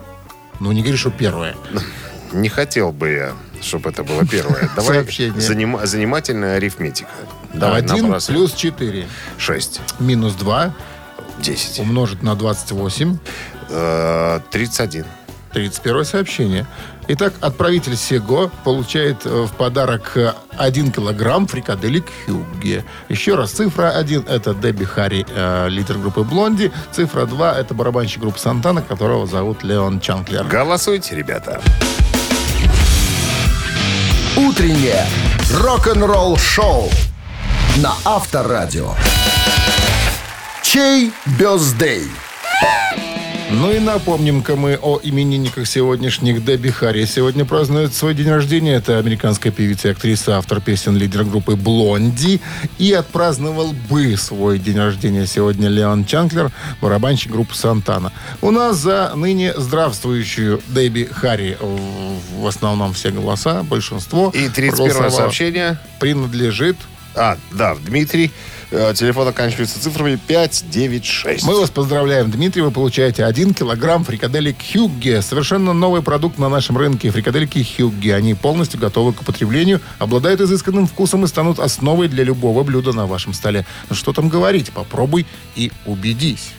ну, 0.59 0.71
не 0.71 0.81
говори, 0.81 0.97
что 0.97 1.11
первое. 1.11 1.55
Не 2.31 2.47
хотел 2.47 2.91
бы 2.91 3.09
я, 3.09 3.33
чтобы 3.59 3.89
это 3.89 4.03
было 4.03 4.23
первое. 4.23 4.69
Давай 4.75 4.97
Сообщение. 4.97 5.39
занима- 5.41 5.83
занимательная 5.87 6.57
арифметика. 6.57 7.09
Давай 7.55 7.81
1 7.81 8.03
набрасывай. 8.03 8.37
плюс 8.37 8.53
4 8.53 9.07
6. 9.39 9.81
минус 9.99 10.33
2 10.35 10.71
10. 11.39 11.79
умножить 11.79 12.21
на 12.21 12.35
28. 12.35 13.17
Э, 13.71 14.41
31. 14.51 15.05
31 15.53 16.05
сообщение. 16.05 16.67
Итак, 17.11 17.33
отправитель 17.41 17.97
Сего 17.97 18.51
получает 18.63 19.25
э, 19.25 19.29
в 19.29 19.51
подарок 19.53 20.11
э, 20.15 20.33
1 20.59 20.91
килограмм 20.91 21.47
фрикаделек 21.47 22.05
Хюгге. 22.27 22.85
Еще 23.09 23.33
раз, 23.33 23.49
цифра 23.49 23.89
1 23.97 24.27
это 24.29 24.53
Дебби 24.53 24.83
Харри, 24.83 25.25
э, 25.27 25.69
лидер 25.69 25.97
группы 25.97 26.21
Блонди. 26.21 26.71
Цифра 26.91 27.25
2 27.25 27.57
это 27.57 27.73
барабанщик 27.73 28.21
группы 28.21 28.37
Сантана, 28.37 28.83
которого 28.83 29.25
зовут 29.25 29.63
Леон 29.63 29.99
Чанклер. 29.99 30.43
Голосуйте, 30.43 31.15
ребята. 31.15 31.59
Утреннее 34.37 35.03
рок-н-ролл-шоу 35.51 36.91
на 37.77 37.95
Авторадио. 38.05 38.93
Чей 40.61 41.11
бездей? 41.39 42.07
Ну 43.51 43.71
и 43.71 43.79
напомним-ка 43.79 44.55
мы 44.55 44.77
о 44.79 44.99
именинниках 45.01 45.67
сегодняшних. 45.67 46.45
Дебби 46.45 46.69
Харри 46.69 47.05
сегодня 47.05 47.45
празднует 47.45 47.95
свой 47.95 48.13
день 48.13 48.29
рождения. 48.29 48.75
Это 48.75 48.99
американская 48.99 49.51
певица 49.51 49.87
и 49.87 49.91
актриса, 49.91 50.37
автор 50.37 50.61
песен, 50.61 50.95
лидер 50.95 51.23
группы 51.23 51.55
Блонди. 51.55 52.41
И 52.77 52.93
отпраздновал 52.93 53.73
бы 53.89 54.15
свой 54.17 54.59
день 54.59 54.77
рождения 54.77 55.25
сегодня 55.25 55.67
Леон 55.67 56.05
Чанклер, 56.05 56.51
барабанщик 56.79 57.31
группы 57.31 57.55
Сантана. 57.55 58.13
У 58.41 58.51
нас 58.51 58.77
за 58.77 59.13
ныне 59.15 59.53
здравствующую 59.57 60.61
Дебби 60.67 61.09
Харри 61.11 61.57
в 61.59 62.45
основном 62.45 62.93
все 62.93 63.09
голоса, 63.09 63.63
большинство. 63.63 64.29
И 64.33 64.47
31 64.47 64.71
проголосовало. 64.75 65.09
сообщение. 65.09 65.79
Принадлежит 65.99 66.77
А, 67.15 67.37
да, 67.51 67.75
Дмитрий. 67.75 68.31
Э, 68.71 68.93
Телефон 68.95 69.27
оканчивается 69.27 69.81
цифрами 69.81 70.19
596. 70.27 71.43
Мы 71.43 71.59
вас 71.59 71.71
поздравляем, 71.71 72.29
Дмитрий. 72.29 72.61
Вы 72.61 72.69
получаете 72.69 73.25
1 73.25 73.55
килограмм 73.55 74.03
фрикаделек 74.03 74.57
Хюгге. 74.71 75.21
Совершенно 75.23 75.73
новый 75.73 76.03
продукт 76.03 76.37
на 76.37 76.49
нашем 76.49 76.77
рынке. 76.77 77.09
Фрикадельки 77.09 77.65
Хюгге. 77.65 78.15
Они 78.15 78.35
полностью 78.35 78.79
готовы 78.79 79.13
к 79.13 79.21
употреблению, 79.21 79.81
обладают 79.97 80.41
изысканным 80.41 80.85
вкусом 80.85 81.25
и 81.25 81.27
станут 81.27 81.59
основой 81.59 82.09
для 82.09 82.23
любого 82.23 82.63
блюда 82.63 82.93
на 82.93 83.07
вашем 83.07 83.33
столе. 83.33 83.65
Ну 83.89 83.95
что 83.95 84.13
там 84.13 84.29
говорить? 84.29 84.71
Попробуй 84.71 85.25
и 85.55 85.71
убедись. 85.85 86.51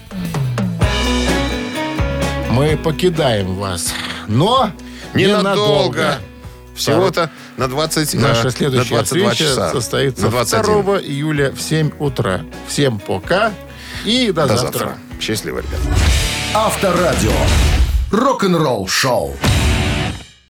Мы 2.50 2.76
покидаем 2.76 3.54
вас. 3.54 3.94
Но 4.26 4.70
Ненадолго. 5.14 6.18
Всего-то 6.74 7.30
на 7.60 7.68
20 7.68 8.14
э, 8.14 8.18
Наша 8.18 8.44
на 8.44 8.50
следующая 8.50 8.88
22 8.94 9.30
встреча 9.30 9.50
часа. 9.50 9.70
состоится 9.70 10.22
на 10.24 10.30
21. 10.30 10.82
2 10.82 11.00
июля 11.00 11.52
в 11.52 11.60
7 11.60 11.90
утра. 11.98 12.40
Всем 12.66 12.98
пока 12.98 13.52
и 14.06 14.32
до, 14.32 14.46
До 14.46 14.56
завтра. 14.56 14.78
завтра. 14.78 14.98
Счастливо, 15.20 15.58
ребят. 15.58 15.80
Авторадио. 16.54 17.32
Рок-н-ролл-шоу. 18.10 19.36